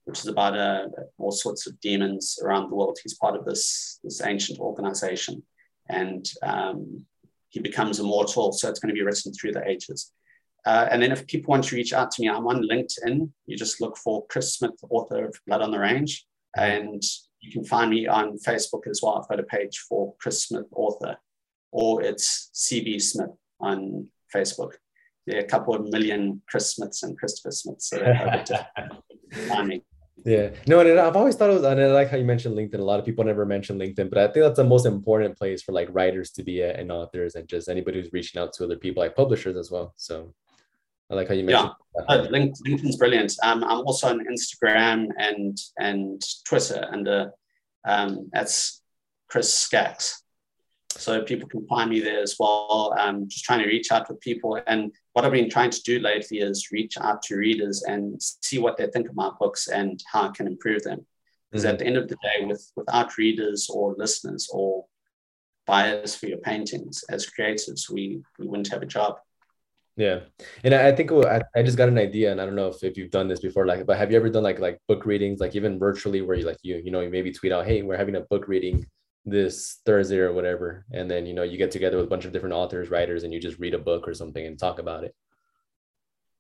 which 0.05 0.21
is 0.21 0.27
about 0.27 0.57
uh, 0.57 0.87
all 1.19 1.31
sorts 1.31 1.67
of 1.67 1.79
demons 1.81 2.39
around 2.43 2.71
the 2.71 2.77
world. 2.77 2.99
He's 3.03 3.15
part 3.15 3.37
of 3.37 3.45
this, 3.45 4.01
this 4.03 4.23
ancient 4.23 4.59
organization 4.59 5.43
and 5.89 6.31
um, 6.43 7.05
he 7.51 7.61
becomes 7.61 8.01
immortal. 8.01 8.53
So 8.53 8.69
it's 8.69 8.81
going 8.81 8.95
to 8.95 8.99
be 8.99 9.05
written 9.05 9.33
through 9.33 9.53
the 9.53 9.69
ages. 9.69 10.13
Uh, 10.67 10.89
and 10.91 11.03
then 11.03 11.13
if 11.13 11.27
people 11.27 11.53
want 11.53 11.65
to 11.65 11.77
reach 11.77 11.93
out 11.93 12.11
to 12.13 12.23
me, 12.23 12.29
I'm 12.29 12.47
on 12.47 12.63
LinkedIn. 12.63 13.31
You 13.47 13.57
just 13.57 13.81
look 13.81 13.97
for 13.97 14.27
Chris 14.27 14.55
Smith, 14.55 14.79
author 14.89 15.27
of 15.27 15.37
Blood 15.47 15.63
on 15.63 15.71
the 15.71 15.79
Range. 15.79 16.27
And 16.57 17.03
you 17.41 17.53
can 17.53 17.65
find 17.65 17.91
me 17.91 18.07
on 18.07 18.39
Facebook 18.39 18.87
as 18.89 19.01
well. 19.03 19.19
I've 19.19 19.29
got 19.29 19.41
a 19.41 19.45
page 19.45 19.85
for 19.89 20.15
Chris 20.21 20.45
Smith, 20.45 20.67
author, 20.73 21.17
or 21.73 22.03
it's 22.03 22.51
CB 22.55 23.03
Smith 23.03 23.31
on 23.61 24.09
Facebook 24.35 24.75
there 25.27 25.39
are 25.39 25.45
a 25.45 25.49
couple 25.49 25.75
of 25.75 25.85
million 25.85 26.43
Chris 26.49 26.75
Smiths 26.75 27.03
and 27.03 27.19
Christopher 27.19 27.51
Smiths. 27.51 27.89
So 27.89 27.99
Yeah, 30.25 30.51
no, 30.67 30.81
and 30.81 30.99
I've 30.99 31.17
always 31.17 31.35
thought 31.35 31.51
it 31.51 31.55
was, 31.55 31.65
and 31.65 31.81
I 31.81 31.87
like 31.87 32.09
how 32.09 32.17
you 32.17 32.25
mentioned 32.25 32.57
LinkedIn. 32.57 32.79
A 32.79 32.85
lot 32.85 33.01
of 33.01 33.05
people 33.05 33.25
never 33.25 33.45
mention 33.45 33.79
LinkedIn, 33.79 34.09
but 34.09 34.19
I 34.19 34.27
think 34.29 34.45
that's 34.45 34.57
the 34.57 34.65
most 34.65 34.87
important 34.87 35.37
place 35.37 35.61
for 35.61 35.73
like 35.73 35.89
writers 35.91 36.31
to 36.33 36.43
be 36.43 36.63
at 36.63 36.79
and 36.79 36.93
authors 36.93 37.35
and 37.35 37.49
just 37.49 37.69
anybody 37.69 38.01
who's 38.01 38.13
reaching 38.13 38.41
out 38.41 38.53
to 38.55 38.65
other 38.65 38.77
people, 38.77 39.03
like 39.03 39.17
publishers 39.17 39.57
as 39.57 39.71
well. 39.71 39.93
So 39.97 40.33
I 41.11 41.15
like 41.15 41.29
how 41.29 41.35
you 41.35 41.45
mentioned. 41.45 41.73
Yeah, 41.97 42.03
uh, 42.09 42.27
LinkedIn's 42.27 42.97
brilliant. 42.97 43.35
Um, 43.43 43.63
I'm 43.65 43.81
also 43.81 44.09
on 44.09 44.27
Instagram 44.27 45.09
and 45.19 45.57
and 45.79 46.23
Twitter, 46.45 46.87
under 46.91 47.33
um, 47.85 48.31
that's 48.33 48.83
Chris 49.29 49.69
Skax. 49.69 50.15
So 50.97 51.23
people 51.23 51.49
can 51.49 51.67
find 51.67 51.91
me 51.91 52.01
there 52.01 52.23
as 52.23 52.37
well. 52.39 52.95
Um, 52.99 53.29
just 53.29 53.45
trying 53.45 53.59
to 53.61 53.67
reach 53.67 53.91
out 53.91 54.09
with 54.09 54.21
people. 54.21 54.61
And 54.67 54.93
what 55.13 55.25
I've 55.25 55.33
been 55.33 55.51
trying 55.51 55.71
to 55.71 55.83
do 55.83 55.99
lately 55.99 56.39
is 56.39 56.71
reach 56.71 56.97
out 57.01 57.21
to 57.23 57.37
readers 57.37 57.83
and 57.83 58.23
see 58.23 58.59
what 58.59 58.77
they 58.77 58.87
think 58.87 59.09
of 59.09 59.17
my 59.17 59.31
books 59.41 59.67
and 59.67 60.01
how 60.13 60.29
I 60.29 60.29
can 60.29 60.47
improve 60.47 60.85
them. 60.85 61.05
Because 61.51 61.65
mm-hmm. 61.65 61.73
at 61.73 61.79
the 61.81 61.87
end 61.87 61.97
of 61.97 62.09
the 62.09 62.17
day, 62.17 62.45
with 62.45 62.71
without 62.77 63.19
readers 63.19 63.69
or 63.69 63.95
listeners 63.99 64.49
or 64.53 64.85
buyers 65.67 66.15
for 66.15 66.27
your 66.27 66.39
paintings 66.39 67.05
as 67.11 67.27
creatives, 67.27 67.91
we 67.91 68.23
we 68.39 68.47
wouldn't 68.47 68.69
have 68.69 68.83
a 68.83 68.87
job. 68.87 69.19
Yeah, 69.97 70.21
and 70.65 70.75
I, 70.75 70.91
think 70.91 71.13
I, 71.13 71.41
I 71.55 71.63
just 71.63 71.79
got 71.79 71.89
an 71.89 71.99
idea, 71.99 72.33
and 72.33 72.41
I 72.41 72.47
don't 72.47 72.57
know 72.57 72.67
if, 72.67 72.83
if 72.83 72.97
you've 72.97 73.13
done 73.13 73.29
this 73.29 73.39
before, 73.39 73.65
like, 73.65 73.87
but 73.87 73.97
have 73.97 74.11
you 74.11 74.17
ever 74.17 74.29
done 74.29 74.43
like 74.43 74.59
like 74.59 74.81
book 74.89 75.07
readings, 75.07 75.39
like 75.39 75.55
even 75.55 75.79
virtually, 75.79 76.21
where 76.21 76.37
you 76.37 76.45
like 76.45 76.59
you 76.63 76.83
you 76.85 76.91
know 76.91 77.01
you 77.01 77.11
maybe 77.11 77.33
tweet 77.33 77.53
out, 77.53 77.65
hey, 77.65 77.83
we're 77.83 77.97
having 77.97 78.17
a 78.17 78.23
book 78.23 78.49
reading 78.49 78.85
this 79.25 79.81
Thursday 79.87 80.19
or 80.19 80.33
whatever, 80.33 80.85
and 80.93 81.09
then 81.09 81.27
you 81.27 81.33
know 81.33 81.45
you 81.45 81.57
get 81.57 81.71
together 81.71 81.97
with 81.97 82.07
a 82.07 82.09
bunch 82.09 82.25
of 82.25 82.33
different 82.33 82.57
authors, 82.57 82.91
writers, 82.91 83.23
and 83.23 83.33
you 83.33 83.41
just 83.41 83.61
read 83.61 83.73
a 83.73 83.79
book 83.79 84.09
or 84.09 84.15
something 84.15 84.45
and 84.45 84.59
talk 84.59 84.81
about 84.81 85.05
it. 85.05 85.15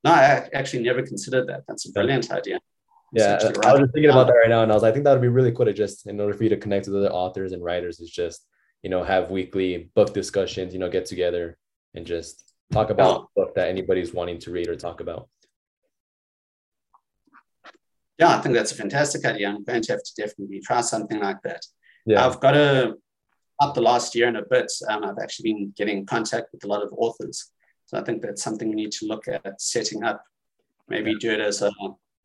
No, 0.02 0.10
I 0.10 0.48
actually 0.52 0.82
never 0.82 1.02
considered 1.02 1.46
that. 1.48 1.62
That's 1.68 1.88
a 1.88 1.92
brilliant 1.92 2.32
idea. 2.32 2.58
Yeah, 3.12 3.38
I 3.40 3.72
was 3.72 3.80
just 3.82 3.92
thinking 3.92 4.10
about 4.10 4.26
that 4.26 4.32
right 4.32 4.48
now, 4.48 4.64
and 4.64 4.72
I 4.72 4.74
was 4.74 4.82
like, 4.82 4.90
I 4.90 4.94
think 4.94 5.04
that 5.04 5.12
would 5.12 5.22
be 5.22 5.28
really 5.28 5.52
cool 5.52 5.66
to 5.66 5.72
just, 5.72 6.08
in 6.08 6.20
order 6.20 6.34
for 6.34 6.42
you 6.42 6.50
to 6.50 6.56
connect 6.56 6.88
with 6.88 6.96
other 6.96 7.12
authors 7.12 7.52
and 7.52 7.62
writers, 7.62 8.00
is 8.00 8.10
just 8.10 8.44
you 8.82 8.90
know 8.90 9.04
have 9.04 9.30
weekly 9.30 9.90
book 9.94 10.12
discussions, 10.12 10.72
you 10.72 10.80
know, 10.80 10.90
get 10.90 11.06
together 11.06 11.56
and 11.94 12.04
just 12.04 12.53
talk 12.72 12.90
about 12.90 13.28
yeah. 13.36 13.44
book 13.44 13.54
that 13.54 13.68
anybody's 13.68 14.12
wanting 14.12 14.38
to 14.40 14.50
read 14.50 14.68
or 14.68 14.76
talk 14.76 15.00
about. 15.00 15.28
Yeah, 18.18 18.36
I 18.36 18.40
think 18.40 18.54
that's 18.54 18.72
a 18.72 18.76
fantastic 18.76 19.24
idea. 19.24 19.48
I'm 19.48 19.64
going 19.64 19.82
to 19.82 19.92
have 19.92 20.02
to 20.02 20.14
definitely 20.16 20.60
try 20.60 20.80
something 20.80 21.20
like 21.20 21.42
that. 21.42 21.64
Yeah. 22.06 22.24
I've 22.24 22.40
got 22.40 22.56
a, 22.56 22.94
up 23.60 23.74
the 23.74 23.80
last 23.80 24.14
year 24.14 24.28
and 24.28 24.36
a 24.36 24.42
bit, 24.48 24.70
um, 24.88 25.04
I've 25.04 25.18
actually 25.20 25.52
been 25.52 25.72
getting 25.76 25.98
in 25.98 26.06
contact 26.06 26.48
with 26.52 26.64
a 26.64 26.68
lot 26.68 26.82
of 26.82 26.92
authors. 26.96 27.50
So 27.86 27.98
I 27.98 28.04
think 28.04 28.22
that's 28.22 28.42
something 28.42 28.68
we 28.68 28.76
need 28.76 28.92
to 28.92 29.06
look 29.06 29.26
at 29.28 29.60
setting 29.60 30.04
up. 30.04 30.22
Maybe 30.88 31.12
yeah. 31.12 31.16
do 31.20 31.30
it 31.32 31.40
as 31.40 31.62
a 31.62 31.72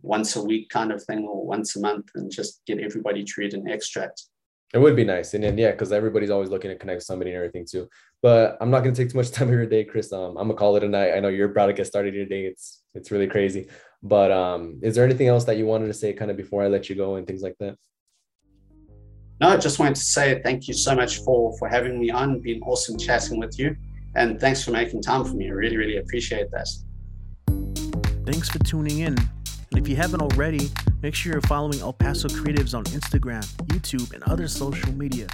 once 0.01 0.35
a 0.35 0.43
week 0.43 0.69
kind 0.69 0.91
of 0.91 1.03
thing 1.03 1.25
or 1.25 1.45
once 1.45 1.75
a 1.75 1.79
month 1.79 2.11
and 2.15 2.31
just 2.31 2.61
get 2.65 2.79
everybody 2.79 3.23
to 3.23 3.33
read 3.37 3.53
an 3.53 3.67
extract. 3.69 4.23
It 4.73 4.77
would 4.77 4.95
be 4.95 5.03
nice. 5.03 5.33
And 5.33 5.43
then, 5.43 5.57
yeah, 5.57 5.71
because 5.71 5.91
everybody's 5.91 6.29
always 6.29 6.49
looking 6.49 6.69
to 6.69 6.77
connect 6.77 6.97
with 6.97 7.03
somebody 7.03 7.31
and 7.31 7.37
everything 7.37 7.65
too. 7.69 7.89
But 8.21 8.57
I'm 8.59 8.69
not 8.69 8.81
going 8.81 8.93
to 8.93 9.01
take 9.01 9.11
too 9.11 9.17
much 9.17 9.31
time 9.31 9.47
of 9.47 9.53
your 9.53 9.65
day, 9.65 9.83
Chris. 9.83 10.11
Um, 10.11 10.37
I'm 10.37 10.47
going 10.47 10.49
to 10.49 10.53
call 10.55 10.75
it 10.75 10.83
a 10.83 10.89
night. 10.89 11.13
I 11.13 11.19
know 11.19 11.29
you're 11.29 11.51
about 11.51 11.67
to 11.67 11.73
get 11.73 11.87
started 11.87 12.11
today. 12.11 12.45
It's, 12.45 12.83
it's 12.93 13.11
really 13.11 13.27
crazy. 13.27 13.67
But 14.01 14.31
um, 14.31 14.79
is 14.81 14.95
there 14.95 15.05
anything 15.05 15.27
else 15.27 15.43
that 15.45 15.57
you 15.57 15.65
wanted 15.65 15.87
to 15.87 15.93
say 15.93 16.13
kind 16.13 16.31
of 16.31 16.37
before 16.37 16.63
I 16.63 16.67
let 16.67 16.89
you 16.89 16.95
go 16.95 17.15
and 17.15 17.27
things 17.27 17.41
like 17.41 17.55
that? 17.59 17.75
no, 19.41 19.49
I 19.49 19.57
just 19.57 19.79
wanted 19.79 19.95
to 19.95 20.01
say 20.01 20.41
thank 20.43 20.67
you 20.67 20.73
so 20.73 20.93
much 20.93 21.19
for 21.19 21.57
for 21.57 21.67
having 21.67 21.99
me 21.99 22.09
on. 22.09 22.39
Been 22.41 22.61
awesome 22.63 22.97
chatting 22.97 23.39
with 23.39 23.57
you, 23.57 23.75
and 24.15 24.39
thanks 24.39 24.63
for 24.63 24.71
making 24.71 25.01
time 25.01 25.23
for 25.23 25.33
me. 25.33 25.47
I 25.47 25.51
really, 25.51 25.77
really 25.77 25.97
appreciate 25.97 26.47
that. 26.51 26.67
Thanks 28.25 28.49
for 28.49 28.59
tuning 28.59 28.99
in. 28.99 29.17
And 29.17 29.79
if 29.79 29.87
you 29.87 29.95
haven't 29.95 30.21
already, 30.21 30.69
make 31.01 31.15
sure 31.15 31.31
you're 31.31 31.41
following 31.41 31.79
El 31.79 31.93
Paso 31.93 32.27
Creatives 32.27 32.77
on 32.77 32.83
Instagram, 32.85 33.45
YouTube, 33.67 34.13
and 34.13 34.23
other 34.23 34.47
social 34.47 34.91
media. 34.93 35.27